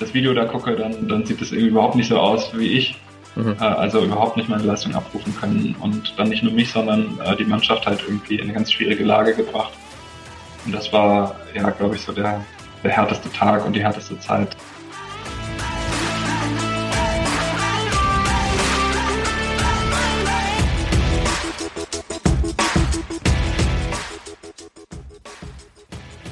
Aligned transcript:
das 0.00 0.14
Video 0.14 0.34
da 0.34 0.44
gucke, 0.46 0.74
dann, 0.74 1.08
dann 1.08 1.24
sieht 1.24 1.40
es 1.40 1.52
irgendwie 1.52 1.70
überhaupt 1.70 1.94
nicht 1.94 2.08
so 2.08 2.18
aus 2.18 2.56
wie 2.56 2.78
ich. 2.78 2.96
Mhm. 3.36 3.56
Äh, 3.60 3.64
also 3.64 4.04
überhaupt 4.04 4.36
nicht 4.36 4.48
meine 4.48 4.64
Leistung 4.64 4.94
abrufen 4.94 5.34
können 5.36 5.76
und 5.80 6.14
dann 6.18 6.28
nicht 6.28 6.42
nur 6.42 6.52
mich, 6.52 6.72
sondern 6.72 7.18
äh, 7.24 7.36
die 7.36 7.44
Mannschaft 7.44 7.86
halt 7.86 8.02
irgendwie 8.06 8.36
in 8.36 8.42
eine 8.42 8.52
ganz 8.52 8.72
schwierige 8.72 9.04
Lage 9.04 9.34
gebracht. 9.34 9.72
Und 10.66 10.74
das 10.74 10.92
war, 10.92 11.36
ja, 11.54 11.70
glaube 11.70 11.96
ich, 11.96 12.02
so 12.02 12.12
der, 12.12 12.44
der 12.82 12.90
härteste 12.90 13.30
Tag 13.32 13.64
und 13.64 13.74
die 13.74 13.82
härteste 13.82 14.18
Zeit. 14.18 14.56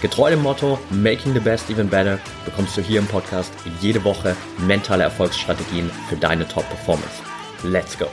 Getreu 0.00 0.30
dem 0.30 0.40
Motto 0.40 0.78
Making 0.90 1.34
the 1.34 1.40
Best 1.40 1.68
Even 1.68 1.86
Better 1.86 2.18
bekommst 2.46 2.74
du 2.74 2.80
hier 2.80 3.00
im 3.00 3.06
Podcast 3.06 3.52
jede 3.82 4.02
Woche 4.02 4.34
mentale 4.66 5.02
Erfolgsstrategien 5.02 5.90
für 6.08 6.16
deine 6.16 6.48
Top-Performance. 6.48 7.22
Let's 7.64 7.98
go! 7.98 8.06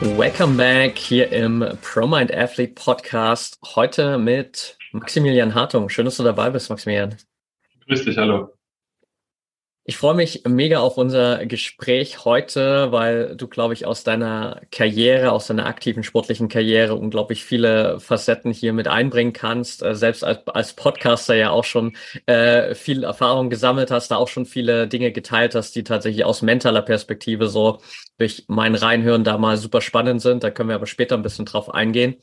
Welcome 0.00 0.56
back 0.56 0.96
hier 0.96 1.32
im 1.32 1.64
ProMind 1.82 2.32
Athlete 2.32 2.74
Podcast. 2.74 3.58
Heute 3.74 4.16
mit 4.18 4.78
Maximilian 4.92 5.56
Hartung. 5.56 5.88
Schön, 5.88 6.04
dass 6.04 6.18
du 6.18 6.22
dabei 6.22 6.50
bist, 6.50 6.70
Maximilian. 6.70 7.16
Grüß 7.88 8.04
dich, 8.04 8.16
hallo. 8.16 8.55
Ich 9.88 9.98
freue 9.98 10.14
mich 10.16 10.42
mega 10.48 10.80
auf 10.80 10.98
unser 10.98 11.46
Gespräch 11.46 12.24
heute, 12.24 12.90
weil 12.90 13.36
du, 13.36 13.46
glaube 13.46 13.72
ich, 13.72 13.86
aus 13.86 14.02
deiner 14.02 14.60
Karriere, 14.72 15.30
aus 15.30 15.46
deiner 15.46 15.66
aktiven 15.66 16.02
sportlichen 16.02 16.48
Karriere 16.48 16.96
unglaublich 16.96 17.44
viele 17.44 18.00
Facetten 18.00 18.50
hier 18.52 18.72
mit 18.72 18.88
einbringen 18.88 19.32
kannst. 19.32 19.84
Äh, 19.84 19.94
selbst 19.94 20.24
als, 20.24 20.44
als 20.48 20.72
Podcaster 20.74 21.36
ja 21.36 21.50
auch 21.50 21.62
schon 21.62 21.96
äh, 22.26 22.74
viel 22.74 23.04
Erfahrung 23.04 23.48
gesammelt 23.48 23.92
hast, 23.92 24.10
da 24.10 24.16
auch 24.16 24.26
schon 24.26 24.44
viele 24.44 24.88
Dinge 24.88 25.12
geteilt 25.12 25.54
hast, 25.54 25.76
die 25.76 25.84
tatsächlich 25.84 26.24
aus 26.24 26.42
mentaler 26.42 26.82
Perspektive 26.82 27.46
so 27.46 27.80
durch 28.18 28.44
mein 28.48 28.74
Reinhören 28.74 29.22
da 29.22 29.38
mal 29.38 29.56
super 29.56 29.80
spannend 29.80 30.20
sind. 30.20 30.42
Da 30.42 30.50
können 30.50 30.68
wir 30.68 30.74
aber 30.76 30.88
später 30.88 31.14
ein 31.14 31.22
bisschen 31.22 31.44
drauf 31.46 31.72
eingehen. 31.72 32.16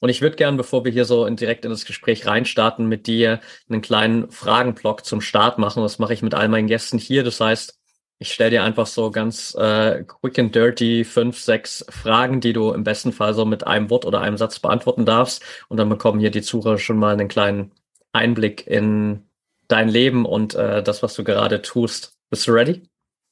Und 0.00 0.08
ich 0.08 0.22
würde 0.22 0.36
gern, 0.36 0.56
bevor 0.56 0.84
wir 0.84 0.92
hier 0.92 1.04
so 1.04 1.26
in, 1.26 1.36
direkt 1.36 1.64
in 1.64 1.70
das 1.70 1.84
Gespräch 1.84 2.26
reinstarten, 2.26 2.86
mit 2.86 3.06
dir 3.06 3.40
einen 3.68 3.82
kleinen 3.82 4.30
Fragenblock 4.30 5.04
zum 5.04 5.20
Start 5.20 5.58
machen. 5.58 5.82
Das 5.82 5.98
mache 5.98 6.14
ich 6.14 6.22
mit 6.22 6.34
all 6.34 6.48
meinen 6.48 6.66
Gästen 6.66 6.98
hier. 6.98 7.22
Das 7.22 7.40
heißt, 7.40 7.78
ich 8.18 8.32
stelle 8.32 8.50
dir 8.50 8.64
einfach 8.64 8.86
so 8.86 9.10
ganz 9.10 9.54
äh, 9.54 10.04
quick 10.04 10.38
and 10.38 10.54
dirty 10.54 11.04
fünf, 11.04 11.38
sechs 11.38 11.84
Fragen, 11.88 12.40
die 12.40 12.52
du 12.52 12.72
im 12.72 12.84
besten 12.84 13.12
Fall 13.12 13.32
so 13.34 13.44
mit 13.44 13.66
einem 13.66 13.88
Wort 13.88 14.04
oder 14.04 14.20
einem 14.20 14.36
Satz 14.36 14.58
beantworten 14.58 15.06
darfst. 15.06 15.42
Und 15.68 15.76
dann 15.76 15.88
bekommen 15.88 16.20
hier 16.20 16.30
die 16.30 16.42
Zuhörer 16.42 16.78
schon 16.78 16.98
mal 16.98 17.14
einen 17.14 17.28
kleinen 17.28 17.72
Einblick 18.12 18.66
in 18.66 19.26
dein 19.68 19.88
Leben 19.88 20.26
und 20.26 20.54
äh, 20.54 20.82
das, 20.82 21.02
was 21.02 21.14
du 21.14 21.24
gerade 21.24 21.62
tust. 21.62 22.16
Bist 22.28 22.46
du 22.46 22.52
ready? 22.52 22.82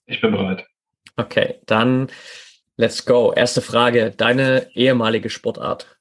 Ich 0.07 0.21
bin 0.21 0.33
bereit. 0.33 0.65
Okay, 1.17 1.61
dann 1.67 2.09
let's 2.77 3.05
go. 3.05 3.33
Erste 3.35 3.61
Frage. 3.61 4.13
Deine 4.17 4.69
ehemalige 4.75 5.31
Sportart? 5.31 5.98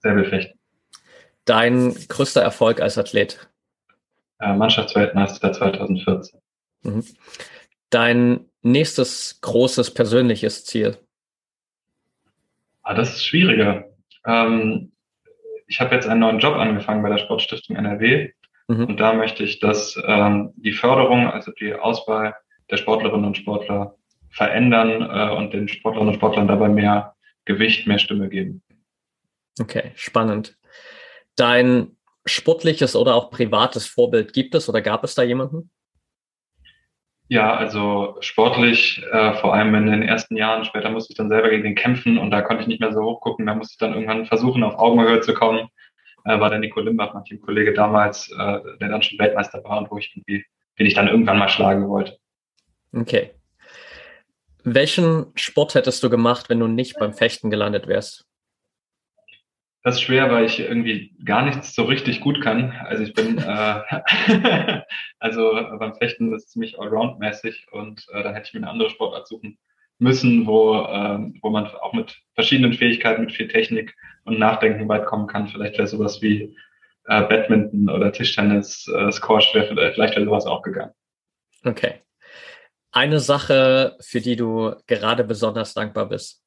Säbelfechten. 0.00 0.58
Dein 1.44 1.94
größter 2.08 2.42
Erfolg 2.42 2.80
als 2.80 2.98
Athlet? 2.98 3.48
Äh, 4.40 4.54
Mannschaftsweltmeister 4.54 5.52
2014. 5.52 6.40
Mhm. 6.82 7.04
Dein 7.90 8.46
nächstes 8.62 9.40
großes 9.40 9.94
persönliches 9.94 10.64
Ziel? 10.64 10.98
Ah, 12.82 12.94
das 12.94 13.14
ist 13.14 13.26
schwieriger. 13.26 13.84
Ähm, 14.26 14.92
ich 15.66 15.80
habe 15.80 15.94
jetzt 15.94 16.08
einen 16.08 16.20
neuen 16.20 16.38
Job 16.38 16.56
angefangen 16.56 17.02
bei 17.02 17.08
der 17.08 17.18
Sportstiftung 17.18 17.76
NRW 17.76 18.32
mhm. 18.68 18.84
und 18.84 19.00
da 19.00 19.12
möchte 19.14 19.44
ich, 19.44 19.60
dass 19.60 20.00
ähm, 20.04 20.52
die 20.56 20.72
Förderung, 20.72 21.28
also 21.28 21.52
die 21.52 21.74
Auswahl 21.74 22.34
der 22.70 22.76
Sportlerinnen 22.76 23.26
und 23.26 23.36
Sportler 23.36 23.96
verändern 24.30 25.02
äh, 25.02 25.34
und 25.34 25.52
den 25.52 25.68
Sportlerinnen 25.68 26.12
und 26.12 26.18
Sportlern 26.18 26.48
dabei 26.48 26.68
mehr 26.68 27.14
Gewicht, 27.44 27.86
mehr 27.86 27.98
Stimme 27.98 28.28
geben. 28.28 28.62
Okay, 29.60 29.92
spannend. 29.94 30.56
Dein 31.36 31.96
sportliches 32.24 32.96
oder 32.96 33.14
auch 33.14 33.30
privates 33.30 33.86
Vorbild 33.86 34.32
gibt 34.32 34.54
es 34.54 34.68
oder 34.68 34.82
gab 34.82 35.04
es 35.04 35.14
da 35.14 35.22
jemanden? 35.22 35.70
Ja, 37.28 37.56
also 37.56 38.16
sportlich, 38.20 39.02
äh, 39.10 39.34
vor 39.34 39.52
allem 39.52 39.74
in 39.74 39.86
den 39.86 40.02
ersten 40.02 40.36
Jahren, 40.36 40.64
später 40.64 40.90
musste 40.90 41.12
ich 41.12 41.16
dann 41.16 41.28
selber 41.28 41.50
gegen 41.50 41.64
den 41.64 41.74
kämpfen 41.74 42.18
und 42.18 42.30
da 42.30 42.40
konnte 42.40 42.62
ich 42.62 42.68
nicht 42.68 42.80
mehr 42.80 42.92
so 42.92 43.02
hochgucken. 43.02 43.46
Da 43.46 43.54
musste 43.54 43.72
ich 43.72 43.78
dann 43.78 43.94
irgendwann 43.94 44.26
versuchen, 44.26 44.62
auf 44.62 44.78
Augenhöhe 44.78 45.20
zu 45.20 45.34
kommen. 45.34 45.68
Äh, 46.24 46.38
war 46.38 46.50
der 46.50 46.60
Nico 46.60 46.80
Limbach, 46.80 47.14
mein 47.14 47.24
Teamkollege 47.24 47.72
damals, 47.72 48.30
äh, 48.30 48.58
der 48.80 48.88
dann 48.88 49.02
schon 49.02 49.18
Weltmeister 49.18 49.62
war 49.64 49.78
und 49.78 49.90
wo 49.90 49.98
ich 49.98 50.12
irgendwie, 50.14 50.44
den 50.78 50.86
ich 50.86 50.94
dann 50.94 51.08
irgendwann 51.08 51.38
mal 51.38 51.48
schlagen 51.48 51.88
wollte. 51.88 52.16
Okay. 52.92 53.32
Welchen 54.62 55.26
Sport 55.34 55.74
hättest 55.74 56.02
du 56.02 56.10
gemacht, 56.10 56.48
wenn 56.48 56.60
du 56.60 56.68
nicht 56.68 56.96
beim 56.98 57.12
Fechten 57.12 57.50
gelandet 57.50 57.88
wärst? 57.88 58.25
Das 59.86 59.94
ist 59.94 60.00
schwer, 60.00 60.32
weil 60.32 60.46
ich 60.46 60.58
irgendwie 60.58 61.14
gar 61.24 61.44
nichts 61.44 61.72
so 61.72 61.84
richtig 61.84 62.20
gut 62.20 62.40
kann. 62.40 62.72
Also 62.72 63.04
ich 63.04 63.14
bin, 63.14 63.38
äh, 63.38 63.82
also 65.20 65.52
beim 65.78 65.94
Fechten 65.94 66.34
ist 66.34 66.46
es 66.46 66.50
ziemlich 66.50 66.80
allround-mäßig 66.80 67.68
und 67.70 68.04
äh, 68.12 68.24
dann 68.24 68.34
hätte 68.34 68.48
ich 68.48 68.54
mir 68.54 68.62
eine 68.62 68.70
andere 68.70 68.90
Sportart 68.90 69.28
suchen 69.28 69.58
müssen, 70.00 70.44
wo, 70.44 70.74
äh, 70.74 71.30
wo 71.40 71.50
man 71.50 71.68
auch 71.68 71.92
mit 71.92 72.20
verschiedenen 72.34 72.72
Fähigkeiten, 72.72 73.20
mit 73.20 73.32
viel 73.32 73.46
Technik 73.46 73.94
und 74.24 74.40
Nachdenken 74.40 74.88
weit 74.88 75.06
kommen 75.06 75.28
kann. 75.28 75.46
Vielleicht 75.46 75.78
wäre 75.78 75.86
sowas 75.86 76.20
wie 76.20 76.56
äh, 77.04 77.22
Badminton 77.22 77.88
oder 77.88 78.10
Tischtennis, 78.10 78.88
äh, 78.88 79.12
Squash 79.12 79.54
wäre 79.54 79.92
vielleicht 79.94 80.16
wäre 80.16 80.24
sowas 80.26 80.46
auch 80.46 80.62
gegangen. 80.62 80.94
Okay. 81.64 82.02
Eine 82.90 83.20
Sache, 83.20 83.96
für 84.00 84.20
die 84.20 84.34
du 84.34 84.74
gerade 84.88 85.22
besonders 85.22 85.74
dankbar 85.74 86.08
bist. 86.08 86.42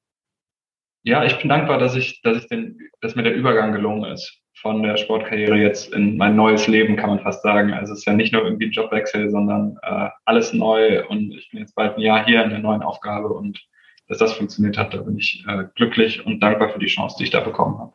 Ja, 1.04 1.24
ich 1.24 1.38
bin 1.40 1.50
dankbar, 1.50 1.78
dass 1.78 1.96
ich, 1.96 2.22
dass 2.22 2.38
ich 2.38 2.48
den, 2.48 2.78
dass 3.02 3.16
mir 3.16 3.24
der 3.24 3.36
Übergang 3.36 3.72
gelungen 3.72 4.12
ist 4.12 4.42
von 4.62 4.84
der 4.84 4.98
Sportkarriere 4.98 5.56
jetzt 5.56 5.94
in 5.94 6.18
mein 6.18 6.36
neues 6.36 6.68
Leben, 6.68 6.98
kann 6.98 7.10
man 7.10 7.22
fast 7.22 7.42
sagen. 7.42 7.72
Also 7.72 7.94
es 7.94 8.00
ist 8.00 8.06
ja 8.06 8.14
nicht 8.14 8.34
nur 8.34 8.44
irgendwie 8.44 8.66
ein 8.66 8.72
Jobwechsel, 8.72 9.30
sondern 9.30 9.78
äh, 9.82 10.10
alles 10.26 10.54
neu 10.54 11.08
und 11.08 11.32
ich 11.32 11.50
bin 11.50 11.62
jetzt 11.62 11.76
bald 11.76 11.96
ein 11.96 12.02
Jahr 12.02 12.26
hier 12.26 12.44
in 12.44 12.50
der 12.50 12.60
neuen 12.60 12.84
Aufgabe 12.84 13.30
und 13.30 13.60
dass 14.08 14.18
das 14.18 14.34
funktioniert 14.34 14.78
hat, 14.78 14.94
da 14.94 14.98
bin 14.98 15.18
ich 15.18 15.46
äh, 15.48 15.66
glücklich 15.76 16.26
und 16.26 16.42
dankbar 16.42 16.70
für 16.70 16.80
die 16.80 16.88
Chance, 16.88 17.16
die 17.20 17.26
ich 17.26 17.30
da 17.30 17.40
bekommen 17.40 17.78
habe. 17.78 17.94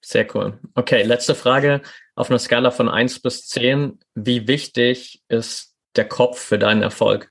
Sehr 0.00 0.26
cool. 0.34 0.58
Okay, 0.74 1.02
letzte 1.02 1.34
Frage. 1.34 1.80
Auf 2.14 2.28
einer 2.28 2.38
Skala 2.38 2.70
von 2.70 2.88
eins 2.88 3.20
bis 3.20 3.46
zehn, 3.46 3.98
wie 4.14 4.46
wichtig 4.46 5.22
ist 5.28 5.76
der 5.96 6.06
Kopf 6.06 6.38
für 6.38 6.58
deinen 6.58 6.82
Erfolg? 6.82 7.30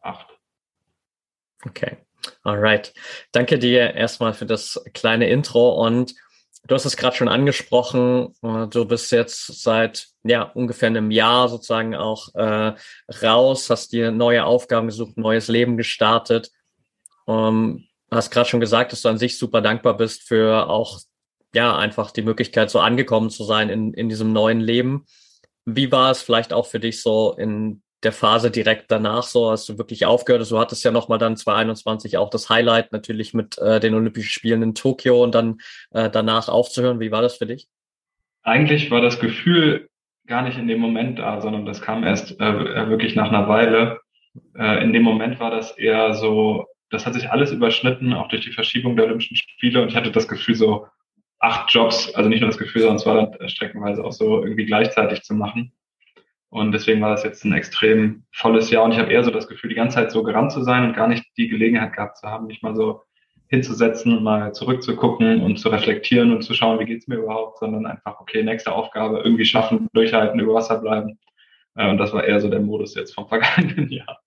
Acht. 0.00 0.28
Okay. 1.64 1.98
Alright. 2.42 2.92
Danke 3.32 3.58
dir 3.58 3.94
erstmal 3.94 4.34
für 4.34 4.46
das 4.46 4.82
kleine 4.94 5.28
Intro 5.28 5.84
und 5.84 6.14
du 6.66 6.74
hast 6.74 6.84
es 6.84 6.96
gerade 6.96 7.16
schon 7.16 7.28
angesprochen. 7.28 8.34
Äh, 8.42 8.66
du 8.68 8.84
bist 8.84 9.10
jetzt 9.12 9.62
seit 9.62 10.08
ja 10.24 10.42
ungefähr 10.42 10.88
einem 10.88 11.10
Jahr 11.10 11.48
sozusagen 11.48 11.94
auch 11.94 12.34
äh, 12.34 12.74
raus, 13.22 13.70
hast 13.70 13.92
dir 13.92 14.10
neue 14.10 14.44
Aufgaben 14.44 14.86
gesucht, 14.88 15.16
neues 15.16 15.48
Leben 15.48 15.76
gestartet. 15.76 16.50
Um, 17.26 17.84
hast 18.10 18.30
gerade 18.30 18.48
schon 18.48 18.60
gesagt, 18.60 18.92
dass 18.92 19.02
du 19.02 19.08
an 19.10 19.18
sich 19.18 19.38
super 19.38 19.60
dankbar 19.60 19.96
bist 19.96 20.22
für 20.22 20.68
auch 20.70 21.00
ja 21.54 21.76
einfach 21.76 22.10
die 22.10 22.22
Möglichkeit, 22.22 22.70
so 22.70 22.80
angekommen 22.80 23.30
zu 23.30 23.44
sein 23.44 23.68
in, 23.68 23.92
in 23.92 24.08
diesem 24.08 24.32
neuen 24.32 24.60
Leben. 24.60 25.06
Wie 25.64 25.92
war 25.92 26.10
es 26.10 26.22
vielleicht 26.22 26.52
auch 26.52 26.66
für 26.66 26.80
dich 26.80 27.02
so 27.02 27.34
in 27.34 27.82
der 28.02 28.12
Phase 28.12 28.50
direkt 28.50 28.90
danach, 28.90 29.24
so 29.24 29.50
hast 29.50 29.68
du 29.68 29.78
wirklich 29.78 30.06
aufgehört. 30.06 30.40
Also, 30.40 30.56
du 30.56 30.60
hattest 30.60 30.84
ja 30.84 30.90
nochmal 30.90 31.18
dann 31.18 31.36
2021 31.36 32.16
auch 32.16 32.30
das 32.30 32.48
Highlight 32.48 32.92
natürlich 32.92 33.34
mit 33.34 33.58
äh, 33.58 33.80
den 33.80 33.94
Olympischen 33.94 34.30
Spielen 34.30 34.62
in 34.62 34.74
Tokio 34.74 35.22
und 35.22 35.34
dann 35.34 35.58
äh, 35.90 36.08
danach 36.10 36.48
aufzuhören. 36.48 37.00
Wie 37.00 37.10
war 37.10 37.22
das 37.22 37.36
für 37.36 37.46
dich? 37.46 37.68
Eigentlich 38.42 38.90
war 38.90 39.00
das 39.00 39.18
Gefühl 39.18 39.88
gar 40.26 40.42
nicht 40.42 40.58
in 40.58 40.68
dem 40.68 40.78
Moment 40.78 41.18
da, 41.18 41.40
sondern 41.40 41.66
das 41.66 41.80
kam 41.80 42.04
erst 42.04 42.38
äh, 42.38 42.88
wirklich 42.88 43.16
nach 43.16 43.28
einer 43.28 43.48
Weile. 43.48 44.00
Äh, 44.56 44.82
in 44.84 44.92
dem 44.92 45.02
Moment 45.02 45.40
war 45.40 45.50
das 45.50 45.76
eher 45.76 46.14
so, 46.14 46.66
das 46.90 47.06
hat 47.06 47.14
sich 47.14 47.30
alles 47.30 47.50
überschnitten, 47.50 48.12
auch 48.12 48.28
durch 48.28 48.44
die 48.44 48.52
Verschiebung 48.52 48.94
der 48.96 49.06
Olympischen 49.06 49.36
Spiele 49.36 49.82
und 49.82 49.88
ich 49.88 49.96
hatte 49.96 50.12
das 50.12 50.28
Gefühl 50.28 50.54
so, 50.54 50.86
acht 51.40 51.72
Jobs, 51.72 52.14
also 52.14 52.28
nicht 52.28 52.40
nur 52.40 52.50
das 52.50 52.58
Gefühl, 52.58 52.82
sondern 52.82 52.96
es 52.96 53.06
war 53.06 53.26
dann 53.26 53.48
streckenweise 53.48 54.04
auch 54.04 54.12
so 54.12 54.42
irgendwie 54.42 54.66
gleichzeitig 54.66 55.22
zu 55.22 55.34
machen. 55.34 55.72
Und 56.50 56.72
deswegen 56.72 57.00
war 57.02 57.10
das 57.10 57.24
jetzt 57.24 57.44
ein 57.44 57.52
extrem 57.52 58.24
volles 58.32 58.70
Jahr 58.70 58.84
und 58.84 58.92
ich 58.92 58.98
habe 58.98 59.12
eher 59.12 59.22
so 59.22 59.30
das 59.30 59.48
Gefühl, 59.48 59.68
die 59.68 59.76
ganze 59.76 59.96
Zeit 59.96 60.10
so 60.10 60.22
gerannt 60.22 60.52
zu 60.52 60.62
sein 60.62 60.84
und 60.84 60.96
gar 60.96 61.08
nicht 61.08 61.24
die 61.36 61.48
Gelegenheit 61.48 61.92
gehabt 61.92 62.16
zu 62.16 62.26
haben, 62.26 62.46
mich 62.46 62.62
mal 62.62 62.74
so 62.74 63.02
hinzusetzen 63.48 64.16
und 64.16 64.22
mal 64.22 64.52
zurückzugucken 64.52 65.42
und 65.42 65.58
zu 65.58 65.68
reflektieren 65.68 66.32
und 66.32 66.42
zu 66.42 66.54
schauen, 66.54 66.78
wie 66.78 66.84
geht's 66.84 67.06
mir 67.06 67.16
überhaupt, 67.16 67.58
sondern 67.58 67.86
einfach, 67.86 68.20
okay, 68.20 68.42
nächste 68.42 68.72
Aufgabe, 68.72 69.20
irgendwie 69.24 69.44
schaffen, 69.44 69.88
durchhalten, 69.92 70.40
über 70.40 70.54
Wasser 70.54 70.78
bleiben. 70.78 71.18
Äh, 71.74 71.88
und 71.90 71.98
das 71.98 72.12
war 72.12 72.24
eher 72.24 72.40
so 72.40 72.48
der 72.48 72.60
Modus 72.60 72.94
jetzt 72.94 73.14
vom 73.14 73.28
vergangenen 73.28 73.90
Jahr. 73.90 74.20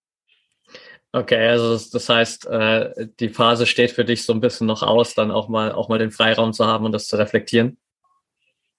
Okay, 1.14 1.48
also 1.48 1.78
das, 1.92 2.08
heißt, 2.08 2.48
äh, 2.48 3.08
die 3.20 3.30
Phase 3.30 3.66
steht 3.66 3.92
für 3.92 4.06
dich 4.06 4.24
so 4.24 4.32
ein 4.32 4.40
bisschen 4.40 4.66
noch 4.66 4.82
aus, 4.82 5.14
dann 5.14 5.30
auch 5.30 5.50
mal 5.50 5.74
auch 5.74 5.90
mal 5.90 6.00
den 6.00 6.12
Freiraum 6.12 6.54
zu 6.54 6.66
haben 6.66 6.86
und 6.86 6.94
das 6.94 7.08
zu 7.08 7.18
reflektieren. 7.18 7.78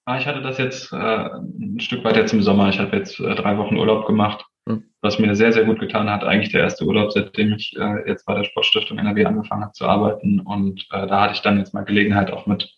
Ah, 0.04 0.18
ich 0.18 0.26
hatte 0.26 0.42
das 0.42 0.58
jetzt 0.58 0.92
äh, 0.92 0.96
ein 0.96 1.78
Stück 1.80 2.02
weit 2.04 2.16
jetzt 2.16 2.32
im 2.32 2.42
Sommer. 2.42 2.68
Ich 2.68 2.78
habe 2.78 2.96
jetzt 2.96 3.20
äh, 3.20 3.34
drei 3.34 3.56
Wochen 3.56 3.76
Urlaub 3.76 4.06
gemacht, 4.06 4.44
hm. 4.68 4.84
was 5.00 5.18
mir 5.18 5.36
sehr, 5.36 5.52
sehr 5.52 5.64
gut 5.64 5.78
getan 5.78 6.10
hat. 6.10 6.24
Eigentlich 6.24 6.50
der 6.50 6.62
erste 6.62 6.84
Urlaub, 6.84 7.12
seitdem 7.12 7.54
ich 7.54 7.76
äh, 7.78 8.08
jetzt 8.08 8.26
bei 8.26 8.34
der 8.34 8.44
Sportstiftung 8.44 8.98
NRW 8.98 9.24
angefangen 9.24 9.62
habe 9.62 9.72
zu 9.72 9.86
arbeiten. 9.86 10.40
Und 10.40 10.86
äh, 10.90 11.06
da 11.06 11.20
hatte 11.20 11.34
ich 11.34 11.42
dann 11.42 11.58
jetzt 11.58 11.72
mal 11.72 11.84
Gelegenheit, 11.84 12.32
auch 12.32 12.46
mit 12.46 12.74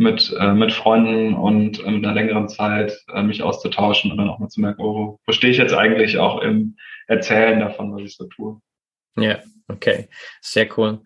mit, 0.00 0.34
äh, 0.40 0.54
mit 0.54 0.72
Freunden 0.72 1.34
und 1.34 1.84
äh, 1.84 1.90
mit 1.90 2.04
einer 2.04 2.14
längeren 2.14 2.48
Zeit 2.48 2.98
äh, 3.12 3.22
mich 3.22 3.42
auszutauschen 3.42 4.10
und 4.10 4.16
dann 4.16 4.30
auch 4.30 4.38
mal 4.38 4.48
zu 4.48 4.62
merken, 4.62 4.80
oh, 4.80 5.18
wo 5.26 5.32
stehe 5.32 5.52
ich 5.52 5.58
jetzt 5.58 5.74
eigentlich 5.74 6.16
auch 6.16 6.40
im 6.40 6.76
Erzählen 7.06 7.60
davon, 7.60 7.92
was 7.94 8.00
ich 8.00 8.16
so 8.16 8.24
tue. 8.24 8.60
Ja, 9.16 9.40
okay, 9.68 10.08
sehr 10.40 10.66
cool. 10.78 11.00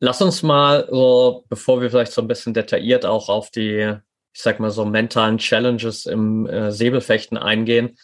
Lass 0.00 0.22
uns 0.22 0.42
mal 0.42 0.88
so, 0.90 1.44
bevor 1.50 1.82
wir 1.82 1.90
vielleicht 1.90 2.12
so 2.12 2.22
ein 2.22 2.28
bisschen 2.28 2.54
detailliert 2.54 3.04
auch 3.04 3.28
auf 3.28 3.50
die 3.50 3.98
ich 4.38 4.44
sag 4.44 4.60
mal 4.60 4.70
so 4.70 4.84
mentalen 4.84 5.38
Challenges 5.38 6.06
im 6.06 6.46
äh, 6.46 6.70
Säbelfechten 6.70 7.36
eingehen, 7.36 7.98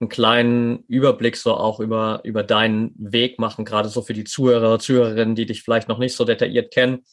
einen 0.00 0.08
kleinen 0.08 0.82
Überblick 0.88 1.36
so 1.36 1.54
auch 1.54 1.78
über, 1.78 2.22
über 2.24 2.42
deinen 2.42 2.92
Weg 2.98 3.38
machen, 3.38 3.64
gerade 3.64 3.88
so 3.88 4.02
für 4.02 4.12
die 4.12 4.24
Zuhörer, 4.24 4.80
Zuhörerinnen, 4.80 5.36
die 5.36 5.46
dich 5.46 5.62
vielleicht 5.62 5.86
noch 5.86 5.98
nicht 5.98 6.16
so 6.16 6.24
detailliert 6.24 6.74
kennen. 6.74 7.04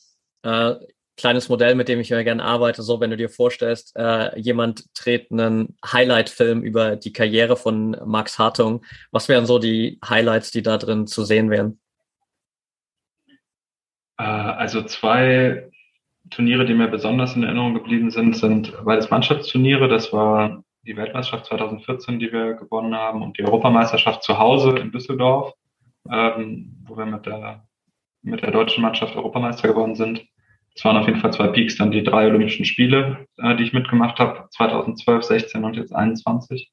Äh, 0.42 0.74
kleines 1.18 1.50
Modell, 1.50 1.75
mit 1.75 1.88
dem 1.88 2.00
ich 2.00 2.10
immer 2.10 2.24
gerne 2.24 2.44
arbeite, 2.44 2.81
so 2.81 3.00
wenn 3.00 3.12
du 3.12 3.16
dir 3.18 3.30
vorstellst, 3.30 3.96
äh, 3.96 4.36
jemand 4.40 4.86
dreht 5.00 5.31
einen 5.31 5.78
Highlight-Film 5.86 6.64
über 6.64 6.96
die 6.96 7.14
Karriere 7.14 7.56
von 7.56 7.96
Max 8.04 8.40
Hartung. 8.40 8.84
Was 9.12 9.30
wären 9.30 9.46
so 9.46 9.60
die 9.60 10.00
Highlights, 10.04 10.50
die 10.50 10.64
da 10.64 10.80
drin 10.80 11.06
zu 11.06 11.25
sehen 11.25 11.52
wären? 11.52 11.80
Äh, 14.18 14.24
also 14.24 14.81
zwei 14.81 15.70
Turniere, 16.30 16.66
die 16.66 16.74
mir 16.74 16.88
besonders 16.88 17.36
in 17.36 17.44
Erinnerung 17.44 17.74
geblieben 17.74 18.10
sind, 18.10 18.36
sind 18.36 18.74
beides 18.86 19.10
Mannschaftsturniere. 19.10 19.88
Das 19.88 20.14
war 20.14 20.64
die 20.86 20.96
Weltmeisterschaft 20.96 21.46
2014, 21.48 22.20
die 22.20 22.31
wir 22.31 22.54
gewonnen 22.54 22.96
haben, 22.96 23.22
und 23.22 23.38
die 23.38 23.44
Europameisterschaft 23.44 24.24
zu 24.24 24.38
Hause 24.38 24.78
in 24.78 24.92
Düsseldorf, 24.92 25.54
ähm, 26.10 26.78
wo 26.86 26.98
wir 26.98 27.06
mit 27.06 27.25
der, 27.25 27.68
mit 28.22 28.42
der 28.42 28.52
deutschen 28.52 28.81
Mannschaft 28.81 29.16
Europameister 29.16 29.68
geworden 29.68 29.96
sind. 29.96 30.25
Es 30.75 30.84
waren 30.84 30.98
auf 30.98 31.08
jeden 31.08 31.20
Fall 31.20 31.31
zwei 31.31 31.48
Peaks, 31.48 31.78
dann 31.78 31.92
die 31.92 32.04
drei 32.04 32.28
Olympischen 32.28 32.66
Spiele, 32.66 33.28
äh, 33.38 33.56
die 33.56 33.64
ich 33.64 33.74
mitgemacht 33.74 34.20
habe, 34.20 34.48
2012, 34.52 35.24
16 35.24 35.64
und 35.64 35.75
jetzt 35.75 35.94
21. 35.94 36.72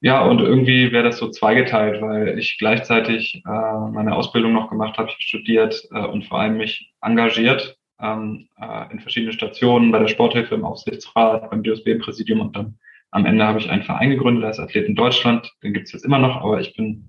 Ja, 0.00 0.24
und 0.24 0.40
irgendwie 0.40 0.92
wäre 0.92 1.04
das 1.04 1.18
so 1.18 1.28
zweigeteilt, 1.30 2.00
weil 2.00 2.38
ich 2.38 2.56
gleichzeitig 2.58 3.42
äh, 3.44 3.90
meine 3.90 4.14
Ausbildung 4.14 4.52
noch 4.52 4.70
gemacht 4.70 4.96
habe, 4.98 5.10
studiert 5.18 5.88
äh, 5.90 6.04
und 6.04 6.26
vor 6.26 6.40
allem 6.40 6.56
mich 6.58 6.92
engagiert 7.00 7.77
ähm, 8.00 8.48
äh, 8.60 8.92
in 8.92 9.00
verschiedene 9.00 9.32
Stationen, 9.32 9.90
bei 9.90 9.98
der 9.98 10.08
Sporthilfe, 10.08 10.54
im 10.54 10.64
Aufsichtsrat, 10.64 11.50
beim 11.50 11.62
DOSB-Präsidium 11.62 12.40
und 12.40 12.56
dann 12.56 12.78
am 13.10 13.24
Ende 13.24 13.46
habe 13.46 13.58
ich 13.58 13.70
einen 13.70 13.82
Verein 13.82 14.10
gegründet 14.10 14.44
als 14.44 14.60
Athleten 14.60 14.94
Deutschland. 14.94 15.50
Den 15.62 15.72
gibt 15.72 15.86
es 15.86 15.92
jetzt 15.92 16.04
immer 16.04 16.18
noch, 16.18 16.42
aber 16.42 16.60
ich 16.60 16.74
bin 16.74 17.08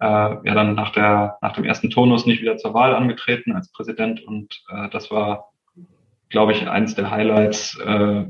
äh, 0.00 0.06
ja 0.06 0.54
dann 0.54 0.74
nach, 0.74 0.90
der, 0.90 1.38
nach 1.42 1.52
dem 1.52 1.64
ersten 1.64 1.90
Turnus 1.90 2.26
nicht 2.26 2.40
wieder 2.40 2.56
zur 2.56 2.74
Wahl 2.74 2.94
angetreten 2.94 3.52
als 3.52 3.70
Präsident 3.70 4.22
und 4.24 4.62
äh, 4.70 4.88
das 4.90 5.10
war, 5.10 5.52
glaube 6.30 6.52
ich, 6.52 6.68
eines 6.68 6.94
der 6.94 7.10
Highlights, 7.10 7.78
äh, 7.78 8.24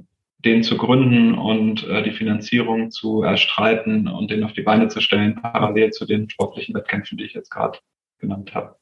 den 0.45 0.63
zu 0.63 0.77
gründen 0.77 1.35
und 1.35 1.87
äh, 1.87 2.03
die 2.03 2.13
Finanzierung 2.13 2.91
zu 2.91 3.23
erstreiten 3.23 4.09
und 4.09 4.31
den 4.31 4.45
auf 4.45 4.53
die 4.53 4.63
Beine 4.63 4.89
zu 4.89 5.01
stellen, 5.01 5.35
parallel 5.41 5.91
zu 5.91 6.07
den 6.07 6.31
sportlichen 6.31 6.75
Wettkämpfen, 6.75 7.19
die 7.19 7.25
ich 7.25 7.35
jetzt 7.35 7.51
gerade 7.51 7.79
genannt 8.19 8.55
habe. 8.55 8.77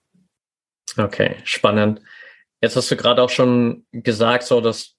Okay, 0.98 1.36
spannend. 1.44 2.00
Jetzt 2.62 2.76
hast 2.76 2.90
du 2.90 2.96
gerade 2.96 3.22
auch 3.22 3.30
schon 3.30 3.86
gesagt, 3.92 4.44
so 4.44 4.60
dass 4.60 4.96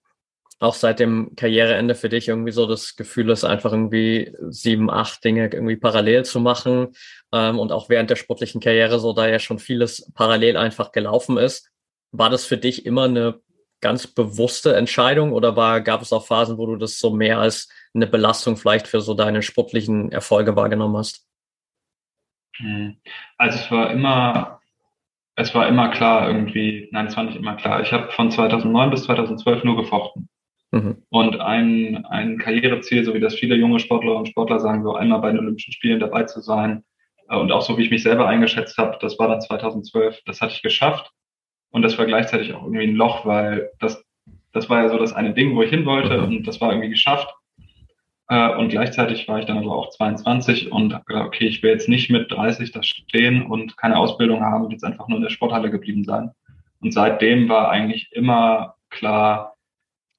auch 0.59 0.73
seit 0.73 0.99
dem 0.99 1.35
Karriereende 1.35 1.93
für 1.93 2.09
dich 2.09 2.27
irgendwie 2.27 2.51
so 2.51 2.65
das 2.65 2.95
Gefühl 2.95 3.29
ist, 3.29 3.43
einfach 3.43 3.71
irgendwie 3.71 4.35
sieben, 4.49 4.89
acht 4.89 5.23
Dinge 5.23 5.49
irgendwie 5.53 5.75
parallel 5.75 6.25
zu 6.25 6.39
machen 6.39 6.95
ähm, 7.31 7.59
und 7.59 7.71
auch 7.71 7.89
während 7.89 8.09
der 8.09 8.15
sportlichen 8.15 8.59
Karriere 8.59 8.99
so 8.99 9.13
da 9.13 9.27
ja 9.27 9.39
schon 9.39 9.59
vieles 9.59 10.11
parallel 10.13 10.57
einfach 10.57 10.91
gelaufen 10.91 11.37
ist. 11.37 11.69
War 12.11 12.29
das 12.29 12.45
für 12.45 12.57
dich 12.57 12.85
immer 12.85 13.03
eine 13.03 13.39
ganz 13.81 14.07
bewusste 14.07 14.75
Entscheidung 14.75 15.33
oder 15.33 15.55
war, 15.55 15.81
gab 15.81 16.01
es 16.01 16.11
auch 16.11 16.25
Phasen, 16.25 16.57
wo 16.57 16.65
du 16.65 16.75
das 16.77 16.97
so 16.97 17.11
mehr 17.11 17.39
als 17.39 17.69
eine 17.93 18.07
Belastung 18.07 18.57
vielleicht 18.57 18.87
für 18.87 19.01
so 19.01 19.13
deine 19.13 19.43
sportlichen 19.43 20.11
Erfolge 20.11 20.55
wahrgenommen 20.55 20.97
hast? 20.97 21.27
Hm. 22.55 22.97
Also 23.37 23.59
es 23.59 23.69
war 23.69 23.91
immer 23.91 24.56
es 25.37 25.53
war 25.53 25.67
immer 25.67 25.89
klar 25.89 26.27
irgendwie, 26.27 26.89
nein, 26.91 27.05
es 27.05 27.15
war 27.15 27.23
nicht 27.23 27.37
immer 27.37 27.55
klar. 27.55 27.81
Ich 27.81 27.93
habe 27.93 28.11
von 28.11 28.31
2009 28.31 28.89
bis 28.89 29.03
2012 29.03 29.63
nur 29.63 29.77
gefochten. 29.77 30.29
Mhm. 30.71 31.03
Und 31.09 31.39
ein, 31.39 32.05
ein 32.07 32.39
Karriereziel, 32.39 33.05
so 33.05 33.13
wie 33.13 33.19
das 33.19 33.35
viele 33.35 33.55
junge 33.55 33.79
Sportlerinnen 33.79 34.21
und 34.21 34.29
Sportler 34.29 34.59
sagen, 34.59 34.83
so 34.83 34.95
einmal 34.95 35.21
bei 35.21 35.29
den 35.29 35.39
Olympischen 35.39 35.73
Spielen 35.73 35.99
dabei 35.99 36.23
zu 36.23 36.41
sein 36.41 36.83
äh, 37.29 37.37
und 37.37 37.51
auch 37.51 37.61
so 37.61 37.77
wie 37.77 37.83
ich 37.83 37.91
mich 37.91 38.01
selber 38.01 38.27
eingeschätzt 38.27 38.79
habe, 38.79 38.97
das 38.99 39.19
war 39.19 39.27
dann 39.27 39.39
2012, 39.39 40.21
das 40.25 40.41
hatte 40.41 40.53
ich 40.53 40.63
geschafft. 40.63 41.11
Und 41.69 41.83
das 41.83 41.99
war 41.99 42.07
gleichzeitig 42.07 42.53
auch 42.55 42.63
irgendwie 42.63 42.87
ein 42.87 42.95
Loch, 42.95 43.23
weil 43.25 43.69
das, 43.79 44.03
das 44.53 44.69
war 44.71 44.81
ja 44.81 44.89
so 44.89 44.97
das 44.97 45.13
eine 45.13 45.35
Ding, 45.35 45.55
wo 45.55 45.61
ich 45.61 45.69
hin 45.69 45.85
wollte 45.85 46.17
mhm. 46.17 46.23
und 46.23 46.47
das 46.47 46.59
war 46.61 46.71
irgendwie 46.71 46.89
geschafft. 46.89 47.31
Äh, 48.29 48.55
und 48.55 48.69
gleichzeitig 48.69 49.27
war 49.27 49.39
ich 49.39 49.45
dann 49.45 49.57
aber 49.57 49.75
auch 49.75 49.89
22 49.89 50.71
und 50.71 50.93
habe 50.93 51.05
gedacht, 51.05 51.27
okay, 51.27 51.47
ich 51.47 51.63
will 51.63 51.71
jetzt 51.71 51.89
nicht 51.89 52.09
mit 52.09 52.31
30 52.31 52.71
da 52.71 52.83
stehen 52.83 53.45
und 53.45 53.77
keine 53.77 53.97
Ausbildung 53.97 54.41
haben 54.41 54.65
und 54.65 54.71
jetzt 54.71 54.83
einfach 54.83 55.07
nur 55.07 55.17
in 55.17 55.23
der 55.23 55.29
Sporthalle 55.29 55.71
geblieben 55.71 56.03
sein. 56.03 56.31
Und 56.81 56.93
seitdem 56.93 57.49
war 57.49 57.69
eigentlich 57.69 58.11
immer 58.11 58.75
klar, 58.89 59.55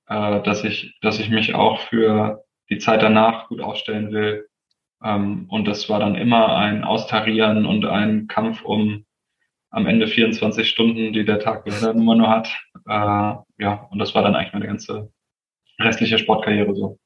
äh, 0.09 0.43
dass 0.43 0.65
ich, 0.65 0.97
dass 1.03 1.21
ich 1.21 1.29
mich 1.31 1.55
auch 1.55 1.81
für 1.81 2.45
die 2.71 2.79
Zeit 2.79 3.03
danach 3.03 3.49
gut 3.49 3.61
aufstellen 3.61 4.11
will. 4.13 4.49
Ähm, 5.03 5.47
und 5.49 5.67
das 5.67 5.89
war 5.89 6.01
dann 6.01 6.15
immer 6.15 6.57
ein 6.57 6.85
Austarieren 6.85 7.67
und 7.67 7.85
ein 7.85 8.27
Kampf 8.27 8.63
um 8.63 9.05
am 9.71 9.87
Ende 9.87 10.09
24 10.09 10.67
Stunden, 10.67 11.13
die 11.13 11.27
der 11.27 11.41
Tag 11.41 11.67
Nummer 11.95 12.15
nur 12.15 12.31
hat. 12.31 12.49
Äh, 12.87 13.35
ja, 13.63 13.87
und 13.91 13.99
das 13.99 14.15
war 14.15 14.23
dann 14.23 14.35
eigentlich 14.35 14.55
meine 14.55 14.67
ganze 14.67 15.13
restliche 15.79 16.19
Sportkarriere 16.19 16.75
so. 16.75 16.99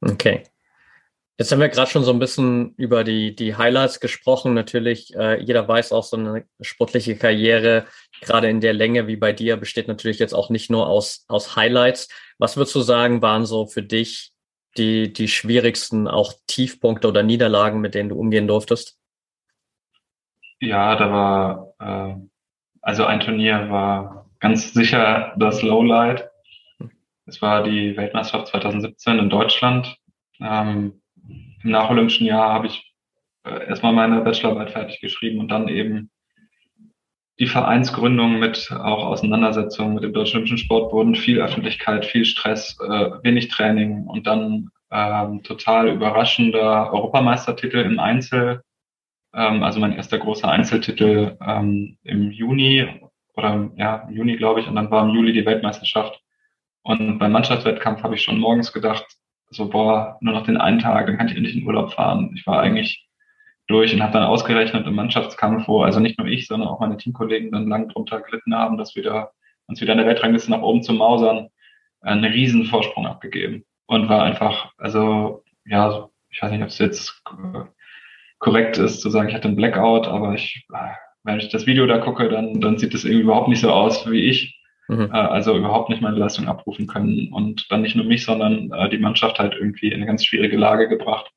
Okay. 0.00 0.44
Jetzt 1.38 1.52
haben 1.52 1.60
wir 1.60 1.68
gerade 1.68 1.90
schon 1.90 2.04
so 2.04 2.12
ein 2.12 2.18
bisschen 2.18 2.74
über 2.76 3.04
die, 3.04 3.36
die 3.36 3.56
Highlights 3.56 4.00
gesprochen. 4.00 4.54
Natürlich, 4.54 5.14
äh, 5.14 5.38
jeder 5.42 5.68
weiß 5.68 5.92
auch, 5.92 6.04
so 6.04 6.16
eine 6.16 6.46
sportliche 6.62 7.16
Karriere, 7.16 7.84
gerade 8.22 8.48
in 8.48 8.62
der 8.62 8.72
Länge 8.72 9.06
wie 9.06 9.16
bei 9.16 9.34
dir, 9.34 9.58
besteht 9.58 9.86
natürlich 9.86 10.18
jetzt 10.18 10.32
auch 10.32 10.48
nicht 10.48 10.70
nur 10.70 10.86
aus, 10.88 11.26
aus 11.28 11.54
Highlights. 11.54 12.08
Was 12.38 12.56
würdest 12.56 12.74
du 12.74 12.80
sagen, 12.80 13.20
waren 13.20 13.44
so 13.44 13.66
für 13.66 13.82
dich 13.82 14.32
die, 14.78 15.12
die 15.12 15.28
schwierigsten 15.28 16.08
auch 16.08 16.32
Tiefpunkte 16.46 17.08
oder 17.08 17.22
Niederlagen, 17.22 17.80
mit 17.80 17.94
denen 17.94 18.08
du 18.08 18.18
umgehen 18.18 18.48
durftest? 18.48 18.98
Ja, 20.60 20.96
da 20.96 21.10
war, 21.12 21.74
äh, 21.78 22.14
also 22.80 23.04
ein 23.04 23.20
Turnier 23.20 23.68
war 23.68 24.26
ganz 24.40 24.72
sicher 24.72 25.34
das 25.36 25.60
Lowlight. 25.60 26.25
Es 27.26 27.42
war 27.42 27.64
die 27.64 27.96
Weltmeisterschaft 27.96 28.48
2017 28.48 29.18
in 29.18 29.30
Deutschland. 29.30 29.96
Ähm, 30.40 31.00
Im 31.62 31.70
nacholympischen 31.70 32.26
Jahr 32.26 32.52
habe 32.52 32.68
ich 32.68 32.94
äh, 33.44 33.66
erstmal 33.66 33.92
meine 33.92 34.20
Bachelorarbeit 34.20 34.70
fertig 34.70 35.00
geschrieben 35.00 35.40
und 35.40 35.48
dann 35.48 35.66
eben 35.68 36.10
die 37.38 37.48
Vereinsgründung 37.48 38.38
mit 38.38 38.70
auch 38.70 39.04
Auseinandersetzungen 39.06 39.94
mit 39.94 40.04
dem 40.04 40.12
Deutschen 40.12 40.36
Olympischen 40.36 40.58
Sportbund, 40.58 41.18
viel 41.18 41.40
Öffentlichkeit, 41.40 42.06
viel 42.06 42.24
Stress, 42.24 42.78
äh, 42.80 43.10
wenig 43.22 43.48
Training 43.48 44.06
und 44.06 44.26
dann 44.26 44.70
ähm, 44.92 45.42
total 45.42 45.88
überraschender 45.88 46.92
Europameistertitel 46.92 47.78
im 47.78 47.98
Einzel. 47.98 48.62
Ähm, 49.34 49.64
also 49.64 49.80
mein 49.80 49.92
erster 49.92 50.18
großer 50.18 50.48
Einzeltitel 50.48 51.36
ähm, 51.44 51.98
im 52.04 52.30
Juni 52.30 52.88
oder 53.34 53.68
ja, 53.76 54.06
im 54.08 54.14
Juni 54.14 54.36
glaube 54.36 54.60
ich 54.60 54.68
und 54.68 54.76
dann 54.76 54.90
war 54.92 55.04
im 55.04 55.14
Juli 55.14 55.32
die 55.32 55.44
Weltmeisterschaft 55.44 56.22
und 56.86 57.18
beim 57.18 57.32
Mannschaftswettkampf 57.32 58.04
habe 58.04 58.14
ich 58.14 58.22
schon 58.22 58.38
morgens 58.38 58.72
gedacht, 58.72 59.04
so, 59.50 59.68
boah, 59.68 60.18
nur 60.20 60.34
noch 60.34 60.44
den 60.44 60.56
einen 60.56 60.78
Tag, 60.78 61.06
dann 61.06 61.18
kann 61.18 61.26
ich 61.26 61.36
endlich 61.36 61.56
in 61.56 61.66
Urlaub 61.66 61.92
fahren. 61.92 62.30
Ich 62.36 62.46
war 62.46 62.60
eigentlich 62.60 63.08
durch 63.66 63.92
und 63.92 64.04
habe 64.04 64.12
dann 64.12 64.22
ausgerechnet 64.22 64.86
im 64.86 64.94
Mannschaftskampf, 64.94 65.66
wo 65.66 65.82
also 65.82 65.98
nicht 65.98 66.16
nur 66.16 66.28
ich, 66.28 66.46
sondern 66.46 66.68
auch 66.68 66.78
meine 66.78 66.96
Teamkollegen 66.96 67.50
dann 67.50 67.66
lang 67.66 67.88
drunter 67.88 68.20
gelitten 68.20 68.54
haben, 68.54 68.78
dass 68.78 68.94
wir 68.94 69.02
da, 69.02 69.32
uns 69.66 69.80
wieder 69.80 69.94
in 69.94 69.98
der 69.98 70.06
Weltrangliste 70.06 70.52
nach 70.52 70.62
oben 70.62 70.84
zu 70.84 70.92
mausern, 70.92 71.48
einen 72.02 72.24
riesen 72.24 72.66
Vorsprung 72.66 73.04
abgegeben 73.04 73.64
und 73.86 74.08
war 74.08 74.22
einfach, 74.22 74.70
also 74.78 75.42
ja, 75.64 76.08
ich 76.30 76.40
weiß 76.40 76.52
nicht, 76.52 76.62
ob 76.62 76.68
es 76.68 76.78
jetzt 76.78 77.20
korrekt 78.38 78.78
ist 78.78 79.00
zu 79.00 79.10
sagen, 79.10 79.28
ich 79.28 79.34
hatte 79.34 79.48
einen 79.48 79.56
Blackout, 79.56 80.06
aber 80.06 80.34
ich, 80.34 80.64
wenn 81.24 81.40
ich 81.40 81.48
das 81.48 81.66
Video 81.66 81.86
da 81.88 81.98
gucke, 81.98 82.28
dann, 82.28 82.60
dann 82.60 82.78
sieht 82.78 82.94
es 82.94 83.04
irgendwie 83.04 83.24
überhaupt 83.24 83.48
nicht 83.48 83.60
so 83.60 83.72
aus 83.72 84.08
wie 84.08 84.20
ich. 84.20 84.55
Mhm. 84.88 85.10
Äh, 85.12 85.16
also 85.16 85.56
überhaupt 85.56 85.90
nicht 85.90 86.02
meine 86.02 86.16
Leistung 86.16 86.46
abrufen 86.48 86.86
können 86.86 87.32
und 87.32 87.70
dann 87.70 87.82
nicht 87.82 87.96
nur 87.96 88.04
mich, 88.04 88.24
sondern 88.24 88.70
äh, 88.72 88.88
die 88.88 88.98
Mannschaft 88.98 89.38
halt 89.38 89.54
irgendwie 89.54 89.88
in 89.88 89.94
eine 89.94 90.06
ganz 90.06 90.24
schwierige 90.24 90.56
Lage 90.56 90.88
gebracht. 90.88 91.30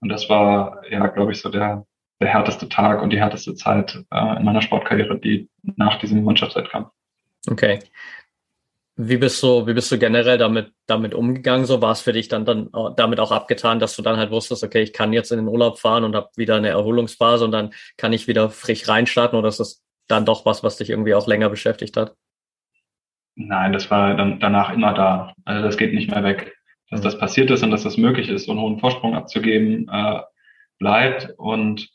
Und 0.00 0.08
das 0.08 0.28
war 0.28 0.82
ja, 0.90 1.06
glaube 1.08 1.32
ich, 1.32 1.40
so 1.40 1.50
der, 1.50 1.86
der 2.20 2.28
härteste 2.28 2.68
Tag 2.68 3.02
und 3.02 3.10
die 3.10 3.18
härteste 3.18 3.54
Zeit 3.54 3.98
äh, 4.10 4.36
in 4.38 4.44
meiner 4.44 4.62
Sportkarriere, 4.62 5.18
die 5.18 5.48
nach 5.76 5.98
diesem 5.98 6.24
Mannschaftswettkampf. 6.24 6.90
Okay. 7.48 7.80
Wie 9.02 9.16
bist 9.16 9.42
du, 9.42 9.66
wie 9.66 9.72
bist 9.72 9.90
du 9.90 9.98
generell 9.98 10.36
damit, 10.36 10.72
damit 10.86 11.14
umgegangen? 11.14 11.64
So 11.64 11.80
war 11.80 11.92
es 11.92 12.02
für 12.02 12.12
dich 12.12 12.28
dann, 12.28 12.44
dann 12.44 12.70
damit 12.96 13.18
auch 13.18 13.32
abgetan, 13.32 13.78
dass 13.78 13.96
du 13.96 14.02
dann 14.02 14.18
halt 14.18 14.30
wusstest, 14.30 14.62
okay, 14.62 14.82
ich 14.82 14.92
kann 14.92 15.14
jetzt 15.14 15.32
in 15.32 15.38
den 15.38 15.48
Urlaub 15.48 15.78
fahren 15.78 16.04
und 16.04 16.14
habe 16.14 16.28
wieder 16.36 16.56
eine 16.56 16.68
Erholungsphase 16.68 17.46
und 17.46 17.52
dann 17.52 17.72
kann 17.96 18.12
ich 18.12 18.28
wieder 18.28 18.50
frisch 18.50 18.86
reinstarten 18.88 19.38
oder 19.38 19.48
ist 19.48 19.60
das 19.60 19.82
dann 20.06 20.26
doch 20.26 20.44
was, 20.44 20.62
was 20.62 20.76
dich 20.76 20.90
irgendwie 20.90 21.14
auch 21.14 21.26
länger 21.26 21.48
beschäftigt 21.48 21.96
hat? 21.96 22.14
Nein, 23.46 23.72
das 23.72 23.90
war 23.90 24.14
dann 24.14 24.38
danach 24.38 24.70
immer 24.70 24.92
da. 24.92 25.32
Also 25.44 25.62
das 25.62 25.78
geht 25.78 25.94
nicht 25.94 26.10
mehr 26.10 26.22
weg. 26.22 26.54
Dass 26.90 27.00
mhm. 27.00 27.04
das 27.04 27.18
passiert 27.18 27.50
ist 27.50 27.62
und 27.62 27.70
dass 27.70 27.84
das 27.84 27.96
möglich 27.96 28.28
ist, 28.28 28.44
so 28.44 28.52
einen 28.52 28.60
hohen 28.60 28.78
Vorsprung 28.78 29.14
abzugeben, 29.14 29.88
äh, 29.90 30.20
bleibt. 30.78 31.32
Und 31.38 31.88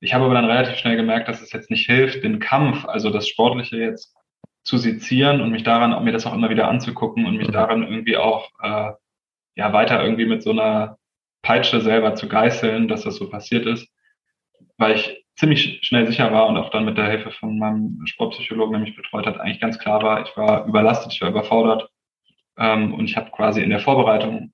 ich 0.00 0.14
habe 0.14 0.24
aber 0.24 0.34
dann 0.34 0.44
relativ 0.44 0.76
schnell 0.76 0.96
gemerkt, 0.96 1.28
dass 1.28 1.42
es 1.42 1.52
jetzt 1.52 1.70
nicht 1.70 1.86
hilft, 1.86 2.22
den 2.22 2.38
Kampf, 2.38 2.84
also 2.84 3.10
das 3.10 3.28
Sportliche 3.28 3.78
jetzt 3.78 4.14
zu 4.62 4.78
sezieren 4.78 5.40
und 5.40 5.50
mich 5.50 5.64
daran, 5.64 6.04
mir 6.04 6.12
das 6.12 6.24
auch 6.24 6.34
immer 6.34 6.50
wieder 6.50 6.68
anzugucken 6.68 7.26
und 7.26 7.36
mich 7.36 7.48
mhm. 7.48 7.52
daran 7.52 7.82
irgendwie 7.82 8.16
auch 8.16 8.48
äh, 8.62 8.92
ja 9.56 9.72
weiter 9.72 10.02
irgendwie 10.02 10.26
mit 10.26 10.42
so 10.42 10.50
einer 10.52 10.98
Peitsche 11.42 11.80
selber 11.80 12.14
zu 12.14 12.28
geißeln, 12.28 12.86
dass 12.86 13.02
das 13.02 13.16
so 13.16 13.28
passiert 13.28 13.66
ist, 13.66 13.88
weil 14.76 14.94
ich 14.94 15.21
ziemlich 15.36 15.80
schnell 15.82 16.06
sicher 16.06 16.32
war 16.32 16.46
und 16.46 16.56
auch 16.56 16.70
dann 16.70 16.84
mit 16.84 16.98
der 16.98 17.10
Hilfe 17.10 17.30
von 17.30 17.58
meinem 17.58 18.00
Sportpsychologen, 18.06 18.72
der 18.72 18.80
mich 18.80 18.96
betreut 18.96 19.26
hat, 19.26 19.40
eigentlich 19.40 19.60
ganz 19.60 19.78
klar 19.78 20.02
war, 20.02 20.22
ich 20.22 20.36
war 20.36 20.66
überlastet, 20.66 21.12
ich 21.12 21.20
war 21.20 21.30
überfordert 21.30 21.88
ähm, 22.58 22.94
und 22.94 23.04
ich 23.04 23.16
habe 23.16 23.30
quasi 23.30 23.62
in 23.62 23.70
der 23.70 23.80
Vorbereitung 23.80 24.52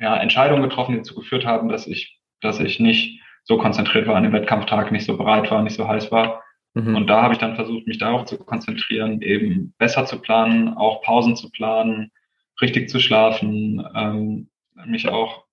ja, 0.00 0.16
Entscheidungen 0.16 0.62
getroffen, 0.62 0.92
die 0.92 0.98
dazu 0.98 1.14
geführt 1.14 1.46
haben, 1.46 1.68
dass 1.68 1.86
ich, 1.86 2.18
dass 2.40 2.58
ich 2.58 2.80
nicht 2.80 3.20
so 3.44 3.58
konzentriert 3.58 4.06
war 4.06 4.16
an 4.16 4.24
dem 4.24 4.32
Wettkampftag, 4.32 4.90
nicht 4.92 5.04
so 5.06 5.16
bereit 5.16 5.50
war, 5.50 5.62
nicht 5.62 5.76
so 5.76 5.86
heiß 5.86 6.10
war. 6.10 6.42
Mhm. 6.74 6.96
Und 6.96 7.06
da 7.06 7.22
habe 7.22 7.34
ich 7.34 7.38
dann 7.38 7.56
versucht, 7.56 7.86
mich 7.86 7.98
darauf 7.98 8.24
zu 8.24 8.38
konzentrieren, 8.38 9.22
eben 9.22 9.74
besser 9.78 10.06
zu 10.06 10.20
planen, 10.20 10.74
auch 10.74 11.02
Pausen 11.02 11.36
zu 11.36 11.50
planen, 11.50 12.12
richtig 12.60 12.88
zu 12.88 13.00
schlafen, 13.00 13.86
ähm, 13.94 14.50
mich 14.86 15.08
auch, 15.08 15.44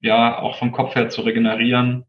ja, 0.00 0.38
auch 0.38 0.56
vom 0.56 0.72
Kopf 0.72 0.94
her 0.94 1.08
zu 1.08 1.22
regenerieren 1.22 2.04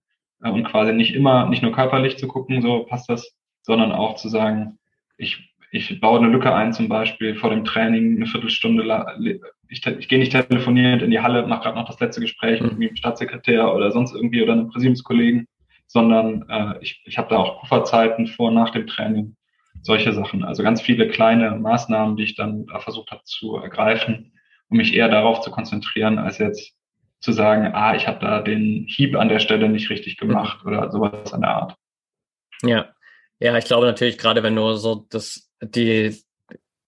und 0.52 0.64
quasi 0.66 0.94
nicht 0.94 1.14
immer, 1.14 1.48
nicht 1.48 1.64
nur 1.64 1.72
körperlich 1.72 2.18
zu 2.18 2.28
gucken, 2.28 2.62
so 2.62 2.84
passt 2.84 3.10
das, 3.10 3.36
sondern 3.64 3.92
auch 3.92 4.16
zu 4.16 4.30
sagen, 4.30 4.78
ich, 5.18 5.54
ich 5.72 6.00
baue 6.00 6.20
eine 6.20 6.30
Lücke 6.30 6.54
ein, 6.54 6.74
zum 6.74 6.88
Beispiel 6.88 7.36
vor 7.36 7.50
dem 7.50 7.66
Training 7.66 8.18
eine 8.18 8.28
Viertelstunde, 8.28 8.84
ich, 9.70 9.86
ich 9.86 10.08
gehe 10.08 10.20
nicht 10.20 10.32
telefonierend 10.32 11.02
in 11.02 11.12
die 11.12 11.20
Halle, 11.20 11.48
mache 11.48 11.64
gerade 11.64 11.78
noch 11.78 11.88
das 11.88 12.00
letzte 12.00 12.22
Gespräch 12.22 12.62
mhm. 12.62 12.78
mit 12.78 12.90
dem 12.92 12.96
Staatssekretär 12.96 13.74
oder 13.74 13.92
sonst 13.92 14.14
irgendwie 14.14 14.44
oder 14.44 14.54
einem 14.54 14.70
Präsidiumskollegen, 14.70 15.48
sondern 15.88 16.46
äh, 16.50 16.76
ich, 16.82 17.02
ich 17.06 17.18
habe 17.18 17.30
da 17.30 17.38
auch 17.38 17.60
Pufferzeiten 17.60 18.28
vor, 18.28 18.52
nach 18.52 18.72
dem 18.72 18.88
Training, 18.88 19.36
solche 19.82 20.14
Sachen. 20.14 20.44
Also 20.44 20.64
ganz 20.64 20.82
viele 20.82 21.08
kleine 21.08 21.52
Maßnahmen, 21.52 22.18
die 22.18 22.24
ich 22.24 22.36
dann 22.36 22.66
da 22.68 22.80
versucht 22.80 23.12
habe 23.12 23.22
zu 23.24 23.56
ergreifen, 23.58 24.34
um 24.70 24.78
mich 24.78 24.94
eher 24.94 25.10
darauf 25.10 25.42
zu 25.42 25.52
konzentrieren, 25.52 26.18
als 26.18 26.38
jetzt 26.38 26.76
zu 27.20 27.32
sagen, 27.32 27.72
ah, 27.74 27.96
ich 27.96 28.08
habe 28.08 28.20
da 28.20 28.42
den 28.42 28.86
Hieb 28.88 29.16
an 29.16 29.30
der 29.30 29.40
Stelle 29.40 29.70
nicht 29.70 29.90
richtig 29.90 30.18
gemacht 30.18 30.64
mhm. 30.64 30.72
oder 30.72 30.92
sowas 30.92 31.34
an 31.34 31.42
der 31.42 31.50
Art. 31.52 31.76
Ja, 32.62 32.90
ja, 33.40 33.58
ich 33.58 33.66
glaube 33.66 33.86
natürlich 33.86 34.18
gerade, 34.18 34.44
wenn 34.44 34.56
du 34.56 34.76
so 34.76 35.06
das 35.10 35.50
die 35.62 36.16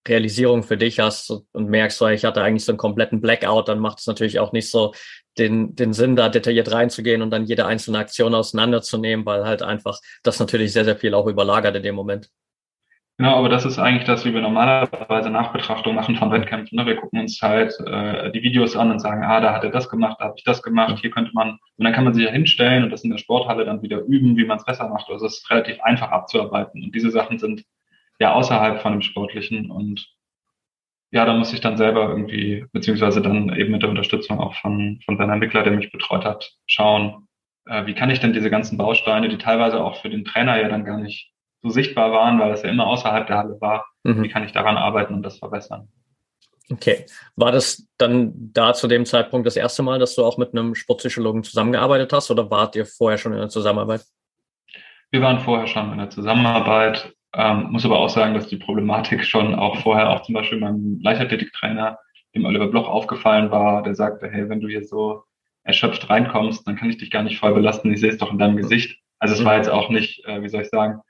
Realisierung 0.08 0.64
für 0.64 0.78
dich 0.78 1.00
hast 1.00 1.30
und 1.30 1.70
merkst, 1.70 2.02
ich 2.14 2.24
hatte 2.24 2.42
eigentlich 2.42 2.66
so 2.66 2.72
einen 2.72 2.78
kompletten 2.78 3.22
Blackout, 3.22 3.68
dann 3.68 3.80
macht 3.80 4.00
es 4.00 4.08
natürlich 4.08 4.40
auch 4.40 4.54
nicht 4.54 4.70
so 4.72 4.94
den, 5.38 5.76
den 5.76 5.94
Sinn, 5.94 6.16
da 6.16 6.30
detailliert 6.30 6.72
reinzugehen 6.72 7.22
und 7.22 7.32
dann 7.32 7.46
jede 7.46 7.66
einzelne 7.66 8.00
Aktion 8.00 8.34
auseinanderzunehmen, 8.34 9.26
weil 9.26 9.46
halt 9.46 9.62
einfach 9.62 10.00
das 10.24 10.40
natürlich 10.40 10.74
sehr, 10.74 10.86
sehr 10.86 10.96
viel 10.96 11.14
auch 11.14 11.28
überlagert 11.28 11.76
in 11.76 11.84
dem 11.84 11.96
Moment. 11.96 12.30
Genau, 13.20 13.36
aber 13.36 13.50
das 13.50 13.66
ist 13.66 13.80
eigentlich 13.80 14.04
das, 14.04 14.26
wie 14.26 14.34
wir 14.34 14.42
normalerweise 14.42 15.32
Nachbetrachtung 15.32 15.96
machen 15.96 16.16
von 16.18 16.32
Wettkämpfen. 16.32 16.76
Ne? 16.78 16.86
Wir 16.86 16.98
gucken 16.98 17.20
uns 17.20 17.42
halt 17.42 17.74
äh, 17.80 18.32
die 18.32 18.44
Videos 18.44 18.76
an 18.76 18.92
und 18.92 19.00
sagen, 19.00 19.24
ah, 19.24 19.42
da 19.42 19.56
hat 19.56 19.64
er 19.64 19.72
das 19.72 19.90
gemacht, 19.90 20.18
da 20.20 20.26
habe 20.26 20.36
ich 20.38 20.44
das 20.44 20.62
gemacht, 20.62 21.00
hier 21.02 21.10
könnte 21.10 21.32
man, 21.34 21.58
und 21.78 21.84
dann 21.84 21.94
kann 21.94 22.04
man 22.04 22.14
sich 22.14 22.24
ja 22.26 22.32
hinstellen 22.32 22.84
und 22.84 22.92
das 22.92 23.04
in 23.04 23.10
der 23.10 23.18
Sporthalle 23.18 23.66
dann 23.66 23.82
wieder 23.82 24.02
üben, 24.02 24.38
wie 24.38 24.46
man 24.46 24.58
es 24.58 24.66
besser 24.66 24.88
macht. 24.88 25.10
Also 25.10 25.26
es 25.26 25.40
ist 25.40 25.50
relativ 25.50 25.82
einfach 25.82 26.12
abzuarbeiten. 26.12 26.84
Und 26.84 26.94
diese 26.94 27.10
Sachen 27.10 27.40
sind 27.40 27.64
ja 28.20 28.34
außerhalb 28.34 28.82
von 28.82 28.92
dem 28.92 29.02
Sportlichen 29.02 29.72
und 29.72 30.08
ja, 31.10 31.26
da 31.26 31.34
muss 31.34 31.54
ich 31.54 31.62
dann 31.62 31.78
selber 31.78 32.10
irgendwie, 32.10 32.66
beziehungsweise 32.72 33.22
dann 33.22 33.56
eben 33.56 33.72
mit 33.72 33.82
der 33.82 33.90
Unterstützung 33.90 34.40
auch 34.40 34.54
von, 34.56 35.00
von 35.06 35.18
seinem 35.18 35.32
Entwickler, 35.32 35.64
der 35.64 35.74
mich 35.74 35.92
betreut 35.92 36.24
hat, 36.24 36.52
schauen, 36.68 37.28
äh, 37.66 37.86
wie 37.88 37.96
kann 37.96 38.12
ich 38.12 38.20
denn 38.20 38.34
diese 38.34 38.52
ganzen 38.52 38.78
Bausteine, 38.78 39.30
die 39.30 39.38
teilweise 39.40 39.84
auch 39.84 40.02
für 40.02 40.10
den 40.10 40.26
Trainer 40.26 40.62
ja 40.62 40.68
dann 40.68 40.86
gar 40.86 41.00
nicht 41.00 41.32
so 41.62 41.70
sichtbar 41.70 42.12
waren, 42.12 42.40
weil 42.40 42.50
das 42.50 42.64
ja 42.64 42.70
immer 42.70 42.88
außerhalb 42.88 43.28
der 43.28 43.38
Halle 43.38 43.58
war, 43.60 43.86
mhm. 44.04 44.24
wie 44.24 44.30
kann 44.30 44.44
ich 44.44 44.52
daran 44.52 44.78
arbeiten 44.78 45.14
und 45.14 45.24
das 45.24 45.40
verbessern. 45.40 45.90
Okay. 46.70 47.06
War 47.36 47.52
das 47.52 47.88
dann 47.98 48.34
da 48.36 48.74
zu 48.74 48.88
dem 48.88 49.06
Zeitpunkt 49.06 49.48
das 49.48 49.56
erste 49.56 49.84
Mal, 49.84 50.00
dass 50.00 50.16
du 50.16 50.26
auch 50.26 50.38
mit 50.38 50.52
einem 50.52 50.76
Sportpsychologen 50.76 51.44
zusammengearbeitet 51.44 52.12
hast 52.12 52.30
oder 52.30 52.52
wart 52.52 52.76
ihr 52.76 52.86
vorher 52.86 53.18
schon 53.18 53.34
in 53.34 53.40
der 53.40 53.50
Zusammenarbeit? 53.50 54.04
Wir 55.12 55.22
waren 55.22 55.40
vorher 55.40 55.68
schon 55.68 55.92
in 55.94 55.98
der 55.98 56.10
Zusammenarbeit. 56.10 57.14
Ähm, 57.34 57.68
muss 57.72 57.86
aber 57.86 58.00
auch 58.00 58.10
sagen, 58.10 58.34
dass 58.34 58.48
die 58.48 58.58
Problematik 58.58 59.24
schon 59.24 59.56
auch 59.56 59.78
vorher 59.78 60.10
auch 60.10 60.24
zum 60.24 60.34
Beispiel 60.34 60.60
meinem 60.60 61.00
Leichtathletiktrainer, 61.02 61.98
dem 62.36 62.46
Oliver 62.46 62.68
Bloch, 62.68 62.90
aufgefallen 62.90 63.50
war. 63.52 63.84
Der 63.84 63.96
sagte, 63.96 64.30
hey, 64.30 64.50
wenn 64.50 64.60
du 64.60 64.68
hier 64.68 64.84
so 64.84 65.24
erschöpft 65.64 66.10
reinkommst, 66.10 66.68
dann 66.68 66.76
kann 66.76 66.90
ich 66.90 66.98
dich 66.98 67.12
gar 67.12 67.24
nicht 67.24 67.40
voll 67.40 67.54
belasten. 67.54 67.92
Ich 67.92 68.02
sehe 68.02 68.10
es 68.10 68.18
doch 68.18 68.32
in 68.32 68.40
deinem 68.40 68.58
Gesicht. 68.58 69.00
Also 69.20 69.36
es 69.36 69.46
war 69.46 69.54
mhm. 69.54 69.60
jetzt 69.60 69.70
auch 69.70 69.90
nicht, 69.90 70.26
äh, 70.26 70.42
wie 70.42 70.50
soll 70.50 70.64
ich 70.64 70.70
sagen, 70.70 71.02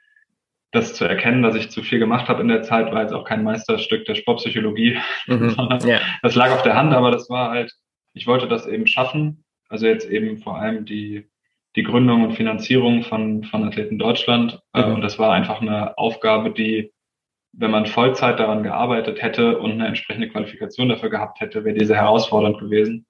das 0.77 0.93
zu 0.93 1.05
erkennen, 1.05 1.43
dass 1.43 1.55
ich 1.55 1.69
zu 1.69 1.81
viel 1.81 1.99
gemacht 1.99 2.29
habe 2.29 2.41
in 2.41 2.47
der 2.47 2.63
Zeit, 2.63 2.91
war 2.91 3.01
jetzt 3.01 3.13
auch 3.13 3.25
kein 3.25 3.43
Meisterstück 3.43 4.05
der 4.05 4.15
Sportpsychologie, 4.15 4.97
mhm. 5.27 5.49
sondern 5.51 5.87
ja. 5.87 5.99
das 6.21 6.35
lag 6.35 6.51
auf 6.51 6.63
der 6.63 6.75
Hand, 6.75 6.93
aber 6.93 7.11
das 7.11 7.29
war 7.29 7.51
halt, 7.51 7.73
ich 8.13 8.27
wollte 8.27 8.47
das 8.47 8.65
eben 8.67 8.87
schaffen. 8.87 9.43
Also 9.69 9.85
jetzt 9.85 10.09
eben 10.09 10.37
vor 10.37 10.57
allem 10.57 10.85
die 10.85 11.27
die 11.77 11.83
Gründung 11.83 12.23
und 12.23 12.33
Finanzierung 12.33 13.03
von, 13.03 13.43
von 13.43 13.63
Athleten 13.63 13.99
Deutschland. 13.99 14.59
Äh, 14.73 14.85
mhm. 14.85 14.95
Und 14.95 15.01
das 15.01 15.19
war 15.19 15.31
einfach 15.31 15.61
eine 15.61 15.97
Aufgabe, 15.97 16.51
die, 16.51 16.91
wenn 17.53 17.71
man 17.71 17.85
Vollzeit 17.85 18.39
daran 18.39 18.63
gearbeitet 18.63 19.21
hätte 19.21 19.59
und 19.59 19.73
eine 19.73 19.87
entsprechende 19.87 20.27
Qualifikation 20.27 20.89
dafür 20.89 21.11
gehabt 21.11 21.39
hätte, 21.39 21.63
wäre 21.63 21.77
diese 21.77 21.95
herausfordernd 21.95 22.57
gewesen. 22.59 23.05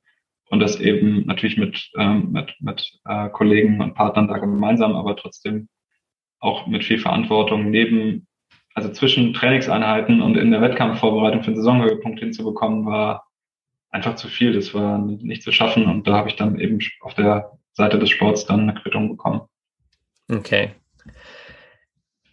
Und 0.50 0.60
das 0.60 0.80
eben 0.80 1.26
natürlich 1.26 1.58
mit, 1.58 1.90
ähm, 1.98 2.32
mit, 2.32 2.56
mit 2.60 3.00
äh, 3.06 3.30
Kollegen 3.30 3.82
und 3.82 3.96
Partnern 3.96 4.28
da 4.28 4.38
gemeinsam, 4.38 4.96
aber 4.96 5.16
trotzdem 5.16 5.70
auch 6.40 6.68
mit 6.68 6.84
viel 6.84 7.00
Verantwortung 7.00 7.70
neben, 7.70 8.28
also 8.74 8.90
zwischen 8.92 9.34
Trainingseinheiten 9.34 10.22
und 10.22 10.38
in 10.38 10.52
der 10.52 10.62
Wettkampfvorbereitung 10.62 11.44
für 11.44 11.52
den 11.52 11.58
Saisonhöhepunkt 11.58 12.20
hinzubekommen, 12.20 12.86
war 12.86 13.28
einfach 13.90 14.16
zu 14.16 14.28
viel. 14.28 14.54
Das 14.54 14.74
war 14.74 15.00
nicht 15.00 15.44
zu 15.44 15.52
schaffen. 15.52 15.88
Und 15.88 16.08
da 16.08 16.18
habe 16.18 16.30
ich 16.30 16.36
dann 16.36 16.60
eben 16.60 16.80
auf 17.02 17.14
der 17.14 17.52
Seite 17.74 18.00
des 18.00 18.10
Sports 18.10 18.46
dann 18.46 18.62
eine 18.62 18.80
Quittung 18.80 19.10
bekommen. 19.10 19.42
Okay. 20.30 20.72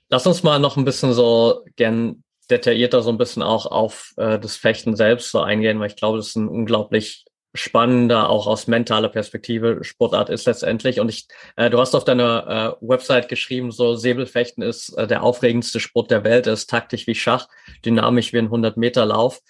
Lass 0.08 0.26
uns 0.26 0.42
mal 0.42 0.58
noch 0.58 0.76
ein 0.76 0.84
bisschen 0.84 1.12
so 1.12 1.64
gern 1.76 2.22
detaillierter 2.50 3.02
so 3.02 3.10
ein 3.10 3.18
bisschen 3.18 3.42
auch 3.42 3.66
auf 3.66 4.12
äh, 4.16 4.38
das 4.38 4.56
Fechten 4.56 4.96
selbst 4.96 5.30
so 5.30 5.40
eingehen, 5.40 5.80
weil 5.80 5.88
ich 5.88 5.96
glaube, 5.96 6.18
das 6.18 6.28
ist 6.28 6.36
ein 6.36 6.48
unglaublich 6.48 7.24
spannender, 7.54 8.28
auch 8.28 8.48
aus 8.48 8.66
mentaler 8.66 9.08
Perspektive 9.08 9.84
Sportart 9.84 10.28
ist 10.28 10.46
letztendlich. 10.46 10.98
Und 10.98 11.08
ich, 11.08 11.28
äh, 11.56 11.70
du 11.70 11.78
hast 11.78 11.94
auf 11.94 12.04
deiner 12.04 12.76
äh, 12.82 12.86
Website 12.86 13.28
geschrieben, 13.28 13.70
so 13.70 13.94
Säbelfechten 13.94 14.62
ist 14.62 14.90
äh, 14.98 15.06
der 15.06 15.22
aufregendste 15.22 15.78
Sport 15.78 16.10
der 16.10 16.24
Welt, 16.24 16.48
ist 16.48 16.68
taktisch 16.68 17.06
wie 17.06 17.14
Schach, 17.14 17.48
dynamisch 17.84 18.32
wie 18.32 18.38
ein 18.38 18.46
100 18.46 18.76
Meter 18.76 19.06
Lauf. 19.06 19.40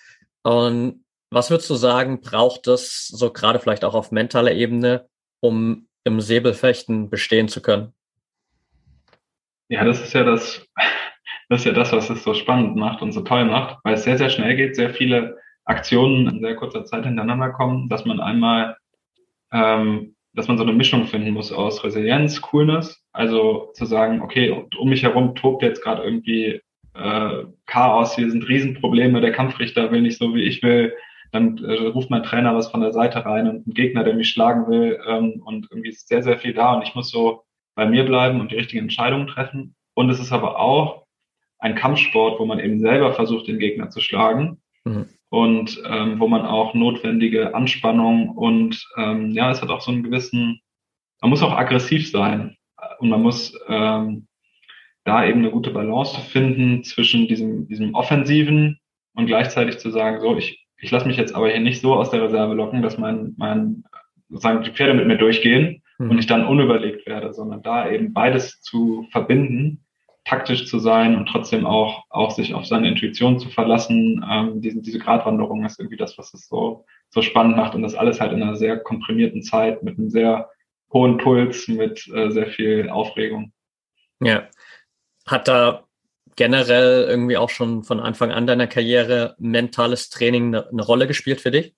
Und 0.43 1.05
was 1.31 1.51
würdest 1.51 1.71
du 1.71 1.75
sagen, 1.75 2.21
braucht 2.21 2.67
es 2.67 3.09
so 3.09 3.33
gerade 3.33 3.59
vielleicht 3.59 3.85
auch 3.85 3.95
auf 3.95 4.13
mentaler 4.13 4.53
Ebene, 4.53 5.09
um 5.41 5.89
im 6.05 6.21
Säbelfechten 6.21 7.09
bestehen 7.09 7.49
zu 7.49 7.63
können? 7.63 7.95
Ja, 9.69 9.83
das 9.85 10.03
ist 10.03 10.13
ja 10.13 10.25
das, 10.25 10.67
das 11.49 11.61
ist 11.61 11.65
ja 11.65 11.73
das, 11.73 11.91
was 11.91 12.11
es 12.11 12.23
so 12.23 12.35
spannend 12.35 12.77
macht 12.77 13.01
und 13.01 13.13
so 13.13 13.23
toll 13.23 13.47
macht, 13.47 13.79
weil 13.83 13.95
es 13.95 14.05
sehr, 14.05 14.19
sehr 14.19 14.29
schnell 14.29 14.57
geht, 14.57 14.77
sehr 14.77 14.91
viele 14.91 15.39
Aktionen 15.65 16.29
in 16.29 16.41
sehr 16.41 16.57
kurzer 16.57 16.85
Zeit 16.85 17.05
hintereinander 17.05 17.51
kommen, 17.51 17.89
dass 17.89 18.05
man 18.05 18.21
einmal, 18.21 18.77
ähm, 19.53 20.15
dass 20.35 20.49
man 20.49 20.59
so 20.59 20.65
eine 20.65 20.73
Mischung 20.73 21.07
finden 21.07 21.31
muss 21.31 21.53
aus 21.53 21.83
Resilienz, 21.85 22.41
Coolness, 22.41 23.03
also 23.13 23.71
zu 23.75 23.87
sagen, 23.87 24.21
okay, 24.21 24.67
um 24.79 24.89
mich 24.89 25.03
herum 25.03 25.35
tobt 25.35 25.63
jetzt 25.63 25.83
gerade 25.83 26.03
irgendwie 26.03 26.61
äh, 26.95 27.45
Chaos, 27.67 28.15
hier 28.17 28.31
sind 28.31 28.49
Riesenprobleme, 28.49 29.21
der 29.21 29.33
Kampfrichter 29.33 29.91
will 29.91 30.03
nicht 30.03 30.19
so, 30.19 30.35
wie 30.35 30.43
ich 30.43 30.63
will, 30.63 30.95
dann 31.33 31.59
äh, 31.65 31.89
ruft 31.89 32.11
mein 32.11 32.23
Trainer 32.23 32.55
was 32.55 32.71
von 32.71 32.81
der 32.81 32.93
Seite 32.93 33.25
rein 33.25 33.49
und 33.49 33.67
ein 33.67 33.75
Gegner, 33.75 34.05
der 34.05 34.15
mich 34.15 34.31
schlagen 34.31 34.69
will 34.69 35.01
ähm, 35.07 35.43
und 35.45 35.69
irgendwie 35.71 35.91
ist 35.91 36.09
sehr, 36.09 36.23
sehr 36.23 36.39
viel 36.39 36.55
da 36.55 36.75
und 36.75 36.83
ich 36.83 36.95
muss 36.95 37.11
so 37.11 37.43
bei 37.75 37.87
mir 37.87 38.05
bleiben 38.05 38.41
und 38.41 38.53
die 38.53 38.57
richtigen 38.57 38.83
Entscheidungen 38.83 39.27
treffen. 39.27 39.75
Und 39.95 40.11
es 40.11 40.21
ist 40.21 40.33
aber 40.33 40.61
auch 40.61 41.07
ein 41.59 41.75
Kampfsport, 41.75 42.39
wo 42.39 42.47
man 42.47 42.61
eben 42.61 42.79
selber 42.79 43.15
versucht, 43.15 43.49
den 43.49 43.59
Gegner 43.59 43.91
zu 43.91 44.01
schlagen 44.01 44.61
mhm. 44.85 45.09
Und 45.35 45.83
ähm, 45.85 46.21
wo 46.21 46.29
man 46.29 46.43
auch 46.43 46.75
notwendige 46.75 47.57
Anspannung 47.57 48.29
und 48.29 48.87
ähm, 48.97 49.33
ja, 49.33 49.51
es 49.51 49.61
hat 49.61 49.69
auch 49.69 49.81
so 49.81 49.91
einen 49.91 50.05
gewissen, 50.05 50.61
man 51.21 51.31
muss 51.31 51.43
auch 51.43 51.57
aggressiv 51.57 52.09
sein 52.09 52.57
und 53.01 53.09
man 53.09 53.21
muss 53.21 53.53
ähm, 53.67 54.29
da 55.03 55.27
eben 55.27 55.41
eine 55.41 55.51
gute 55.51 55.73
Balance 55.73 56.21
finden 56.21 56.85
zwischen 56.85 57.27
diesem, 57.27 57.67
diesem 57.67 57.95
offensiven 57.95 58.79
und 59.17 59.27
gleichzeitig 59.27 59.79
zu 59.79 59.91
sagen, 59.91 60.21
so, 60.21 60.37
ich, 60.37 60.65
ich 60.79 60.93
lasse 60.93 61.09
mich 61.09 61.17
jetzt 61.17 61.35
aber 61.35 61.51
hier 61.51 61.59
nicht 61.59 61.81
so 61.81 61.95
aus 61.95 62.11
der 62.11 62.23
Reserve 62.23 62.55
locken, 62.55 62.81
dass 62.81 62.97
mein, 62.97 63.35
mein 63.37 63.83
sozusagen 64.29 64.63
die 64.63 64.71
Pferde 64.71 64.95
mit 64.95 65.09
mir 65.09 65.19
durchgehen 65.19 65.83
mhm. 65.99 66.11
und 66.11 66.19
ich 66.21 66.27
dann 66.27 66.47
unüberlegt 66.47 67.09
werde, 67.09 67.33
sondern 67.33 67.61
da 67.61 67.91
eben 67.91 68.13
beides 68.13 68.61
zu 68.61 69.09
verbinden, 69.11 69.84
taktisch 70.25 70.67
zu 70.67 70.79
sein 70.79 71.17
und 71.17 71.27
trotzdem 71.27 71.67
auch, 71.67 72.05
auch 72.09 72.31
sich 72.31 72.55
auf 72.55 72.67
seine 72.67 72.89
Intuition 72.89 73.39
zu 73.39 73.51
verlassen. 73.51 74.25
Ähm, 74.29 74.61
diese, 74.61 74.81
diese 74.81 74.99
Gratwanderung 74.99 75.65
ist 75.65 75.79
irgendwie 75.79 75.99
das, 75.99 76.17
was 76.17 76.33
es 76.35 76.49
so, 76.49 76.87
so 77.11 77.23
spannend 77.23 77.57
macht 77.57 77.75
und 77.75 77.83
das 77.83 77.95
alles 77.95 78.21
halt 78.21 78.33
in 78.33 78.43
einer 78.43 78.57
sehr 78.57 78.79
komprimierten 78.79 79.43
Zeit 79.43 79.83
mit 79.83 79.99
einem 79.99 80.11
sehr 80.11 80.49
hohen 80.93 81.19
Puls, 81.19 81.69
mit 81.69 82.09
äh, 82.15 82.31
sehr 82.31 82.47
viel 82.47 82.89
Aufregung. 82.89 83.53
Ja. 84.21 84.49
Hat 85.27 85.49
da 85.49 85.85
generell 86.37 87.07
irgendwie 87.09 87.37
auch 87.37 87.51
schon 87.51 87.85
von 87.85 88.01
Anfang 88.01 88.33
an 88.33 88.47
deiner 88.47 88.67
Karriere 88.67 89.35
mentales 89.39 90.09
Training 90.09 90.49
eine, 90.49 90.69
eine 90.69 90.83
Rolle 90.83 91.07
gespielt 91.07 91.41
für 91.41 91.51
dich? 91.51 91.75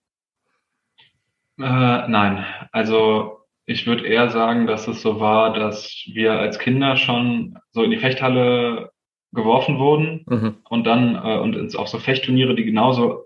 Äh, 1.59 1.63
nein, 2.09 2.45
also 2.71 3.36
ich 3.67 3.87
würde 3.87 4.07
eher 4.07 4.31
sagen, 4.31 4.67
dass 4.67 4.87
es 4.87 5.03
so 5.03 5.21
war, 5.21 5.53
dass 5.53 6.05
wir 6.13 6.33
als 6.39 6.59
Kinder 6.59 6.97
schon 6.97 7.59
so 7.73 7.83
in 7.83 7.91
die 7.91 7.99
Fechthalle 7.99 8.91
geworfen 9.33 9.79
wurden 9.79 10.25
mhm. 10.29 10.57
und 10.69 10.87
dann 10.87 11.17
äh, 11.17 11.39
und 11.39 11.57
ins, 11.57 11.75
auf 11.75 11.89
so 11.89 11.99
Fechtturniere, 11.99 12.55
die 12.55 12.65
genauso 12.65 13.25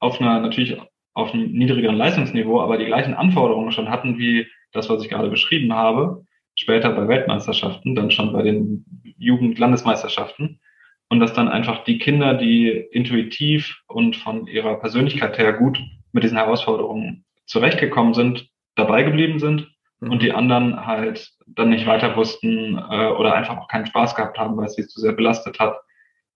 auf 0.00 0.20
einer 0.20 0.40
natürlich 0.40 0.78
auf 1.12 1.32
einem 1.32 1.52
niedrigeren 1.52 1.96
Leistungsniveau, 1.96 2.60
aber 2.60 2.78
die 2.78 2.86
gleichen 2.86 3.14
Anforderungen 3.14 3.72
schon 3.72 3.88
hatten 3.88 4.18
wie 4.18 4.46
das, 4.72 4.88
was 4.90 5.02
ich 5.02 5.08
gerade 5.08 5.30
beschrieben 5.30 5.72
habe. 5.72 6.24
Später 6.54 6.90
bei 6.90 7.06
Weltmeisterschaften, 7.06 7.94
dann 7.94 8.10
schon 8.10 8.32
bei 8.32 8.42
den 8.42 8.84
Jugendlandesmeisterschaften. 9.18 10.60
Und 11.08 11.20
dass 11.20 11.32
dann 11.32 11.48
einfach 11.48 11.84
die 11.84 11.98
Kinder, 11.98 12.34
die 12.34 12.68
intuitiv 12.68 13.80
und 13.86 14.16
von 14.16 14.46
ihrer 14.46 14.78
Persönlichkeit 14.80 15.38
her 15.38 15.52
gut 15.52 15.78
mit 16.12 16.24
diesen 16.24 16.36
Herausforderungen 16.36 17.24
zurechtgekommen 17.46 18.12
sind, 18.12 18.50
dabei 18.76 19.02
geblieben 19.02 19.38
sind 19.38 19.68
mhm. 20.00 20.12
und 20.12 20.22
die 20.22 20.32
anderen 20.32 20.86
halt 20.86 21.32
dann 21.46 21.70
nicht 21.70 21.86
weiter 21.86 22.16
wussten 22.16 22.78
äh, 22.78 23.08
oder 23.08 23.34
einfach 23.34 23.56
auch 23.56 23.68
keinen 23.68 23.86
Spaß 23.86 24.14
gehabt 24.14 24.38
haben, 24.38 24.56
weil 24.56 24.66
es 24.66 24.74
sie 24.74 24.86
zu 24.86 25.00
sehr 25.00 25.12
belastet 25.12 25.58
hat 25.58 25.76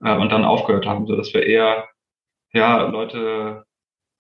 äh, 0.03 0.17
und 0.17 0.31
dann 0.31 0.45
aufgehört 0.45 0.87
haben, 0.87 1.07
so 1.07 1.17
dass 1.17 1.33
wir 1.33 1.45
eher 1.45 1.89
ja 2.53 2.83
Leute 2.83 3.65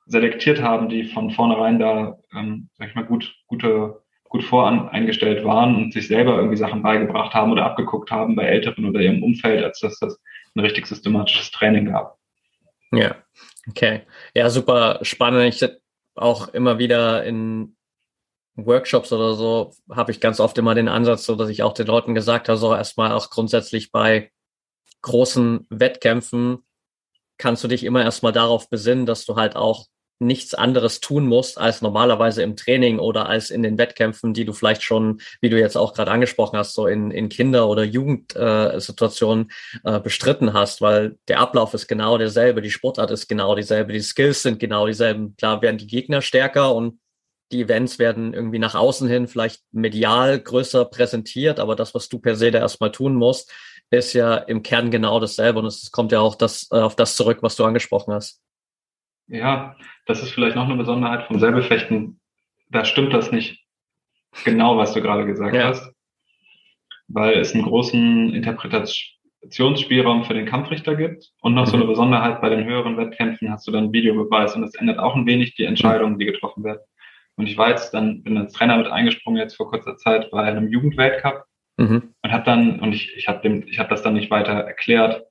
selektiert 0.06 0.60
haben, 0.60 0.88
die 0.88 1.04
von 1.04 1.30
vornherein 1.30 1.78
da, 1.78 2.18
ähm, 2.34 2.68
sag 2.74 2.88
ich 2.88 2.94
mal, 2.94 3.04
gut, 3.04 3.34
gute, 3.46 4.02
gut 4.24 4.44
voreingestellt 4.44 5.44
waren 5.44 5.76
und 5.76 5.92
sich 5.92 6.08
selber 6.08 6.36
irgendwie 6.36 6.56
Sachen 6.56 6.82
beigebracht 6.82 7.32
haben 7.34 7.52
oder 7.52 7.64
abgeguckt 7.64 8.10
haben 8.10 8.36
bei 8.36 8.44
Älteren 8.44 8.84
oder 8.84 9.00
ihrem 9.00 9.22
Umfeld, 9.22 9.64
als 9.64 9.80
dass 9.80 9.98
das 9.98 10.20
ein 10.54 10.60
richtig 10.60 10.86
systematisches 10.86 11.50
Training 11.52 11.86
gab. 11.86 12.18
Ja, 12.92 13.14
okay. 13.68 14.02
Ja, 14.34 14.50
super 14.50 14.98
spannend. 15.02 15.54
Ich 15.54 15.68
auch 16.16 16.48
immer 16.48 16.78
wieder 16.78 17.24
in 17.24 17.76
Workshops 18.66 19.12
oder 19.12 19.34
so 19.34 19.72
habe 19.90 20.12
ich 20.12 20.20
ganz 20.20 20.40
oft 20.40 20.56
immer 20.58 20.74
den 20.74 20.88
Ansatz, 20.88 21.24
so 21.24 21.36
dass 21.36 21.48
ich 21.48 21.62
auch 21.62 21.74
den 21.74 21.86
Leuten 21.86 22.14
gesagt 22.14 22.48
habe, 22.48 22.58
so 22.58 22.74
erstmal 22.74 23.12
auch 23.12 23.30
grundsätzlich 23.30 23.92
bei 23.92 24.30
großen 25.02 25.66
Wettkämpfen 25.70 26.58
kannst 27.38 27.64
du 27.64 27.68
dich 27.68 27.84
immer 27.84 28.02
erstmal 28.02 28.32
darauf 28.32 28.68
besinnen, 28.68 29.06
dass 29.06 29.24
du 29.24 29.36
halt 29.36 29.56
auch 29.56 29.86
nichts 30.22 30.52
anderes 30.52 31.00
tun 31.00 31.26
musst 31.26 31.58
als 31.58 31.80
normalerweise 31.80 32.42
im 32.42 32.54
Training 32.54 32.98
oder 32.98 33.26
als 33.26 33.50
in 33.50 33.62
den 33.62 33.78
Wettkämpfen, 33.78 34.34
die 34.34 34.44
du 34.44 34.52
vielleicht 34.52 34.82
schon, 34.82 35.22
wie 35.40 35.48
du 35.48 35.58
jetzt 35.58 35.76
auch 35.76 35.94
gerade 35.94 36.10
angesprochen 36.10 36.58
hast, 36.58 36.74
so 36.74 36.86
in, 36.86 37.10
in 37.10 37.30
Kinder- 37.30 37.68
oder 37.68 37.84
Jugendsituationen 37.84 39.50
äh, 39.82 39.98
bestritten 39.98 40.52
hast, 40.52 40.82
weil 40.82 41.16
der 41.28 41.40
Ablauf 41.40 41.72
ist 41.72 41.88
genau 41.88 42.18
derselbe, 42.18 42.60
die 42.60 42.70
Sportart 42.70 43.10
ist 43.10 43.28
genau 43.28 43.54
dieselbe, 43.54 43.94
die 43.94 44.00
Skills 44.00 44.42
sind 44.42 44.60
genau 44.60 44.86
dieselben. 44.86 45.34
Klar 45.36 45.62
werden 45.62 45.78
die 45.78 45.86
Gegner 45.86 46.20
stärker 46.20 46.74
und 46.74 47.00
die 47.52 47.62
Events 47.62 47.98
werden 47.98 48.32
irgendwie 48.32 48.58
nach 48.58 48.74
außen 48.74 49.08
hin 49.08 49.26
vielleicht 49.26 49.62
medial 49.72 50.38
größer 50.38 50.84
präsentiert, 50.84 51.58
aber 51.58 51.76
das, 51.76 51.94
was 51.94 52.08
du 52.08 52.18
per 52.18 52.36
se 52.36 52.50
da 52.50 52.58
erstmal 52.58 52.92
tun 52.92 53.14
musst, 53.14 53.52
ist 53.90 54.12
ja 54.12 54.36
im 54.36 54.62
Kern 54.62 54.90
genau 54.90 55.18
dasselbe 55.18 55.58
und 55.58 55.66
es 55.66 55.90
kommt 55.90 56.12
ja 56.12 56.20
auch 56.20 56.36
das, 56.36 56.68
äh, 56.70 56.78
auf 56.78 56.94
das 56.94 57.16
zurück, 57.16 57.38
was 57.42 57.56
du 57.56 57.64
angesprochen 57.64 58.14
hast. 58.14 58.40
Ja, 59.26 59.76
das 60.06 60.22
ist 60.22 60.32
vielleicht 60.32 60.56
noch 60.56 60.64
eine 60.64 60.76
Besonderheit 60.76 61.26
vom 61.26 61.38
Säbelfechten. 61.38 62.20
Da 62.68 62.84
stimmt 62.84 63.12
das 63.12 63.32
nicht 63.32 63.64
genau, 64.44 64.76
was 64.76 64.92
du 64.92 65.02
gerade 65.02 65.26
gesagt 65.26 65.54
ja. 65.54 65.68
hast, 65.68 65.92
weil 67.08 67.38
es 67.38 67.52
einen 67.52 67.64
großen 67.64 68.32
Interpretationsspielraum 68.32 70.24
für 70.24 70.34
den 70.34 70.46
Kampfrichter 70.46 70.94
gibt 70.94 71.30
und 71.40 71.54
noch 71.54 71.66
mhm. 71.66 71.70
so 71.70 71.76
eine 71.76 71.86
Besonderheit 71.86 72.40
bei 72.40 72.48
den 72.48 72.64
höheren 72.64 72.96
Wettkämpfen 72.96 73.50
hast 73.50 73.66
du 73.66 73.72
dann 73.72 73.92
Videobeweis 73.92 74.54
und 74.54 74.62
das 74.62 74.74
ändert 74.74 75.00
auch 75.00 75.16
ein 75.16 75.26
wenig 75.26 75.56
die 75.56 75.64
Entscheidungen, 75.64 76.18
die 76.18 76.26
getroffen 76.26 76.62
werden. 76.62 76.80
Und 77.36 77.46
ich 77.46 77.56
war 77.56 77.70
jetzt 77.70 77.92
dann, 77.92 78.22
bin 78.22 78.36
als 78.36 78.52
Trainer 78.52 78.76
mit 78.76 78.86
eingesprungen 78.86 79.40
jetzt 79.40 79.56
vor 79.56 79.70
kurzer 79.70 79.96
Zeit 79.96 80.30
bei 80.30 80.42
einem 80.42 80.68
Jugendweltcup 80.68 81.44
mhm. 81.78 82.14
und 82.22 82.32
habe 82.32 82.44
dann, 82.44 82.80
und 82.80 82.92
ich, 82.94 83.16
ich 83.16 83.28
habe 83.28 83.40
dem, 83.40 83.66
ich 83.66 83.78
habe 83.78 83.88
das 83.88 84.02
dann 84.02 84.14
nicht 84.14 84.30
weiter 84.30 84.52
erklärt, 84.52 85.24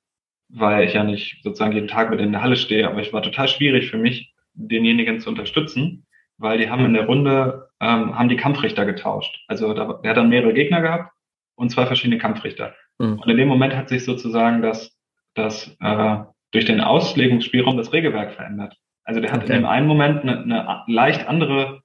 weil 0.49 0.85
ich 0.85 0.93
ja 0.93 1.03
nicht 1.03 1.43
sozusagen 1.43 1.73
jeden 1.73 1.87
Tag 1.87 2.09
mit 2.09 2.19
in 2.19 2.31
der 2.31 2.41
Halle 2.41 2.55
stehe, 2.55 2.87
aber 2.87 3.01
es 3.01 3.13
war 3.13 3.21
total 3.21 3.47
schwierig 3.47 3.89
für 3.89 3.97
mich, 3.97 4.33
denjenigen 4.53 5.19
zu 5.19 5.29
unterstützen, 5.29 6.05
weil 6.37 6.57
die 6.57 6.69
haben 6.69 6.85
in 6.85 6.93
der 6.93 7.05
Runde, 7.05 7.69
ähm, 7.79 8.17
haben 8.17 8.29
die 8.29 8.37
Kampfrichter 8.37 8.85
getauscht. 8.85 9.43
Also 9.47 9.73
da, 9.73 9.99
der 10.01 10.09
hat 10.09 10.17
dann 10.17 10.29
mehrere 10.29 10.53
Gegner 10.53 10.81
gehabt 10.81 11.13
und 11.55 11.69
zwei 11.69 11.85
verschiedene 11.85 12.17
Kampfrichter. 12.17 12.75
Mhm. 12.97 13.19
Und 13.19 13.29
in 13.29 13.37
dem 13.37 13.47
Moment 13.47 13.75
hat 13.75 13.89
sich 13.89 14.03
sozusagen 14.03 14.61
das, 14.61 14.97
das 15.35 15.75
äh, 15.79 16.17
durch 16.51 16.65
den 16.65 16.81
Auslegungsspielraum 16.81 17.77
das 17.77 17.93
Regelwerk 17.93 18.33
verändert. 18.33 18.75
Also 19.03 19.21
der 19.21 19.31
hat 19.31 19.43
okay. 19.43 19.53
in 19.53 19.59
dem 19.59 19.65
einen 19.65 19.87
Moment 19.87 20.21
eine, 20.21 20.39
eine 20.41 20.83
leicht 20.87 21.27
andere 21.27 21.81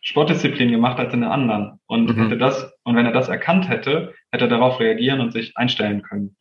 Sportdisziplin 0.00 0.70
gemacht 0.70 0.98
als 0.98 1.12
in 1.12 1.20
der 1.20 1.30
anderen. 1.30 1.80
Und 1.86 2.16
mhm. 2.16 2.22
hätte 2.22 2.38
das, 2.38 2.72
und 2.84 2.96
wenn 2.96 3.06
er 3.06 3.12
das 3.12 3.28
erkannt 3.28 3.68
hätte, 3.68 4.14
hätte 4.30 4.44
er 4.44 4.50
darauf 4.50 4.80
reagieren 4.80 5.20
und 5.20 5.32
sich 5.32 5.56
einstellen 5.56 6.02
können. 6.02 6.36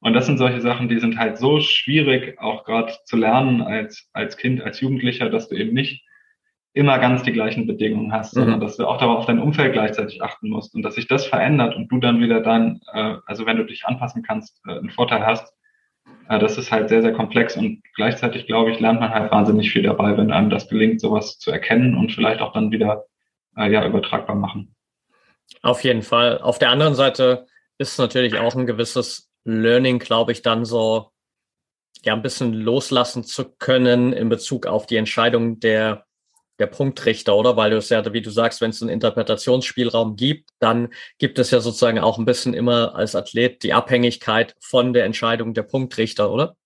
Und 0.00 0.12
das 0.12 0.26
sind 0.26 0.38
solche 0.38 0.60
Sachen, 0.60 0.88
die 0.88 1.00
sind 1.00 1.18
halt 1.18 1.38
so 1.38 1.60
schwierig, 1.60 2.38
auch 2.38 2.64
gerade 2.64 2.92
zu 3.04 3.16
lernen 3.16 3.62
als, 3.62 4.08
als 4.12 4.36
Kind, 4.36 4.62
als 4.62 4.80
Jugendlicher, 4.80 5.30
dass 5.30 5.48
du 5.48 5.56
eben 5.56 5.72
nicht 5.72 6.04
immer 6.74 6.98
ganz 6.98 7.22
die 7.22 7.32
gleichen 7.32 7.66
Bedingungen 7.66 8.12
hast, 8.12 8.36
mhm. 8.36 8.40
sondern 8.40 8.60
dass 8.60 8.76
du 8.76 8.86
auch 8.86 8.98
darauf 8.98 9.20
auf 9.20 9.26
dein 9.26 9.38
Umfeld 9.38 9.72
gleichzeitig 9.72 10.22
achten 10.22 10.50
musst 10.50 10.74
und 10.74 10.82
dass 10.82 10.94
sich 10.94 11.08
das 11.08 11.26
verändert 11.26 11.74
und 11.74 11.88
du 11.88 11.98
dann 11.98 12.20
wieder 12.20 12.40
dann, 12.40 12.80
äh, 12.92 13.16
also 13.24 13.46
wenn 13.46 13.56
du 13.56 13.64
dich 13.64 13.86
anpassen 13.86 14.22
kannst, 14.22 14.60
äh, 14.66 14.72
einen 14.72 14.90
Vorteil 14.90 15.24
hast. 15.24 15.54
Äh, 16.28 16.38
das 16.38 16.58
ist 16.58 16.72
halt 16.72 16.88
sehr, 16.88 17.02
sehr 17.02 17.12
komplex 17.12 17.56
und 17.56 17.82
gleichzeitig, 17.94 18.46
glaube 18.46 18.72
ich, 18.72 18.80
lernt 18.80 19.00
man 19.00 19.10
halt 19.10 19.30
wahnsinnig 19.30 19.70
viel 19.70 19.82
dabei, 19.82 20.16
wenn 20.16 20.32
einem 20.32 20.50
das 20.50 20.68
gelingt, 20.68 21.00
sowas 21.00 21.38
zu 21.38 21.50
erkennen 21.50 21.96
und 21.96 22.12
vielleicht 22.12 22.40
auch 22.40 22.52
dann 22.52 22.70
wieder 22.70 23.04
äh, 23.56 23.70
ja, 23.70 23.86
übertragbar 23.86 24.36
machen. 24.36 24.74
Auf 25.62 25.84
jeden 25.84 26.02
Fall. 26.02 26.40
Auf 26.40 26.58
der 26.58 26.70
anderen 26.70 26.94
Seite 26.94 27.46
ist 27.78 27.98
natürlich 27.98 28.38
auch 28.38 28.54
ein 28.54 28.66
gewisses 28.66 29.30
Learning, 29.44 29.98
glaube 29.98 30.32
ich, 30.32 30.42
dann 30.42 30.64
so 30.64 31.10
ja 32.02 32.14
ein 32.14 32.22
bisschen 32.22 32.52
loslassen 32.52 33.24
zu 33.24 33.44
können 33.44 34.12
in 34.12 34.28
Bezug 34.28 34.66
auf 34.66 34.86
die 34.86 34.96
Entscheidung 34.96 35.60
der 35.60 36.05
der 36.58 36.66
Punktrichter, 36.66 37.36
oder? 37.36 37.56
Weil 37.56 37.70
du 37.70 37.76
es 37.76 37.88
ja, 37.88 38.12
wie 38.12 38.22
du 38.22 38.30
sagst, 38.30 38.60
wenn 38.60 38.70
es 38.70 38.82
einen 38.82 38.90
Interpretationsspielraum 38.90 40.16
gibt, 40.16 40.50
dann 40.58 40.88
gibt 41.18 41.38
es 41.38 41.50
ja 41.50 41.60
sozusagen 41.60 41.98
auch 41.98 42.18
ein 42.18 42.24
bisschen 42.24 42.54
immer 42.54 42.94
als 42.94 43.14
Athlet 43.14 43.62
die 43.62 43.72
Abhängigkeit 43.72 44.54
von 44.60 44.92
der 44.92 45.04
Entscheidung 45.04 45.54
der 45.54 45.62
Punktrichter, 45.62 46.30
oder? 46.30 46.56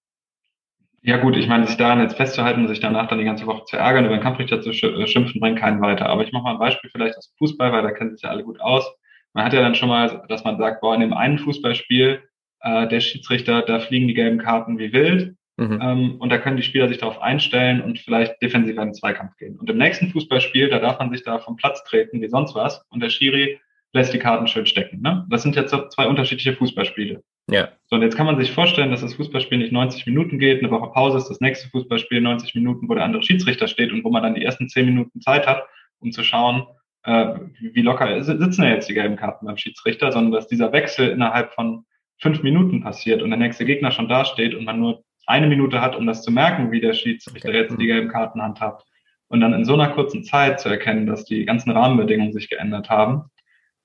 Ja 1.03 1.17
gut, 1.17 1.37
ich 1.37 1.49
meine, 1.49 1.67
sich 1.67 1.79
daran 1.79 2.01
jetzt 2.01 2.17
festzuhalten 2.17 2.61
und 2.61 2.69
sich 2.69 2.81
danach 2.81 3.09
dann 3.09 3.19
die 3.19 3.25
ganze 3.25 3.47
Woche 3.47 3.65
zu 3.65 3.77
ärgern, 3.77 4.05
über 4.05 4.17
den 4.17 4.23
Kampfrichter 4.23 4.61
zu 4.61 4.71
äh, 4.71 5.07
schimpfen, 5.07 5.41
bringt 5.41 5.59
keinen 5.59 5.81
weiter. 5.81 6.07
Aber 6.07 6.23
ich 6.23 6.33
mache 6.33 6.45
mal 6.45 6.53
ein 6.53 6.59
Beispiel 6.59 6.91
vielleicht 6.91 7.17
aus 7.17 7.33
Fußball, 7.39 7.73
weil 7.73 7.83
da 7.83 7.91
kennen 7.93 8.13
sich 8.13 8.23
ja 8.23 8.29
alle 8.29 8.45
gut 8.45 8.61
aus. 8.61 8.85
Man 9.33 9.45
hat 9.45 9.55
ja 9.55 9.63
dann 9.63 9.75
schon 9.75 9.89
mal, 9.89 10.25
dass 10.29 10.45
man 10.45 10.59
sagt, 10.59 10.83
boah, 10.83 10.95
in 10.95 11.01
dem 11.01 11.15
einen 11.15 11.39
Fußballspiel 11.39 12.23
äh, 12.61 12.89
der 12.89 13.01
Schiedsrichter, 13.01 13.63
da 13.63 13.81
fliegen 13.81 14.09
die 14.09 14.15
gelben 14.15 14.39
Karten 14.39 14.79
wie 14.79 14.93
wild. 14.93 15.37
Mhm. 15.61 15.79
Ähm, 15.83 16.17
und 16.19 16.31
da 16.31 16.39
können 16.39 16.57
die 16.57 16.63
Spieler 16.63 16.89
sich 16.89 16.99
darauf 16.99 17.21
einstellen 17.21 17.83
und 17.83 17.99
vielleicht 17.99 18.41
defensiv 18.41 18.77
in 18.77 18.83
den 18.83 18.95
Zweikampf 18.95 19.37
gehen. 19.37 19.59
Und 19.59 19.69
im 19.69 19.77
nächsten 19.77 20.09
Fußballspiel, 20.09 20.71
da 20.71 20.79
darf 20.79 20.99
man 20.99 21.11
sich 21.11 21.23
da 21.23 21.39
vom 21.39 21.57
Platz 21.57 21.85
treten 21.85 22.23
wie 22.23 22.29
sonst 22.29 22.55
was. 22.55 22.83
Und 22.89 23.03
der 23.03 23.11
Schiri 23.11 23.61
lässt 23.93 24.15
die 24.15 24.19
Karten 24.19 24.47
schön 24.47 24.65
stecken. 24.65 25.03
Ne? 25.03 25.27
Das 25.29 25.43
sind 25.43 25.57
jetzt 25.57 25.75
zwei 25.93 26.07
unterschiedliche 26.07 26.55
Fußballspiele. 26.55 27.23
Ja. 27.51 27.69
So, 27.87 27.97
und 27.97 28.03
jetzt 28.03 28.17
kann 28.17 28.25
man 28.25 28.39
sich 28.39 28.53
vorstellen, 28.53 28.91
dass 28.91 29.03
das 29.03 29.15
Fußballspiel 29.15 29.59
nicht 29.59 29.73
90 29.73 30.07
Minuten 30.07 30.39
geht, 30.39 30.61
eine 30.61 30.71
Woche 30.71 30.91
Pause 30.93 31.19
ist 31.19 31.29
das 31.29 31.41
nächste 31.41 31.69
Fußballspiel 31.69 32.23
90 32.23 32.55
Minuten, 32.55 32.89
wo 32.89 32.95
der 32.95 33.05
andere 33.05 33.23
Schiedsrichter 33.23 33.69
steht 33.69 33.93
und 33.93 34.03
wo 34.03 34.11
man 34.11 34.23
dann 34.23 34.35
die 34.35 34.45
ersten 34.45 34.69
10 34.69 34.87
Minuten 34.87 35.21
Zeit 35.21 35.47
hat, 35.47 35.65
um 35.99 36.11
zu 36.11 36.23
schauen, 36.23 36.67
äh, 37.03 37.35
wie 37.61 37.83
locker 37.83 38.23
sitzen 38.23 38.63
ja 38.63 38.71
jetzt 38.71 38.89
die 38.89 38.95
gelben 38.95 39.17
Karten 39.17 39.45
beim 39.45 39.59
Schiedsrichter, 39.59 40.11
sondern 40.13 40.33
dass 40.33 40.47
dieser 40.47 40.73
Wechsel 40.73 41.09
innerhalb 41.09 41.53
von 41.53 41.85
fünf 42.19 42.43
Minuten 42.43 42.83
passiert 42.83 43.21
und 43.21 43.31
der 43.31 43.39
nächste 43.39 43.65
Gegner 43.65 43.91
schon 43.91 44.09
dasteht 44.09 44.55
und 44.55 44.65
man 44.65 44.79
nur 44.79 45.03
eine 45.27 45.47
Minute 45.47 45.81
hat, 45.81 45.97
um 45.97 46.07
das 46.07 46.23
zu 46.23 46.31
merken, 46.31 46.71
wie 46.73 46.81
der 46.81 46.95
Schiedsrichter 46.95 47.53
jetzt 47.53 47.79
die 47.79 47.87
gelben 47.87 48.09
Karten 48.09 48.43
handhabt. 48.43 48.85
Und 49.29 49.41
dann 49.41 49.53
in 49.53 49.65
so 49.65 49.75
einer 49.75 49.91
kurzen 49.91 50.25
Zeit 50.25 50.61
zu 50.61 50.69
erkennen, 50.69 51.07
dass 51.07 51.25
die 51.25 51.45
ganzen 51.45 51.71
Rahmenbedingungen 51.71 52.33
sich 52.33 52.49
geändert 52.49 52.91
haben, 52.91 53.31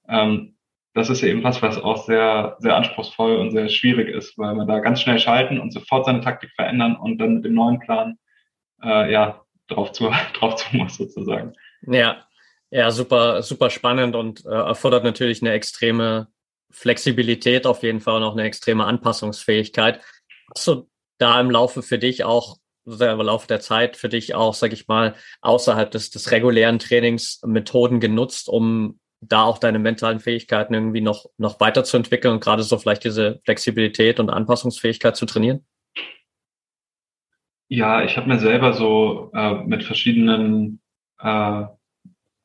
ähm, 0.08 0.56
das 0.96 1.10
ist 1.10 1.24
eben 1.24 1.44
was, 1.44 1.62
was 1.62 1.78
auch 1.78 2.06
sehr, 2.06 2.56
sehr 2.60 2.76
anspruchsvoll 2.76 3.36
und 3.36 3.52
sehr 3.52 3.68
schwierig 3.68 4.08
ist, 4.08 4.38
weil 4.38 4.56
man 4.56 4.68
da 4.68 4.80
ganz 4.80 5.02
schnell 5.02 5.20
schalten 5.20 5.60
und 5.60 5.74
sofort 5.74 6.06
seine 6.06 6.22
Taktik 6.22 6.52
verändern 6.56 6.96
und 6.96 7.18
dann 7.18 7.36
mit 7.36 7.46
dem 7.46 7.54
neuen 7.54 7.80
Plan 7.80 8.18
äh, 8.82 9.12
ja 9.12 9.44
drauf 9.68 9.92
zu, 9.92 10.10
drauf 10.34 10.56
zu 10.56 10.76
muss 10.76 10.96
sozusagen. 10.96 11.54
Ja, 11.82 12.26
ja, 12.72 12.92
super, 12.92 13.44
super 13.44 13.70
spannend 13.70 14.16
und 14.16 14.46
äh, 14.46 14.50
erfordert 14.50 15.04
natürlich 15.04 15.42
eine 15.42 15.52
extreme 15.52 16.28
Flexibilität 16.72 17.68
auf 17.68 17.84
jeden 17.84 18.00
Fall 18.00 18.16
und 18.16 18.24
auch 18.24 18.34
eine 18.34 18.44
extreme 18.44 18.86
Anpassungsfähigkeit. 18.86 20.02
Hast 20.56 20.68
du 20.68 20.90
da 21.18 21.40
im 21.40 21.52
Laufe 21.52 21.82
für 21.82 21.98
dich 21.98 22.24
auch, 22.24 22.58
im 22.86 23.22
Laufe 23.22 23.48
der 23.48 23.60
Zeit 23.60 23.98
für 23.98 24.10
dich 24.10 24.36
auch, 24.36 24.54
sag 24.54 24.74
ich 24.74 24.88
mal, 24.88 25.16
außerhalb 25.42 25.90
des, 25.90 26.12
des 26.12 26.32
regulären 26.32 26.80
Trainings 26.80 27.42
Methoden 27.46 28.00
genutzt, 28.00 28.48
um 28.48 29.00
da 29.22 29.44
auch 29.44 29.58
deine 29.58 29.80
mentalen 29.80 30.20
Fähigkeiten 30.20 30.74
irgendwie 30.74 31.02
noch, 31.02 31.26
noch 31.38 31.60
weiterzuentwickeln 31.60 32.34
und 32.34 32.44
gerade 32.44 32.64
so 32.64 32.78
vielleicht 32.78 33.04
diese 33.04 33.42
Flexibilität 33.44 34.20
und 34.20 34.30
Anpassungsfähigkeit 34.30 35.16
zu 35.16 35.26
trainieren? 35.26 35.66
Ja, 37.68 38.04
ich 38.04 38.18
habe 38.18 38.28
mir 38.28 38.38
selber 38.38 38.74
so 38.74 39.32
äh, 39.34 39.56
mit 39.64 39.84
verschiedenen 39.84 40.82
äh, 41.20 41.64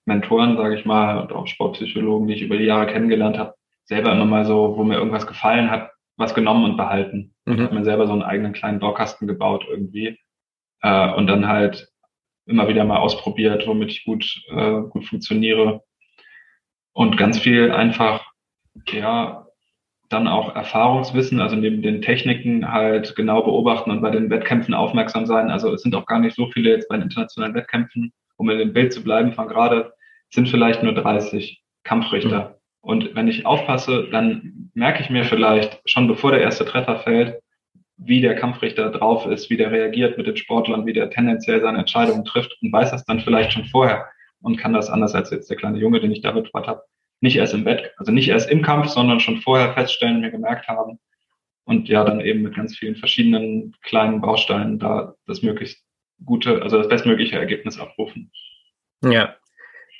Mentoren, 0.06 0.56
sage 0.56 0.78
ich 0.78 0.86
mal, 0.86 1.20
und 1.20 1.32
auch 1.32 1.46
Sportpsychologen, 1.46 2.26
die 2.26 2.34
ich 2.34 2.42
über 2.42 2.56
die 2.56 2.64
Jahre 2.64 2.86
kennengelernt 2.86 3.38
habe, 3.38 3.54
selber 3.84 4.12
immer 4.12 4.24
mal 4.24 4.46
so, 4.46 4.76
wo 4.76 4.84
mir 4.84 4.96
irgendwas 4.96 5.26
gefallen 5.26 5.70
hat, 5.70 5.89
was 6.20 6.34
genommen 6.34 6.64
und 6.64 6.76
behalten. 6.76 7.34
Mhm. 7.46 7.54
Ich 7.54 7.60
habe 7.60 7.74
mir 7.74 7.84
selber 7.84 8.06
so 8.06 8.12
einen 8.12 8.22
eigenen 8.22 8.52
kleinen 8.52 8.78
Baukasten 8.78 9.26
gebaut 9.26 9.64
irgendwie 9.68 10.18
äh, 10.82 11.12
und 11.14 11.26
dann 11.26 11.48
halt 11.48 11.88
immer 12.46 12.68
wieder 12.68 12.84
mal 12.84 12.98
ausprobiert, 12.98 13.66
womit 13.66 13.90
ich 13.90 14.04
gut, 14.04 14.42
äh, 14.50 14.82
gut 14.82 15.04
funktioniere 15.06 15.82
und 16.92 17.16
ganz 17.16 17.38
viel 17.38 17.70
einfach, 17.72 18.24
ja, 18.88 19.46
dann 20.08 20.26
auch 20.26 20.56
Erfahrungswissen, 20.56 21.40
also 21.40 21.54
neben 21.54 21.82
den 21.82 22.02
Techniken 22.02 22.70
halt 22.70 23.14
genau 23.14 23.42
beobachten 23.42 23.92
und 23.92 24.02
bei 24.02 24.10
den 24.10 24.28
Wettkämpfen 24.28 24.74
aufmerksam 24.74 25.24
sein. 25.24 25.50
Also 25.50 25.72
es 25.72 25.82
sind 25.82 25.94
auch 25.94 26.06
gar 26.06 26.18
nicht 26.18 26.34
so 26.34 26.50
viele 26.50 26.70
jetzt 26.70 26.88
bei 26.88 26.96
den 26.96 27.04
internationalen 27.04 27.54
Wettkämpfen, 27.54 28.12
um 28.36 28.50
in 28.50 28.58
dem 28.58 28.72
Bild 28.72 28.92
zu 28.92 29.04
bleiben 29.04 29.32
von 29.32 29.46
gerade, 29.46 29.92
sind 30.30 30.48
vielleicht 30.48 30.82
nur 30.82 30.94
30 30.94 31.62
Kampfrichter. 31.84 32.50
Mhm. 32.50 32.59
Und 32.82 33.14
wenn 33.14 33.28
ich 33.28 33.46
aufpasse, 33.46 34.08
dann 34.10 34.70
merke 34.74 35.02
ich 35.02 35.10
mir 35.10 35.24
vielleicht 35.24 35.80
schon 35.84 36.08
bevor 36.08 36.32
der 36.32 36.40
erste 36.40 36.64
Treffer 36.64 37.00
fällt, 37.00 37.40
wie 37.96 38.20
der 38.20 38.34
Kampfrichter 38.34 38.90
drauf 38.90 39.26
ist, 39.26 39.50
wie 39.50 39.58
der 39.58 39.70
reagiert 39.70 40.16
mit 40.16 40.26
den 40.26 40.36
Sportlern, 40.36 40.86
wie 40.86 40.94
der 40.94 41.10
tendenziell 41.10 41.60
seine 41.60 41.78
Entscheidungen 41.78 42.24
trifft 42.24 42.56
und 42.62 42.72
weiß 42.72 42.90
das 42.90 43.04
dann 43.04 43.20
vielleicht 43.20 43.52
schon 43.52 43.66
vorher 43.66 44.06
und 44.40 44.56
kann 44.56 44.72
das 44.72 44.88
anders 44.88 45.14
als 45.14 45.30
jetzt 45.30 45.50
der 45.50 45.58
kleine 45.58 45.78
Junge, 45.78 46.00
den 46.00 46.10
ich 46.10 46.22
da 46.22 46.32
betreut 46.32 46.66
habe, 46.66 46.82
nicht 47.20 47.36
erst 47.36 47.52
im 47.52 47.64
Bett, 47.64 47.92
also 47.98 48.10
nicht 48.10 48.28
erst 48.28 48.50
im 48.50 48.62
Kampf, 48.62 48.88
sondern 48.88 49.20
schon 49.20 49.42
vorher 49.42 49.74
feststellen, 49.74 50.20
mir 50.20 50.30
gemerkt 50.30 50.66
haben 50.68 50.98
und 51.64 51.88
ja 51.88 52.02
dann 52.02 52.20
eben 52.20 52.40
mit 52.40 52.54
ganz 52.54 52.76
vielen 52.76 52.96
verschiedenen 52.96 53.76
kleinen 53.82 54.22
Bausteinen 54.22 54.78
da 54.78 55.14
das 55.26 55.42
möglichst 55.42 55.84
gute, 56.24 56.62
also 56.62 56.78
das 56.78 56.88
bestmögliche 56.88 57.36
Ergebnis 57.36 57.78
abrufen. 57.78 58.32
Ja, 59.04 59.36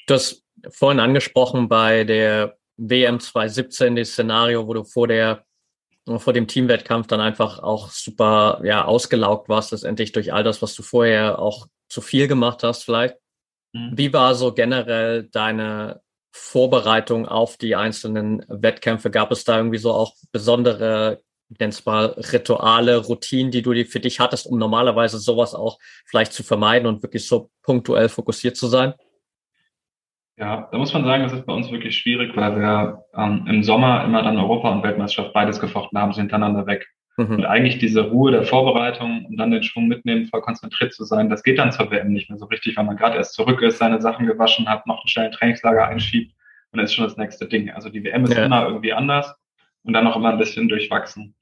du 0.06 0.14
hast 0.14 0.44
vorhin 0.70 1.00
angesprochen 1.00 1.68
bei 1.68 2.04
der 2.04 2.56
WM 2.80 3.20
2017 3.20 3.96
das 3.96 4.10
Szenario, 4.10 4.66
wo 4.66 4.74
du 4.74 4.84
vor 4.84 5.06
der 5.06 5.44
vor 6.16 6.32
dem 6.32 6.48
Teamwettkampf 6.48 7.06
dann 7.06 7.20
einfach 7.20 7.60
auch 7.60 7.90
super 7.90 8.60
ja 8.64 8.84
ausgelaugt 8.84 9.48
warst, 9.48 9.70
letztendlich 9.72 10.12
durch 10.12 10.32
all 10.32 10.42
das, 10.42 10.62
was 10.62 10.74
du 10.74 10.82
vorher 10.82 11.38
auch 11.38 11.66
zu 11.88 12.00
viel 12.00 12.26
gemacht 12.26 12.62
hast, 12.62 12.84
vielleicht. 12.84 13.16
Mhm. 13.72 13.92
Wie 13.94 14.12
war 14.12 14.34
so 14.34 14.52
generell 14.52 15.24
deine 15.24 16.00
Vorbereitung 16.32 17.28
auf 17.28 17.56
die 17.58 17.76
einzelnen 17.76 18.44
Wettkämpfe? 18.48 19.10
Gab 19.10 19.30
es 19.30 19.44
da 19.44 19.58
irgendwie 19.58 19.78
so 19.78 19.92
auch 19.92 20.14
besondere, 20.32 21.20
nenn's 21.58 21.84
mal, 21.84 22.06
Rituale, 22.06 22.96
Routinen, 22.96 23.52
die 23.52 23.62
du 23.62 23.84
für 23.84 24.00
dich 24.00 24.20
hattest, 24.20 24.46
um 24.46 24.58
normalerweise 24.58 25.18
sowas 25.18 25.54
auch 25.54 25.78
vielleicht 26.06 26.32
zu 26.32 26.42
vermeiden 26.42 26.88
und 26.88 27.02
wirklich 27.02 27.26
so 27.26 27.50
punktuell 27.62 28.08
fokussiert 28.08 28.56
zu 28.56 28.68
sein? 28.68 28.94
Ja, 30.40 30.68
da 30.72 30.78
muss 30.78 30.94
man 30.94 31.04
sagen, 31.04 31.22
das 31.22 31.34
ist 31.34 31.44
bei 31.44 31.52
uns 31.52 31.70
wirklich 31.70 31.98
schwierig, 31.98 32.34
weil 32.34 32.56
wir 32.56 33.04
ähm, 33.14 33.44
im 33.46 33.62
Sommer 33.62 34.04
immer 34.04 34.22
dann 34.22 34.38
Europa 34.38 34.70
und 34.70 34.82
Weltmeisterschaft 34.82 35.34
beides 35.34 35.60
gefochten 35.60 35.98
haben, 35.98 36.14
sind 36.14 36.22
hintereinander 36.22 36.66
weg. 36.66 36.88
Mhm. 37.18 37.34
Und 37.36 37.44
eigentlich 37.44 37.76
diese 37.76 38.08
Ruhe 38.08 38.30
der 38.30 38.44
Vorbereitung 38.44 39.26
und 39.26 39.36
dann 39.36 39.50
den 39.50 39.62
Schwung 39.62 39.86
mitnehmen, 39.86 40.24
voll 40.24 40.40
konzentriert 40.40 40.94
zu 40.94 41.04
sein, 41.04 41.28
das 41.28 41.42
geht 41.42 41.58
dann 41.58 41.72
zur 41.72 41.90
WM 41.90 42.14
nicht 42.14 42.30
mehr 42.30 42.38
so 42.38 42.46
richtig, 42.46 42.74
weil 42.78 42.84
man 42.84 42.96
gerade 42.96 43.18
erst 43.18 43.34
zurück 43.34 43.60
ist, 43.60 43.76
seine 43.76 44.00
Sachen 44.00 44.26
gewaschen 44.26 44.66
hat, 44.66 44.86
noch 44.86 45.02
einen 45.02 45.08
schnellen 45.08 45.32
Trainingslager 45.32 45.86
einschiebt 45.86 46.32
und 46.72 46.78
dann 46.78 46.86
ist 46.86 46.94
schon 46.94 47.04
das 47.04 47.18
nächste 47.18 47.46
Ding. 47.46 47.68
Also 47.70 47.90
die 47.90 48.02
WM 48.02 48.24
ist 48.24 48.32
ja. 48.32 48.46
immer 48.46 48.66
irgendwie 48.66 48.94
anders 48.94 49.34
und 49.82 49.92
dann 49.92 50.04
noch 50.04 50.16
immer 50.16 50.30
ein 50.30 50.38
bisschen 50.38 50.70
durchwachsen, 50.70 51.34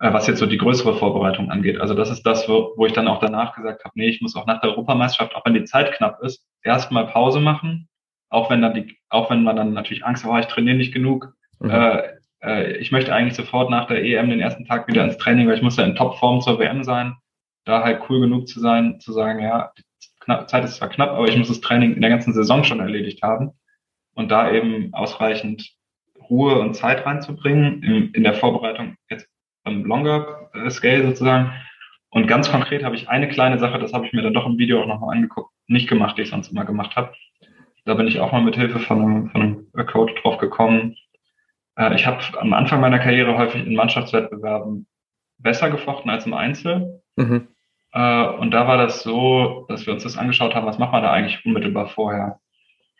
äh, 0.00 0.12
was 0.12 0.26
jetzt 0.26 0.40
so 0.40 0.46
die 0.46 0.58
größere 0.58 0.96
Vorbereitung 0.96 1.48
angeht. 1.52 1.80
Also 1.80 1.94
das 1.94 2.10
ist 2.10 2.24
das, 2.24 2.48
wo, 2.48 2.72
wo 2.74 2.86
ich 2.86 2.92
dann 2.92 3.06
auch 3.06 3.20
danach 3.20 3.54
gesagt 3.54 3.84
habe, 3.84 3.92
nee, 3.94 4.08
ich 4.08 4.20
muss 4.20 4.34
auch 4.34 4.46
nach 4.46 4.60
der 4.60 4.70
Europameisterschaft, 4.70 5.36
auch 5.36 5.44
wenn 5.44 5.54
die 5.54 5.62
Zeit 5.62 5.92
knapp 5.92 6.20
ist, 6.24 6.44
erstmal 6.64 7.06
Pause 7.06 7.38
machen, 7.38 7.86
auch 8.30 8.50
wenn 8.50 8.62
dann 8.62 8.74
die, 8.74 8.96
auch 9.08 9.30
wenn 9.30 9.42
man 9.42 9.56
dann 9.56 9.74
natürlich 9.74 10.04
Angst 10.04 10.24
hat, 10.24 10.30
oh, 10.30 10.38
ich 10.38 10.46
trainiere 10.46 10.76
nicht 10.76 10.94
genug, 10.94 11.34
mhm. 11.58 11.70
äh, 11.70 12.02
äh, 12.42 12.76
ich 12.78 12.92
möchte 12.92 13.14
eigentlich 13.14 13.34
sofort 13.34 13.70
nach 13.70 13.86
der 13.86 14.02
EM 14.02 14.30
den 14.30 14.40
ersten 14.40 14.64
Tag 14.64 14.88
wieder 14.88 15.04
ins 15.04 15.18
Training, 15.18 15.46
weil 15.46 15.56
ich 15.56 15.62
muss 15.62 15.76
ja 15.76 15.84
in 15.84 15.96
Topform 15.96 16.40
zur 16.40 16.58
WM 16.58 16.84
sein, 16.84 17.16
da 17.64 17.82
halt 17.82 18.02
cool 18.08 18.20
genug 18.20 18.48
zu 18.48 18.60
sein, 18.60 19.00
zu 19.00 19.12
sagen, 19.12 19.42
ja, 19.42 19.72
die 19.76 19.82
Zeit 20.46 20.64
ist 20.64 20.76
zwar 20.76 20.88
knapp, 20.88 21.10
aber 21.10 21.28
ich 21.28 21.36
muss 21.36 21.48
das 21.48 21.60
Training 21.60 21.94
in 21.94 22.00
der 22.00 22.10
ganzen 22.10 22.32
Saison 22.32 22.64
schon 22.64 22.80
erledigt 22.80 23.22
haben 23.22 23.52
und 24.14 24.30
da 24.30 24.50
eben 24.50 24.94
ausreichend 24.94 25.72
Ruhe 26.28 26.58
und 26.60 26.74
Zeit 26.74 27.04
reinzubringen 27.04 27.82
in, 27.82 28.10
in 28.12 28.22
der 28.22 28.34
Vorbereitung 28.34 28.96
jetzt 29.08 29.28
beim 29.64 29.84
Longer 29.84 30.50
äh, 30.54 30.70
Scale 30.70 31.04
sozusagen. 31.04 31.52
Und 32.10 32.26
ganz 32.26 32.50
konkret 32.50 32.84
habe 32.84 32.96
ich 32.96 33.08
eine 33.08 33.28
kleine 33.28 33.58
Sache, 33.58 33.78
das 33.78 33.92
habe 33.92 34.06
ich 34.06 34.12
mir 34.12 34.22
dann 34.22 34.34
doch 34.34 34.46
im 34.46 34.58
Video 34.58 34.82
auch 34.82 34.86
nochmal 34.86 35.16
angeguckt, 35.16 35.52
nicht 35.66 35.88
gemacht, 35.88 36.18
die 36.18 36.22
ich 36.22 36.30
sonst 36.30 36.50
immer 36.50 36.64
gemacht 36.64 36.96
habe. 36.96 37.12
Da 37.84 37.94
bin 37.94 38.06
ich 38.06 38.20
auch 38.20 38.32
mal 38.32 38.42
mit 38.42 38.56
Hilfe 38.56 38.78
von 38.78 39.00
einem, 39.00 39.30
von 39.30 39.42
einem 39.42 39.86
Coach 39.86 40.14
drauf 40.22 40.38
gekommen, 40.38 40.96
äh, 41.80 41.94
ich 41.94 42.06
habe 42.06 42.22
am 42.38 42.52
Anfang 42.52 42.80
meiner 42.80 42.98
Karriere 42.98 43.36
häufig 43.36 43.66
in 43.66 43.74
Mannschaftswettbewerben 43.74 44.86
besser 45.38 45.70
gefochten 45.70 46.10
als 46.10 46.26
im 46.26 46.34
Einzel. 46.34 47.02
Mhm. 47.16 47.48
Äh, 47.92 48.26
und 48.26 48.50
da 48.52 48.68
war 48.68 48.76
das 48.76 49.02
so, 49.02 49.66
dass 49.68 49.86
wir 49.86 49.94
uns 49.94 50.02
das 50.02 50.18
angeschaut 50.18 50.54
haben, 50.54 50.66
was 50.66 50.78
macht 50.78 50.92
man 50.92 51.02
da 51.02 51.10
eigentlich 51.10 51.44
unmittelbar 51.44 51.88
vorher. 51.88 52.38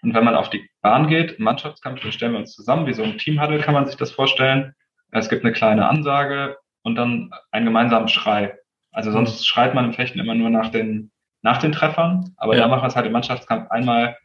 Und 0.02 0.14
wenn 0.14 0.24
man 0.24 0.34
auf 0.34 0.48
die 0.48 0.68
Bahn 0.80 1.08
geht, 1.08 1.32
im 1.32 1.44
Mannschaftskampf, 1.44 2.00
dann 2.00 2.12
stellen 2.12 2.32
wir 2.32 2.38
uns 2.38 2.54
zusammen, 2.54 2.86
wie 2.86 2.94
so 2.94 3.02
ein 3.02 3.18
Teamhuddle 3.18 3.58
kann 3.58 3.74
man 3.74 3.86
sich 3.86 3.96
das 3.96 4.10
vorstellen. 4.10 4.74
Es 5.10 5.28
gibt 5.28 5.44
eine 5.44 5.52
kleine 5.52 5.86
Ansage 5.86 6.56
und 6.82 6.94
dann 6.94 7.30
einen 7.50 7.66
gemeinsamen 7.66 8.08
Schrei. 8.08 8.56
Also 8.92 9.12
sonst 9.12 9.46
schreit 9.46 9.74
man 9.74 9.84
im 9.84 9.92
Fechten 9.92 10.18
immer 10.18 10.34
nur 10.34 10.48
nach 10.48 10.70
den, 10.70 11.10
nach 11.42 11.58
den 11.58 11.72
Treffern, 11.72 12.32
aber 12.38 12.54
ja. 12.54 12.62
da 12.62 12.68
machen 12.68 12.82
wir 12.82 12.88
es 12.88 12.96
halt 12.96 13.06
im 13.06 13.12
Mannschaftskampf 13.12 13.70
einmal 13.70 14.16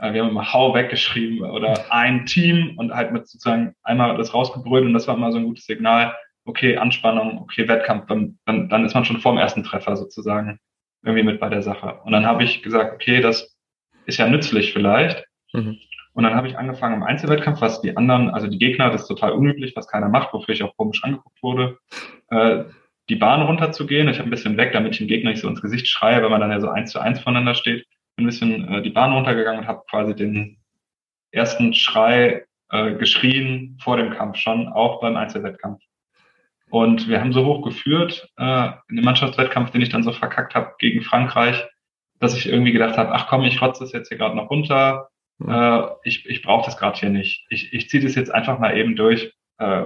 wir 0.00 0.22
haben 0.22 0.30
immer 0.30 0.52
Hau 0.52 0.74
weggeschrieben 0.74 1.40
oder 1.42 1.92
ein 1.92 2.24
Team 2.26 2.74
und 2.76 2.94
halt 2.94 3.12
mit 3.12 3.26
sozusagen 3.26 3.74
einmal 3.82 4.16
das 4.16 4.32
rausgebrüllt 4.32 4.84
und 4.84 4.92
das 4.92 5.08
war 5.08 5.16
immer 5.16 5.32
so 5.32 5.38
ein 5.38 5.44
gutes 5.44 5.66
Signal, 5.66 6.14
okay, 6.44 6.76
Anspannung, 6.76 7.38
okay, 7.38 7.68
Wettkampf, 7.68 8.06
dann, 8.06 8.38
dann, 8.46 8.68
dann 8.68 8.84
ist 8.84 8.94
man 8.94 9.04
schon 9.04 9.20
vorm 9.20 9.38
ersten 9.38 9.64
Treffer 9.64 9.96
sozusagen 9.96 10.58
irgendwie 11.04 11.24
mit 11.24 11.40
bei 11.40 11.48
der 11.48 11.62
Sache. 11.62 12.00
Und 12.04 12.12
dann 12.12 12.26
habe 12.26 12.44
ich 12.44 12.62
gesagt, 12.62 12.94
okay, 12.94 13.20
das 13.20 13.56
ist 14.06 14.18
ja 14.18 14.28
nützlich 14.28 14.72
vielleicht. 14.72 15.24
Mhm. 15.52 15.78
Und 16.14 16.24
dann 16.24 16.34
habe 16.34 16.48
ich 16.48 16.58
angefangen 16.58 16.96
im 16.96 17.02
Einzelwettkampf, 17.02 17.60
was 17.60 17.80
die 17.80 17.96
anderen, 17.96 18.30
also 18.30 18.46
die 18.46 18.58
Gegner, 18.58 18.90
das 18.90 19.02
ist 19.02 19.08
total 19.08 19.32
unüblich, 19.32 19.76
was 19.76 19.88
keiner 19.88 20.08
macht, 20.08 20.32
wofür 20.32 20.54
ich 20.54 20.62
auch 20.62 20.76
komisch 20.76 21.02
angeguckt 21.04 21.42
wurde, 21.42 21.78
äh, 22.30 22.64
die 23.08 23.16
Bahn 23.16 23.42
runterzugehen. 23.42 24.08
Ich 24.08 24.18
habe 24.18 24.28
ein 24.28 24.30
bisschen 24.30 24.56
weg, 24.56 24.72
damit 24.72 24.92
ich 24.92 24.98
dem 24.98 25.06
Gegner 25.06 25.30
nicht 25.30 25.40
so 25.40 25.48
ins 25.48 25.62
Gesicht 25.62 25.88
schreie, 25.88 26.22
wenn 26.22 26.30
man 26.30 26.40
dann 26.40 26.50
ja 26.50 26.60
so 26.60 26.68
eins 26.68 26.90
zu 26.90 26.98
eins 26.98 27.20
voneinander 27.20 27.54
steht 27.54 27.86
ein 28.18 28.26
bisschen 28.26 28.68
äh, 28.68 28.82
die 28.82 28.90
Bahn 28.90 29.12
runtergegangen 29.12 29.60
und 29.60 29.68
habe 29.68 29.84
quasi 29.90 30.14
den 30.14 30.58
ersten 31.30 31.74
Schrei 31.74 32.44
äh, 32.70 32.94
geschrien 32.94 33.78
vor 33.82 33.96
dem 33.96 34.10
Kampf 34.10 34.36
schon, 34.38 34.68
auch 34.68 35.00
beim 35.00 35.16
Einzelwettkampf. 35.16 35.80
Und 36.70 37.08
wir 37.08 37.20
haben 37.20 37.32
so 37.32 37.44
hoch 37.44 37.62
geführt 37.62 38.28
äh, 38.36 38.70
in 38.88 38.96
dem 38.96 39.04
Mannschaftswettkampf, 39.04 39.70
den 39.70 39.80
ich 39.80 39.88
dann 39.88 40.02
so 40.02 40.12
verkackt 40.12 40.54
habe 40.54 40.74
gegen 40.78 41.02
Frankreich, 41.02 41.66
dass 42.20 42.36
ich 42.36 42.48
irgendwie 42.48 42.72
gedacht 42.72 42.98
habe, 42.98 43.12
ach 43.12 43.28
komm, 43.28 43.44
ich 43.44 43.60
rotze 43.62 43.84
es 43.84 43.92
jetzt 43.92 44.08
hier 44.08 44.18
gerade 44.18 44.36
noch 44.36 44.50
runter. 44.50 45.08
äh, 45.46 45.80
ich, 46.04 46.26
ich 46.26 46.42
brauche 46.42 46.66
das 46.66 46.76
gerade 46.76 46.98
hier 46.98 47.10
nicht. 47.10 47.46
Ich, 47.48 47.72
ich 47.72 47.88
ziehe 47.88 48.02
das 48.02 48.14
jetzt 48.16 48.34
einfach 48.34 48.58
mal 48.58 48.76
eben 48.76 48.96
durch. 48.96 49.32
Äh, 49.58 49.84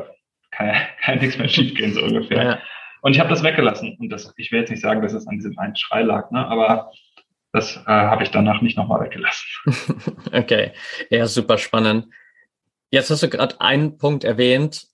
kann, 0.51 0.73
kann 1.03 1.19
nichts 1.19 1.39
mehr 1.39 1.49
schiefgehen, 1.49 1.93
so 1.93 2.03
ungefähr. 2.03 2.45
Ja. 2.45 2.59
Und 3.03 3.13
ich 3.13 3.21
habe 3.21 3.31
das 3.31 3.43
weggelassen. 3.43 3.97
Und 3.99 4.11
das, 4.11 4.33
ich 4.37 4.51
will 4.51 4.61
jetzt 4.61 4.71
nicht 4.71 4.81
sagen, 4.81 5.03
dass 5.03 5.13
es 5.13 5.27
an 5.27 5.37
diesem 5.37 5.59
einen 5.59 5.77
Schrei 5.77 6.03
lag, 6.03 6.31
ne? 6.31 6.47
aber 6.47 6.91
das 7.53 7.77
äh, 7.77 7.81
habe 7.87 8.23
ich 8.23 8.31
danach 8.31 8.63
nicht 8.63 8.77
nochmal 8.77 9.03
weggelassen. 9.03 9.47
okay, 10.33 10.73
ja, 11.11 11.27
super 11.27 11.59
spannend. 11.59 12.07
Jetzt 12.91 13.11
hast 13.11 13.23
du 13.23 13.29
gerade 13.29 13.61
einen 13.61 13.99
Punkt 13.99 14.25
erwähnt, 14.25 14.87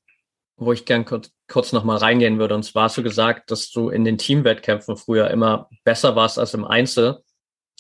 wo 0.57 0.73
ich 0.73 0.85
gern 0.85 1.05
kurz, 1.05 1.33
kurz 1.47 1.73
nochmal 1.73 1.99
reingehen 1.99 2.39
würde. 2.39 2.57
Und 2.57 2.65
zwar 2.65 2.85
hast 2.85 2.99
du 2.99 3.03
gesagt, 3.03 3.51
dass 3.51 3.71
du 3.71 3.91
in 3.91 4.05
den 4.05 4.19
Teamwettkämpfen 4.19 4.97
früher 4.97 5.31
immer 5.31 5.69
besser 5.85 6.17
warst 6.17 6.39
als 6.39 6.55
im 6.55 6.65
Einzel. 6.65 7.23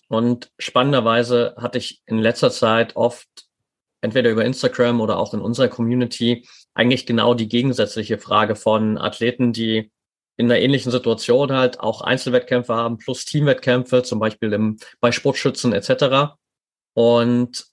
Und 0.09 0.51
spannenderweise 0.59 1.55
hatte 1.59 1.79
ich 1.79 2.01
in 2.07 2.19
letzter 2.19 2.51
Zeit 2.51 2.97
oft 2.97 3.29
entweder 4.01 4.31
über 4.31 4.45
Instagram 4.45 5.01
oder 5.01 5.19
auch 5.19 5.35
in 5.35 5.41
unserer 5.41 5.69
Community 5.69 6.47
eigentlich 6.73 7.05
genau 7.05 7.35
die 7.35 7.49
gegensätzliche 7.49 8.19
Frage 8.19 8.55
von 8.55 8.97
Athleten, 8.97 9.53
die 9.53 9.91
in 10.39 10.47
einer 10.47 10.61
ähnlichen 10.61 10.93
Situation 10.93 11.53
halt 11.53 11.81
auch 11.81 12.01
Einzelwettkämpfe 12.01 12.75
haben 12.75 12.97
plus 12.97 13.25
Teamwettkämpfe, 13.25 14.05
zum 14.05 14.21
Beispiel 14.21 14.53
im, 14.53 14.79
bei 15.01 15.11
Sportschützen 15.11 15.73
etc. 15.73 16.37
Und 16.95 17.67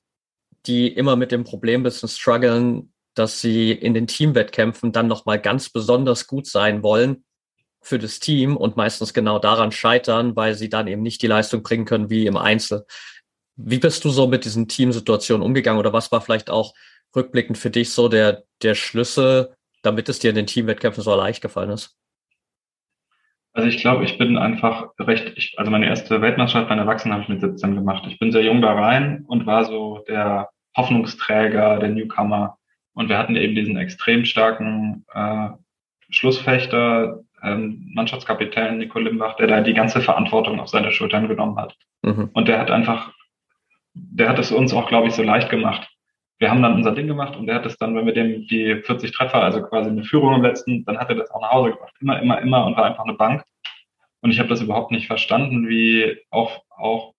die 0.66 0.88
immer 0.88 1.16
mit 1.16 1.32
dem 1.32 1.44
Problem 1.44 1.84
bisschen 1.84 2.10
strugglen, 2.10 2.92
dass 3.14 3.40
sie 3.40 3.72
in 3.72 3.94
den 3.94 4.08
Teamwettkämpfen 4.08 4.92
dann 4.92 5.08
nochmal 5.08 5.40
ganz 5.40 5.70
besonders 5.70 6.26
gut 6.26 6.48
sein 6.48 6.82
wollen 6.82 7.24
für 7.82 8.00
das 8.00 8.20
Team 8.20 8.58
und 8.58 8.78
meistens 8.78 9.14
genau 9.14 9.38
daran 9.38 9.72
scheitern, 9.72 10.36
weil 10.36 10.56
sie 10.56 10.68
dann 10.68 10.88
eben 10.88 11.04
nicht 11.04 11.22
die 11.22 11.28
Leistung 11.28 11.62
bringen 11.62 11.86
können 11.86 12.10
wie 12.10 12.26
im 12.26 12.36
Einzel. 12.36 12.88
Wie 13.58 13.78
bist 13.78 14.04
du 14.04 14.10
so 14.10 14.26
mit 14.26 14.44
diesen 14.44 14.68
Teamsituationen 14.68 15.46
umgegangen 15.46 15.80
oder 15.80 15.94
was 15.94 16.12
war 16.12 16.20
vielleicht 16.20 16.50
auch 16.50 16.74
rückblickend 17.16 17.60
für 17.60 17.70
dich 17.70 17.92
so 17.92 18.10
der, 18.10 18.44
der 18.64 18.74
Schlüssel, 18.74 19.56
damit 19.84 20.10
es 20.10 20.18
dir 20.18 20.32
in 20.32 20.36
den 20.36 20.48
Teamwettkämpfen 20.48 21.04
so 21.04 21.14
leicht 21.14 21.44
gefallen 21.44 21.70
ist? 21.70 21.96
Also 23.56 23.70
ich 23.70 23.78
glaube, 23.78 24.04
ich 24.04 24.18
bin 24.18 24.38
einfach 24.38 24.90
recht, 25.00 25.32
ich, 25.38 25.58
also 25.58 25.72
meine 25.72 25.86
erste 25.86 26.22
Weltmeisterschaft 26.22 26.68
bei 26.68 26.76
Erwachsenen 26.76 27.14
habe 27.14 27.24
ich 27.24 27.30
mit 27.30 27.40
17 27.40 27.74
gemacht. 27.74 28.04
Ich 28.06 28.20
bin 28.20 28.34
sehr 28.34 28.44
jung 28.44 28.62
da 28.62 28.74
rein 28.74 29.24
und 29.28 29.46
war 29.46 29.64
so 29.64 30.04
der 30.10 30.50
Hoffnungsträger, 30.76 31.80
der 31.80 31.88
Newcomer. 31.88 32.58
Und 32.94 33.08
wir 33.08 33.18
hatten 33.18 33.38
eben 33.38 33.56
diesen 33.56 33.78
extrem 33.78 34.26
starken 34.26 35.06
äh, 35.14 35.48
Schlussfechter, 36.10 37.24
ähm, 37.44 37.92
Mannschaftskapitän 37.94 38.78
Nico 38.78 39.00
Limbach, 39.00 39.38
der 39.38 39.48
da 39.48 39.62
die 39.62 39.74
ganze 39.74 40.02
Verantwortung 40.02 40.60
auf 40.60 40.68
seine 40.68 40.92
Schultern 40.92 41.30
genommen 41.30 41.58
hat. 41.58 41.78
Mhm. 42.02 42.32
Und 42.34 42.50
der 42.50 42.60
hat 42.60 42.70
einfach, 42.70 43.14
der 43.94 44.28
hat 44.28 44.38
es 44.38 44.52
uns 44.52 44.74
auch, 44.74 44.90
glaube 44.90 45.08
ich, 45.08 45.14
so 45.14 45.24
leicht 45.24 45.50
gemacht. 45.50 45.88
Wir 46.38 46.50
haben 46.50 46.62
dann 46.62 46.74
unser 46.74 46.92
Ding 46.92 47.08
gemacht 47.08 47.36
und 47.36 47.48
der 47.48 47.56
hat 47.56 47.66
es 47.66 47.78
dann, 47.78 47.96
wenn 47.96 48.06
wir 48.06 48.14
dem 48.14 48.46
die 48.48 48.82
40 48.84 49.12
Treffer, 49.12 49.42
also 49.42 49.62
quasi 49.62 49.90
eine 49.90 50.04
Führung 50.04 50.36
im 50.36 50.42
letzten, 50.42 50.84
dann 50.86 50.98
hat 50.98 51.10
er 51.10 51.16
das 51.16 51.32
auch 51.32 51.42
nach 51.42 51.52
Hause 51.52 51.72
gebracht. 51.72 51.94
Immer, 52.02 52.22
immer, 52.22 52.42
immer 52.42 52.66
und 52.66 52.76
war 52.76 52.86
einfach 52.86 53.06
eine 53.06 53.14
Bank. 53.14 53.44
Und 54.22 54.32
ich 54.32 54.40
habe 54.40 54.50
das 54.50 54.62
überhaupt 54.62 54.92
nicht 54.92 55.08
verstanden, 55.08 55.68
wie 55.70 56.18
auch, 56.32 56.64
auch 56.70 57.14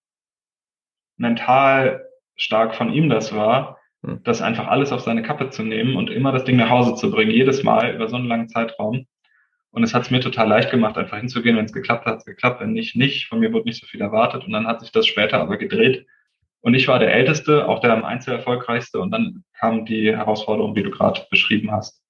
mental 1.17 2.05
stark 2.35 2.75
von 2.75 2.93
ihm 2.93 3.09
das 3.09 3.35
war, 3.35 3.79
hm. 4.03 4.21
das 4.23 4.41
einfach 4.41 4.67
alles 4.67 4.91
auf 4.91 5.01
seine 5.01 5.23
Kappe 5.23 5.49
zu 5.49 5.63
nehmen 5.63 5.95
und 5.95 6.09
immer 6.09 6.31
das 6.31 6.43
Ding 6.43 6.57
nach 6.57 6.69
Hause 6.69 6.95
zu 6.95 7.09
bringen, 7.09 7.31
jedes 7.31 7.63
Mal 7.63 7.95
über 7.95 8.07
so 8.07 8.17
einen 8.17 8.27
langen 8.27 8.49
Zeitraum. 8.49 9.07
Und 9.71 9.83
es 9.83 9.93
hat 9.93 10.03
es 10.03 10.11
mir 10.11 10.21
total 10.21 10.47
leicht 10.47 10.71
gemacht, 10.71 10.97
einfach 10.97 11.17
hinzugehen. 11.17 11.57
Wenn 11.57 11.65
es 11.65 11.73
geklappt 11.73 12.05
hat, 12.05 12.13
hat 12.13 12.19
es 12.19 12.25
geklappt. 12.25 12.61
Wenn 12.61 12.73
nicht, 12.73 12.95
nicht. 12.95 13.27
Von 13.27 13.39
mir 13.39 13.53
wurde 13.53 13.65
nicht 13.65 13.79
so 13.79 13.85
viel 13.85 14.01
erwartet. 14.01 14.45
Und 14.45 14.51
dann 14.51 14.65
hat 14.65 14.81
sich 14.81 14.91
das 14.91 15.05
später 15.05 15.39
aber 15.39 15.57
gedreht. 15.57 16.07
Und 16.61 16.73
ich 16.73 16.87
war 16.87 16.99
der 16.99 17.13
Älteste, 17.13 17.67
auch 17.67 17.79
der 17.79 17.93
am 17.93 18.03
Einzel 18.03 18.33
erfolgreichste. 18.33 18.99
Und 18.99 19.11
dann 19.11 19.43
kam 19.59 19.85
die 19.85 20.15
Herausforderung, 20.15 20.75
wie 20.75 20.83
du 20.83 20.91
gerade 20.91 21.25
beschrieben 21.29 21.71
hast. 21.71 22.01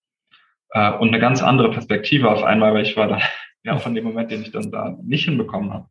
Äh, 0.71 0.91
und 0.93 1.09
eine 1.09 1.19
ganz 1.19 1.43
andere 1.43 1.71
Perspektive 1.71 2.29
auf 2.29 2.43
einmal, 2.43 2.73
weil 2.73 2.83
ich 2.83 2.97
war 2.97 3.07
dann 3.07 3.21
ja 3.63 3.77
von 3.77 3.95
dem 3.95 4.03
Moment, 4.03 4.31
den 4.31 4.41
ich 4.41 4.51
dann 4.51 4.71
da 4.71 4.95
nicht 5.03 5.25
hinbekommen 5.25 5.73
habe, 5.73 5.87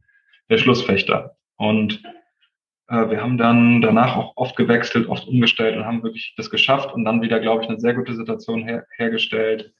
der 0.50 0.58
Schlussfechter. 0.58 1.36
Und 1.56 2.02
äh, 2.88 3.10
wir 3.10 3.22
haben 3.22 3.38
dann 3.38 3.80
danach 3.80 4.16
auch 4.16 4.32
oft 4.36 4.56
gewechselt, 4.56 5.08
oft 5.08 5.26
umgestellt 5.26 5.76
und 5.76 5.84
haben 5.84 6.02
wirklich 6.02 6.34
das 6.36 6.50
geschafft 6.50 6.92
und 6.94 7.04
dann 7.04 7.22
wieder, 7.22 7.40
glaube 7.40 7.62
ich, 7.62 7.68
eine 7.68 7.80
sehr 7.80 7.94
gute 7.94 8.14
Situation 8.14 8.64
her 8.64 8.86
hergestellt, 8.96 9.72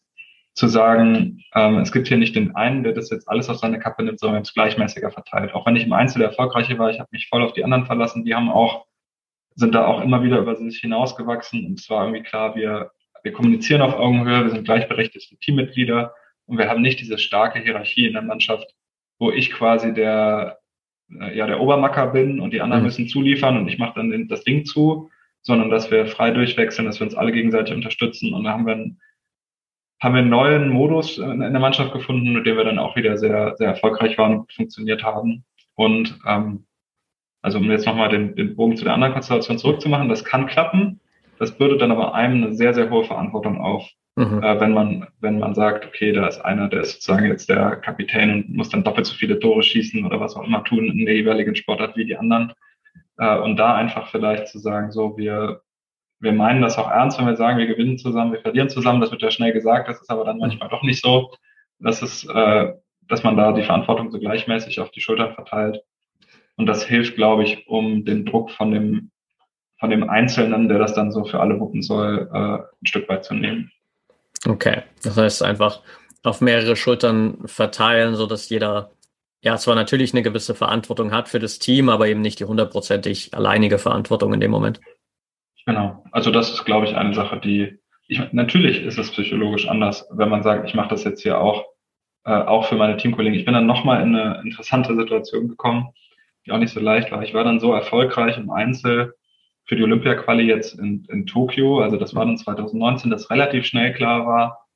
zu 0.56 0.68
sagen, 0.68 1.44
ähm, 1.54 1.78
es 1.78 1.92
gibt 1.92 2.08
hier 2.08 2.16
nicht 2.16 2.34
den 2.34 2.56
einen, 2.56 2.82
der 2.82 2.94
das 2.94 3.10
jetzt 3.10 3.28
alles 3.28 3.50
auf 3.50 3.58
seine 3.58 3.78
Kappe 3.78 4.02
nimmt, 4.02 4.18
sondern 4.18 4.42
es 4.42 4.54
gleichmäßiger 4.54 5.10
verteilt. 5.10 5.54
Auch 5.54 5.66
wenn 5.66 5.76
ich 5.76 5.84
im 5.84 5.92
Einzel 5.92 6.22
Erfolgreiche 6.22 6.78
war, 6.78 6.90
ich 6.90 6.98
habe 6.98 7.10
mich 7.12 7.28
voll 7.28 7.42
auf 7.42 7.52
die 7.52 7.62
anderen 7.62 7.84
verlassen, 7.84 8.24
die 8.24 8.34
haben 8.34 8.50
auch, 8.50 8.86
sind 9.54 9.74
da 9.74 9.86
auch 9.86 10.00
immer 10.00 10.22
wieder 10.22 10.38
über 10.38 10.56
sich 10.56 10.78
hinausgewachsen 10.78 11.66
und 11.66 11.78
es 11.78 11.90
war 11.90 12.06
irgendwie 12.06 12.22
klar, 12.22 12.56
wir, 12.56 12.90
wir 13.22 13.32
kommunizieren 13.32 13.82
auf 13.82 13.94
Augenhöhe, 13.94 14.44
wir 14.44 14.50
sind 14.50 14.64
gleichberechtigte 14.64 15.36
Teammitglieder 15.36 16.14
und 16.46 16.56
wir 16.56 16.70
haben 16.70 16.80
nicht 16.80 17.00
diese 17.00 17.18
starke 17.18 17.58
Hierarchie 17.58 18.06
in 18.06 18.14
der 18.14 18.22
Mannschaft, 18.22 18.66
wo 19.18 19.30
ich 19.30 19.52
quasi 19.52 19.92
der, 19.92 20.58
äh, 21.10 21.36
ja, 21.36 21.46
der 21.46 21.60
Obermacker 21.60 22.06
bin 22.06 22.40
und 22.40 22.54
die 22.54 22.62
anderen 22.62 22.80
mhm. 22.80 22.86
müssen 22.86 23.08
zuliefern 23.08 23.58
und 23.58 23.68
ich 23.68 23.76
mache 23.76 23.96
dann 23.96 24.10
den, 24.10 24.26
das 24.28 24.42
Ding 24.42 24.64
zu, 24.64 25.10
sondern 25.42 25.68
dass 25.68 25.90
wir 25.90 26.06
frei 26.06 26.30
durchwechseln, 26.30 26.86
dass 26.86 26.98
wir 26.98 27.06
uns 27.06 27.14
alle 27.14 27.32
gegenseitig 27.32 27.74
unterstützen 27.74 28.32
und 28.32 28.44
da 28.44 28.52
haben 28.52 28.64
wir 28.64 28.72
einen, 28.72 29.00
haben 30.06 30.14
wir 30.14 30.20
einen 30.20 30.30
neuen 30.30 30.68
Modus 30.68 31.18
in 31.18 31.40
der 31.40 31.58
Mannschaft 31.58 31.92
gefunden, 31.92 32.32
mit 32.32 32.46
dem 32.46 32.56
wir 32.56 32.62
dann 32.62 32.78
auch 32.78 32.94
wieder 32.94 33.18
sehr, 33.18 33.56
sehr 33.56 33.66
erfolgreich 33.66 34.16
waren 34.16 34.38
und 34.38 34.52
funktioniert 34.52 35.02
haben. 35.02 35.44
Und 35.74 36.16
ähm, 36.24 36.64
also 37.42 37.58
um 37.58 37.68
jetzt 37.68 37.86
nochmal 37.86 38.08
den, 38.10 38.36
den 38.36 38.54
Bogen 38.54 38.76
zu 38.76 38.84
der 38.84 38.94
anderen 38.94 39.14
Konstellation 39.14 39.58
zurückzumachen, 39.58 40.08
das 40.08 40.24
kann 40.24 40.46
klappen. 40.46 41.00
Das 41.40 41.58
bürdet 41.58 41.80
dann 41.80 41.90
aber 41.90 42.14
einem 42.14 42.44
eine 42.44 42.54
sehr, 42.54 42.72
sehr 42.72 42.88
hohe 42.88 43.02
Verantwortung 43.02 43.60
auf, 43.60 43.84
mhm. 44.14 44.44
äh, 44.44 44.60
wenn 44.60 44.72
man, 44.72 45.08
wenn 45.18 45.40
man 45.40 45.56
sagt, 45.56 45.84
okay, 45.84 46.12
da 46.12 46.28
ist 46.28 46.40
einer, 46.40 46.68
der 46.68 46.82
ist 46.82 46.92
sozusagen 46.92 47.26
jetzt 47.26 47.48
der 47.48 47.74
Kapitän 47.74 48.30
und 48.30 48.56
muss 48.56 48.68
dann 48.68 48.84
doppelt 48.84 49.06
so 49.06 49.14
viele 49.16 49.40
Tore 49.40 49.64
schießen 49.64 50.06
oder 50.06 50.20
was 50.20 50.36
auch 50.36 50.44
immer 50.44 50.62
tun 50.62 50.86
in 50.86 51.04
der 51.04 51.16
jeweiligen 51.16 51.56
Sportart 51.56 51.96
wie 51.96 52.04
die 52.04 52.16
anderen. 52.16 52.52
Äh, 53.18 53.38
und 53.38 53.56
da 53.56 53.74
einfach 53.74 54.08
vielleicht 54.12 54.46
zu 54.46 54.60
sagen, 54.60 54.92
so, 54.92 55.16
wir 55.16 55.62
wir 56.20 56.32
meinen 56.32 56.62
das 56.62 56.78
auch 56.78 56.90
ernst, 56.90 57.18
wenn 57.18 57.26
wir 57.26 57.36
sagen, 57.36 57.58
wir 57.58 57.66
gewinnen 57.66 57.98
zusammen, 57.98 58.32
wir 58.32 58.40
verlieren 58.40 58.70
zusammen. 58.70 59.00
Das 59.00 59.10
wird 59.10 59.22
ja 59.22 59.30
schnell 59.30 59.52
gesagt, 59.52 59.88
das 59.88 60.00
ist 60.00 60.10
aber 60.10 60.24
dann 60.24 60.38
manchmal 60.38 60.68
doch 60.68 60.82
nicht 60.82 61.02
so. 61.02 61.32
Das 61.78 62.02
ist, 62.02 62.24
äh, 62.24 62.72
dass 63.08 63.22
man 63.22 63.36
da 63.36 63.52
die 63.52 63.62
Verantwortung 63.62 64.10
so 64.10 64.18
gleichmäßig 64.18 64.80
auf 64.80 64.90
die 64.90 65.00
Schultern 65.00 65.34
verteilt. 65.34 65.82
Und 66.56 66.66
das 66.66 66.84
hilft, 66.84 67.16
glaube 67.16 67.44
ich, 67.44 67.68
um 67.68 68.04
den 68.04 68.24
Druck 68.24 68.50
von 68.50 68.70
dem, 68.70 69.10
von 69.78 69.90
dem 69.90 70.08
Einzelnen, 70.08 70.68
der 70.68 70.78
das 70.78 70.94
dann 70.94 71.12
so 71.12 71.24
für 71.24 71.40
alle 71.40 71.60
wuppen 71.60 71.82
soll, 71.82 72.30
äh, 72.32 72.36
ein 72.36 72.86
Stück 72.86 73.08
weit 73.08 73.24
zu 73.24 73.34
nehmen. 73.34 73.70
Okay, 74.46 74.82
das 75.02 75.16
heißt 75.16 75.42
einfach 75.42 75.82
auf 76.22 76.40
mehrere 76.40 76.76
Schultern 76.76 77.38
verteilen, 77.46 78.16
so 78.16 78.26
dass 78.26 78.48
jeder 78.48 78.90
ja 79.42 79.56
zwar 79.58 79.74
natürlich 79.74 80.12
eine 80.12 80.22
gewisse 80.22 80.54
Verantwortung 80.54 81.12
hat 81.12 81.28
für 81.28 81.38
das 81.38 81.58
Team, 81.58 81.88
aber 81.88 82.08
eben 82.08 82.20
nicht 82.20 82.40
die 82.40 82.46
hundertprozentig 82.46 83.34
alleinige 83.34 83.78
Verantwortung 83.78 84.32
in 84.32 84.40
dem 84.40 84.50
Moment. 84.50 84.80
Genau. 85.66 86.04
Also 86.12 86.30
das 86.30 86.50
ist, 86.50 86.64
glaube 86.64 86.86
ich, 86.86 86.96
eine 86.96 87.14
Sache, 87.14 87.38
die 87.38 87.78
ich, 88.08 88.20
natürlich 88.32 88.82
ist 88.82 88.98
es 88.98 89.10
psychologisch 89.10 89.68
anders, 89.68 90.08
wenn 90.12 90.28
man 90.28 90.42
sagt, 90.42 90.68
ich 90.68 90.74
mache 90.74 90.90
das 90.90 91.04
jetzt 91.04 91.22
hier 91.22 91.40
auch, 91.40 91.64
äh, 92.24 92.30
auch 92.30 92.66
für 92.66 92.76
meine 92.76 92.96
Teamkollegen. 92.96 93.38
Ich 93.38 93.44
bin 93.44 93.54
dann 93.54 93.66
nochmal 93.66 94.02
in 94.02 94.14
eine 94.14 94.40
interessante 94.42 94.94
Situation 94.94 95.48
gekommen, 95.48 95.88
die 96.46 96.52
auch 96.52 96.58
nicht 96.58 96.72
so 96.72 96.80
leicht 96.80 97.10
war. 97.10 97.22
Ich 97.22 97.34
war 97.34 97.44
dann 97.44 97.58
so 97.58 97.72
erfolgreich 97.72 98.38
im 98.38 98.50
Einzel 98.50 99.14
für 99.64 99.74
die 99.74 99.82
Olympia-Quali 99.82 100.44
jetzt 100.44 100.78
in, 100.78 101.04
in 101.10 101.26
Tokio, 101.26 101.80
also 101.80 101.96
das 101.96 102.14
war 102.14 102.24
dann 102.24 102.38
2019, 102.38 103.10
dass 103.10 103.30
relativ 103.30 103.66
schnell 103.66 103.92
klar 103.92 104.24
war, 104.24 104.66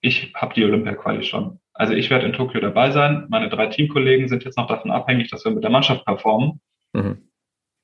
ich 0.00 0.32
habe 0.34 0.54
die 0.54 0.64
Olympia-Quali 0.64 1.24
schon. 1.24 1.58
Also 1.72 1.92
ich 1.92 2.10
werde 2.10 2.26
in 2.26 2.32
Tokio 2.32 2.60
dabei 2.60 2.92
sein. 2.92 3.26
Meine 3.28 3.48
drei 3.48 3.66
Teamkollegen 3.66 4.28
sind 4.28 4.44
jetzt 4.44 4.56
noch 4.56 4.68
davon 4.68 4.92
abhängig, 4.92 5.30
dass 5.30 5.44
wir 5.44 5.52
mit 5.52 5.64
der 5.64 5.70
Mannschaft 5.70 6.04
performen. 6.04 6.60
Mhm. 6.92 7.28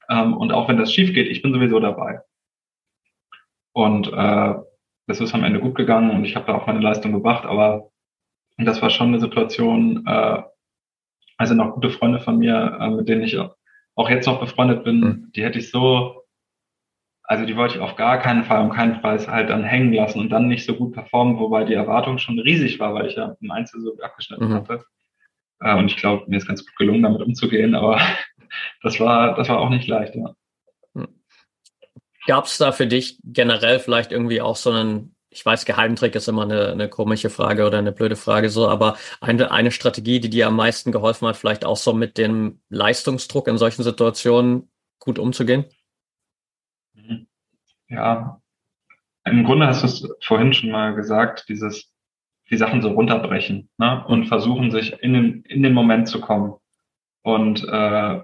Ähm, 0.08 0.36
und 0.36 0.52
auch 0.52 0.68
wenn 0.68 0.76
das 0.76 0.92
schief 0.92 1.12
geht, 1.12 1.28
ich 1.28 1.42
bin 1.42 1.52
sowieso 1.52 1.80
dabei. 1.80 2.20
Und 3.72 4.12
äh, 4.12 4.54
das 5.06 5.20
ist 5.20 5.34
am 5.34 5.44
Ende 5.44 5.60
gut 5.60 5.74
gegangen 5.74 6.10
und 6.10 6.24
ich 6.24 6.36
habe 6.36 6.46
da 6.46 6.54
auch 6.54 6.66
meine 6.66 6.80
Leistung 6.80 7.12
gebracht, 7.12 7.44
aber 7.44 7.90
das 8.58 8.82
war 8.82 8.90
schon 8.90 9.08
eine 9.08 9.20
Situation, 9.20 10.04
äh, 10.06 10.42
also 11.36 11.54
noch 11.54 11.74
gute 11.74 11.90
Freunde 11.90 12.20
von 12.20 12.38
mir, 12.38 12.78
äh, 12.80 12.90
mit 12.90 13.08
denen 13.08 13.22
ich 13.22 13.38
auch 13.94 14.10
jetzt 14.10 14.26
noch 14.26 14.40
befreundet 14.40 14.84
bin, 14.84 15.00
mhm. 15.00 15.32
die 15.34 15.42
hätte 15.42 15.58
ich 15.58 15.70
so, 15.70 16.22
also 17.24 17.46
die 17.46 17.56
wollte 17.56 17.76
ich 17.76 17.80
auf 17.80 17.96
gar 17.96 18.18
keinen 18.18 18.44
Fall, 18.44 18.62
um 18.62 18.70
keinen 18.70 19.00
Preis 19.00 19.28
halt 19.28 19.50
dann 19.50 19.64
hängen 19.64 19.92
lassen 19.92 20.20
und 20.20 20.30
dann 20.30 20.48
nicht 20.48 20.64
so 20.64 20.74
gut 20.74 20.92
performen, 20.92 21.38
wobei 21.38 21.64
die 21.64 21.74
Erwartung 21.74 22.18
schon 22.18 22.38
riesig 22.38 22.78
war, 22.78 22.94
weil 22.94 23.06
ich 23.06 23.16
ja 23.16 23.36
im 23.40 23.50
Einzel 23.50 23.80
so 23.80 23.96
abgeschnitten 24.00 24.48
mhm. 24.48 24.54
hatte. 24.54 24.84
Äh, 25.60 25.76
und 25.76 25.86
ich 25.86 25.96
glaube, 25.96 26.24
mir 26.28 26.36
ist 26.36 26.46
ganz 26.46 26.64
gut 26.64 26.76
gelungen, 26.76 27.02
damit 27.02 27.22
umzugehen, 27.22 27.74
aber 27.74 28.00
das 28.82 29.00
war, 29.00 29.34
das 29.34 29.48
war 29.48 29.60
auch 29.60 29.70
nicht 29.70 29.88
leicht, 29.88 30.14
ja. 30.14 30.34
Gab 32.26 32.44
es 32.44 32.58
da 32.58 32.72
für 32.72 32.86
dich 32.86 33.18
generell 33.24 33.78
vielleicht 33.80 34.12
irgendwie 34.12 34.40
auch 34.40 34.56
so 34.56 34.70
einen, 34.70 35.14
ich 35.30 35.44
weiß, 35.44 35.64
Geheimtrick 35.64 36.14
ist 36.14 36.28
immer 36.28 36.42
eine, 36.42 36.72
eine 36.72 36.88
komische 36.88 37.30
Frage 37.30 37.66
oder 37.66 37.78
eine 37.78 37.92
blöde 37.92 38.16
Frage 38.16 38.48
so, 38.48 38.68
aber 38.68 38.96
eine, 39.20 39.50
eine 39.50 39.70
Strategie, 39.70 40.20
die 40.20 40.30
dir 40.30 40.46
am 40.46 40.56
meisten 40.56 40.92
geholfen 40.92 41.26
hat, 41.26 41.36
vielleicht 41.36 41.64
auch 41.64 41.76
so 41.76 41.92
mit 41.92 42.18
dem 42.18 42.60
Leistungsdruck 42.68 43.48
in 43.48 43.58
solchen 43.58 43.82
Situationen 43.82 44.70
gut 44.98 45.18
umzugehen? 45.18 45.64
Ja, 47.88 48.40
im 49.24 49.44
Grunde 49.44 49.66
hast 49.66 49.82
du 49.82 49.86
es 49.86 50.08
vorhin 50.22 50.52
schon 50.52 50.70
mal 50.70 50.94
gesagt, 50.94 51.48
dieses, 51.48 51.92
die 52.50 52.56
Sachen 52.56 52.82
so 52.82 52.90
runterbrechen 52.90 53.68
ne? 53.78 54.04
und 54.06 54.26
versuchen, 54.26 54.70
sich 54.70 54.92
in 55.02 55.12
den, 55.12 55.42
in 55.42 55.62
den 55.62 55.74
Moment 55.74 56.08
zu 56.08 56.20
kommen. 56.20 56.54
Und 57.22 57.64
äh, 57.68 58.20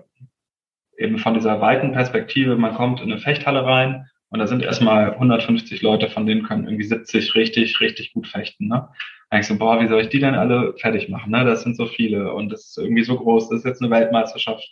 eben 0.99 1.19
von 1.19 1.35
dieser 1.35 1.61
weiten 1.61 1.93
Perspektive, 1.93 2.57
man 2.57 2.75
kommt 2.75 3.01
in 3.01 3.11
eine 3.11 3.21
Fechthalle 3.21 3.65
rein 3.65 4.07
und 4.31 4.41
da 4.41 4.47
sind 4.47 4.63
erstmal 4.63 5.13
150 5.13 5.81
Leute, 5.81 6.11
von 6.11 6.27
denen 6.27 6.43
können 6.43 6.67
irgendwie 6.67 6.85
70 6.85 7.35
richtig, 7.35 7.81
richtig 7.81 8.13
gut 8.13 8.27
fechten. 8.27 8.69
Ne? 8.69 8.89
Eigentlich 9.31 9.47
so, 9.47 9.57
boah, 9.57 9.81
wie 9.81 9.89
soll 9.89 10.03
ich 10.03 10.09
die 10.09 10.19
denn 10.19 10.35
alle 10.35 10.75
fertig 10.77 11.09
machen? 11.09 11.31
Ne? 11.33 11.45
Das 11.45 11.63
sind 11.63 11.77
so 11.77 11.87
viele 11.87 12.35
und 12.35 12.51
das 12.51 12.67
ist 12.67 12.79
irgendwie 12.79 13.05
so 13.05 13.17
groß, 13.17 13.49
das 13.49 13.61
ist 13.61 13.65
jetzt 13.65 13.81
eine 13.81 13.91
Weltmeisterschaft. 13.91 14.69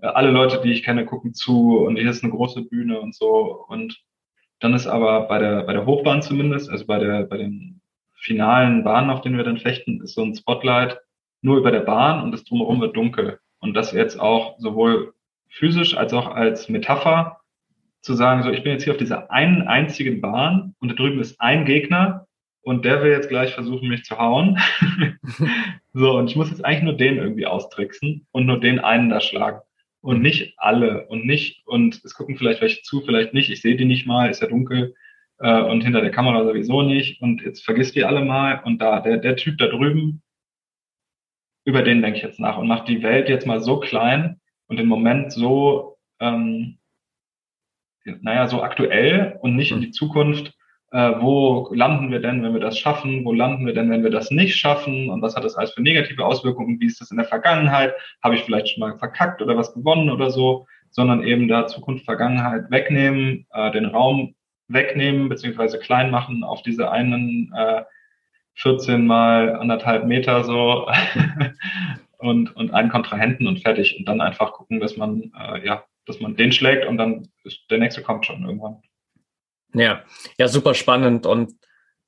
Äh, 0.00 0.06
alle 0.08 0.30
Leute, 0.30 0.60
die 0.62 0.72
ich 0.72 0.82
kenne, 0.82 1.06
gucken 1.06 1.34
zu 1.34 1.78
und 1.78 1.96
hier 1.96 2.10
ist 2.10 2.22
eine 2.22 2.32
große 2.32 2.62
Bühne 2.62 3.00
und 3.00 3.14
so. 3.14 3.64
Und 3.68 3.98
dann 4.60 4.74
ist 4.74 4.86
aber 4.86 5.22
bei 5.22 5.38
der, 5.38 5.62
bei 5.62 5.72
der 5.72 5.86
Hochbahn 5.86 6.22
zumindest, 6.22 6.70
also 6.70 6.86
bei 6.86 6.98
der, 6.98 7.24
bei 7.24 7.38
den 7.38 7.80
finalen 8.14 8.84
Bahnen, 8.84 9.10
auf 9.10 9.22
denen 9.22 9.36
wir 9.36 9.44
dann 9.44 9.58
fechten, 9.58 10.02
ist 10.02 10.14
so 10.14 10.22
ein 10.22 10.34
Spotlight 10.34 10.98
nur 11.42 11.58
über 11.58 11.70
der 11.70 11.80
Bahn 11.80 12.22
und 12.22 12.32
das 12.32 12.44
drumherum 12.44 12.80
wird 12.80 12.96
dunkel. 12.96 13.38
Und 13.58 13.74
das 13.74 13.92
jetzt 13.92 14.20
auch 14.20 14.58
sowohl 14.58 15.14
physisch 15.48 15.96
als 15.96 16.12
auch 16.12 16.28
als 16.28 16.68
Metapher 16.68 17.40
zu 18.00 18.14
sagen, 18.14 18.42
so 18.42 18.50
ich 18.50 18.62
bin 18.62 18.72
jetzt 18.72 18.84
hier 18.84 18.92
auf 18.92 18.98
dieser 18.98 19.30
einen 19.30 19.62
einzigen 19.62 20.20
Bahn 20.20 20.74
und 20.78 20.90
da 20.90 20.94
drüben 20.94 21.20
ist 21.20 21.40
ein 21.40 21.64
Gegner 21.64 22.26
und 22.60 22.84
der 22.84 23.02
will 23.02 23.10
jetzt 23.10 23.28
gleich 23.28 23.54
versuchen, 23.54 23.88
mich 23.88 24.04
zu 24.04 24.18
hauen. 24.18 24.58
so, 25.92 26.16
und 26.16 26.30
ich 26.30 26.36
muss 26.36 26.50
jetzt 26.50 26.64
eigentlich 26.64 26.82
nur 26.82 26.96
den 26.96 27.18
irgendwie 27.18 27.46
austricksen 27.46 28.26
und 28.32 28.46
nur 28.46 28.58
den 28.58 28.78
einen 28.78 29.10
da 29.10 29.20
schlagen. 29.20 29.60
Und 30.00 30.20
nicht 30.20 30.54
alle 30.58 31.06
und 31.06 31.24
nicht, 31.24 31.66
und 31.66 32.04
es 32.04 32.14
gucken 32.14 32.36
vielleicht 32.36 32.60
welche 32.60 32.82
zu, 32.82 33.00
vielleicht 33.00 33.32
nicht, 33.32 33.50
ich 33.50 33.62
sehe 33.62 33.76
die 33.76 33.86
nicht 33.86 34.06
mal, 34.06 34.28
ist 34.28 34.42
ja 34.42 34.48
dunkel 34.48 34.94
äh, 35.38 35.62
und 35.62 35.82
hinter 35.82 36.02
der 36.02 36.10
Kamera 36.10 36.44
sowieso 36.44 36.82
nicht 36.82 37.22
und 37.22 37.42
jetzt 37.42 37.64
vergiss 37.64 37.92
die 37.92 38.04
alle 38.04 38.22
mal 38.22 38.60
und 38.64 38.82
da, 38.82 39.00
der, 39.00 39.16
der 39.16 39.36
Typ 39.36 39.56
da 39.56 39.66
drüben, 39.66 40.22
über 41.64 41.82
den 41.82 42.02
denke 42.02 42.18
ich 42.18 42.22
jetzt 42.22 42.40
nach 42.40 42.58
und 42.58 42.68
mache 42.68 42.86
die 42.86 43.02
Welt 43.02 43.30
jetzt 43.30 43.46
mal 43.46 43.60
so 43.60 43.80
klein 43.80 44.40
und 44.68 44.78
den 44.78 44.86
Moment 44.86 45.32
so, 45.32 45.96
ähm, 46.20 46.78
naja, 48.04 48.48
so 48.48 48.62
aktuell 48.62 49.38
und 49.40 49.56
nicht 49.56 49.72
in 49.72 49.80
die 49.80 49.90
Zukunft, 49.90 50.54
äh, 50.92 51.20
wo 51.20 51.72
landen 51.74 52.10
wir 52.10 52.20
denn, 52.20 52.42
wenn 52.42 52.52
wir 52.52 52.60
das 52.60 52.78
schaffen, 52.78 53.24
wo 53.24 53.32
landen 53.32 53.66
wir 53.66 53.74
denn, 53.74 53.90
wenn 53.90 54.04
wir 54.04 54.10
das 54.10 54.30
nicht 54.30 54.56
schaffen? 54.56 55.10
Und 55.10 55.22
was 55.22 55.34
hat 55.34 55.44
das 55.44 55.56
alles 55.56 55.72
für 55.72 55.82
negative 55.82 56.24
Auswirkungen, 56.24 56.78
wie 56.78 56.86
ist 56.86 57.00
das 57.00 57.10
in 57.10 57.16
der 57.16 57.26
Vergangenheit, 57.26 57.94
habe 58.22 58.36
ich 58.36 58.42
vielleicht 58.42 58.68
schon 58.68 58.80
mal 58.80 58.96
verkackt 58.98 59.42
oder 59.42 59.56
was 59.56 59.74
gewonnen 59.74 60.10
oder 60.10 60.30
so, 60.30 60.66
sondern 60.90 61.24
eben 61.24 61.48
da 61.48 61.66
Zukunft, 61.66 62.04
Vergangenheit 62.04 62.70
wegnehmen, 62.70 63.46
äh, 63.52 63.72
den 63.72 63.86
Raum 63.86 64.34
wegnehmen 64.68 65.28
beziehungsweise 65.28 65.78
klein 65.78 66.10
machen 66.10 66.44
auf 66.44 66.62
diese 66.62 66.90
einen 66.90 67.52
äh, 67.56 67.82
14 68.54 69.04
mal 69.04 69.56
anderthalb 69.56 70.06
Meter 70.06 70.44
so 70.44 70.88
und, 72.18 72.54
und 72.56 72.72
einen 72.72 72.90
Kontrahenten 72.90 73.46
und 73.46 73.60
fertig. 73.60 73.96
Und 73.98 74.06
dann 74.06 74.20
einfach 74.20 74.52
gucken, 74.52 74.80
dass 74.80 74.96
man, 74.96 75.32
äh, 75.38 75.64
ja, 75.64 75.84
dass 76.06 76.20
man 76.20 76.36
den 76.36 76.52
schlägt 76.52 76.86
und 76.86 76.96
dann 76.98 77.28
ist, 77.44 77.60
der 77.70 77.78
nächste 77.78 78.02
kommt 78.02 78.26
schon 78.26 78.44
irgendwann. 78.44 78.82
Ja, 79.74 80.04
ja, 80.38 80.48
super 80.48 80.74
spannend 80.74 81.26
und 81.26 81.54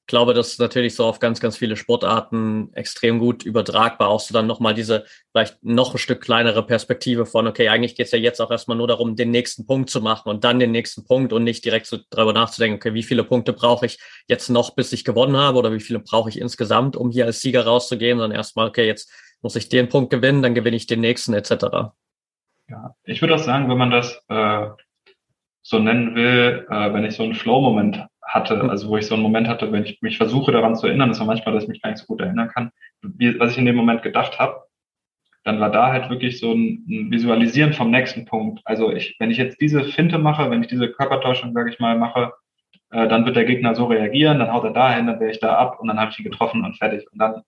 glaube, 0.07 0.35
das 0.35 0.49
ist 0.53 0.61
natürlich 0.61 0.95
so 0.95 1.05
auf 1.05 1.19
ganz, 1.19 1.41
ganz 1.41 1.57
viele 1.57 1.77
Sportarten 1.77 2.71
extrem 2.75 3.19
gut 3.19 3.45
übertragbar. 3.45 4.09
Auch 4.09 4.21
so 4.21 4.33
dann 4.33 4.47
nochmal 4.47 4.75
diese 4.75 5.05
vielleicht 5.33 5.63
noch 5.63 5.95
ein 5.95 5.99
Stück 5.99 6.21
kleinere 6.21 6.65
Perspektive 6.65 7.27
von, 7.27 7.47
okay, 7.47 7.69
eigentlich 7.69 7.95
geht 7.95 8.07
es 8.07 8.13
ja 8.13 8.19
jetzt 8.19 8.41
auch 8.41 8.51
erstmal 8.51 8.77
nur 8.77 8.89
darum, 8.89 9.17
den 9.17 9.31
nächsten 9.31 9.67
Punkt 9.67 9.91
zu 9.91 10.01
machen 10.01 10.29
und 10.29 10.45
dann 10.45 10.61
den 10.61 10.71
nächsten 10.71 11.05
Punkt 11.05 11.33
und 11.33 11.45
nicht 11.45 11.65
direkt 11.65 11.87
so 11.87 11.99
darüber 12.11 12.33
nachzudenken, 12.33 12.77
okay, 12.77 12.95
wie 12.95 13.03
viele 13.03 13.25
Punkte 13.25 13.53
brauche 13.53 13.87
ich 13.87 13.99
jetzt 14.29 14.49
noch, 14.49 14.75
bis 14.75 14.93
ich 14.93 15.05
gewonnen 15.05 15.37
habe 15.37 15.59
oder 15.59 15.73
wie 15.73 15.81
viele 15.81 15.99
brauche 15.99 16.29
ich 16.29 16.41
insgesamt, 16.41 16.97
um 16.97 17.11
hier 17.11 17.27
als 17.27 17.41
Sieger 17.41 17.65
rauszugehen, 17.65 18.19
sondern 18.19 18.37
erstmal, 18.37 18.69
okay, 18.69 18.87
jetzt 18.87 19.11
muss 19.47 19.55
ich 19.55 19.69
den 19.69 19.89
Punkt 19.89 20.11
gewinnen, 20.11 20.43
dann 20.43 20.57
gewinne 20.57 20.75
ich 20.75 20.89
den 20.89 20.99
nächsten 20.99 21.33
etc. 21.33 21.93
Ja, 22.69 22.97
ich 23.05 23.21
würde 23.21 23.37
auch 23.37 23.39
sagen, 23.39 23.71
wenn 23.71 23.79
man 23.79 23.93
das 23.93 24.21
äh, 24.27 24.67
so 25.63 25.79
nennen 25.79 26.17
will, 26.17 26.67
äh, 26.69 26.93
wenn 26.93 27.05
ich 27.05 27.15
so 27.15 27.23
einen 27.23 27.37
Flow-Moment 27.37 28.05
hatte, 28.23 28.61
hm. 28.61 28.71
also 28.71 28.89
wo 28.89 28.97
ich 28.97 29.07
so 29.07 29.15
einen 29.15 29.23
Moment 29.23 29.47
hatte, 29.47 29.71
wenn 29.71 29.85
ich 29.85 30.03
mich 30.03 30.17
versuche 30.17 30.51
daran 30.51 30.75
zu 30.75 30.89
erinnern, 30.89 31.13
ist 31.13 31.21
auch 31.21 31.27
manchmal, 31.27 31.55
dass 31.55 31.63
ich 31.63 31.69
mich 31.69 31.81
gar 31.81 31.91
nicht 31.91 32.01
so 32.01 32.07
gut 32.07 32.23
erinnern 32.23 32.49
kann, 32.49 32.73
wie, 33.03 33.39
was 33.39 33.53
ich 33.53 33.59
in 33.59 33.67
dem 33.67 33.77
Moment 33.77 34.03
gedacht 34.03 34.41
habe, 34.41 34.65
dann 35.45 35.61
war 35.61 35.71
da 35.71 35.93
halt 35.93 36.11
wirklich 36.11 36.41
so 36.41 36.53
ein, 36.53 36.85
ein 36.89 37.13
Visualisieren 37.13 37.73
vom 37.73 37.93
nächsten 37.93 38.25
Punkt. 38.25 38.63
Also 38.65 38.91
ich, 38.91 39.15
wenn 39.21 39.31
ich 39.31 39.39
jetzt 39.39 39.61
diese 39.61 39.85
Finte 39.85 40.19
mache, 40.19 40.51
wenn 40.51 40.63
ich 40.63 40.69
diese 40.69 40.91
Körpertäuschung, 40.91 41.53
sage 41.53 41.71
ich 41.71 41.79
mal, 41.79 41.97
mache, 41.97 42.33
äh, 42.91 43.07
dann 43.07 43.25
wird 43.27 43.37
der 43.37 43.45
Gegner 43.45 43.77
so 43.77 43.85
reagieren, 43.85 44.41
dann 44.41 44.53
haut 44.53 44.65
er 44.65 44.73
dahin, 44.73 45.07
dann 45.07 45.21
wäre 45.21 45.31
ich 45.31 45.39
da 45.39 45.55
ab 45.55 45.79
und 45.79 45.87
dann 45.87 46.01
habe 46.01 46.11
ich 46.11 46.19
ihn 46.19 46.25
getroffen 46.25 46.65
und 46.65 46.77
fertig. 46.77 47.07
Und 47.13 47.21
dann 47.21 47.43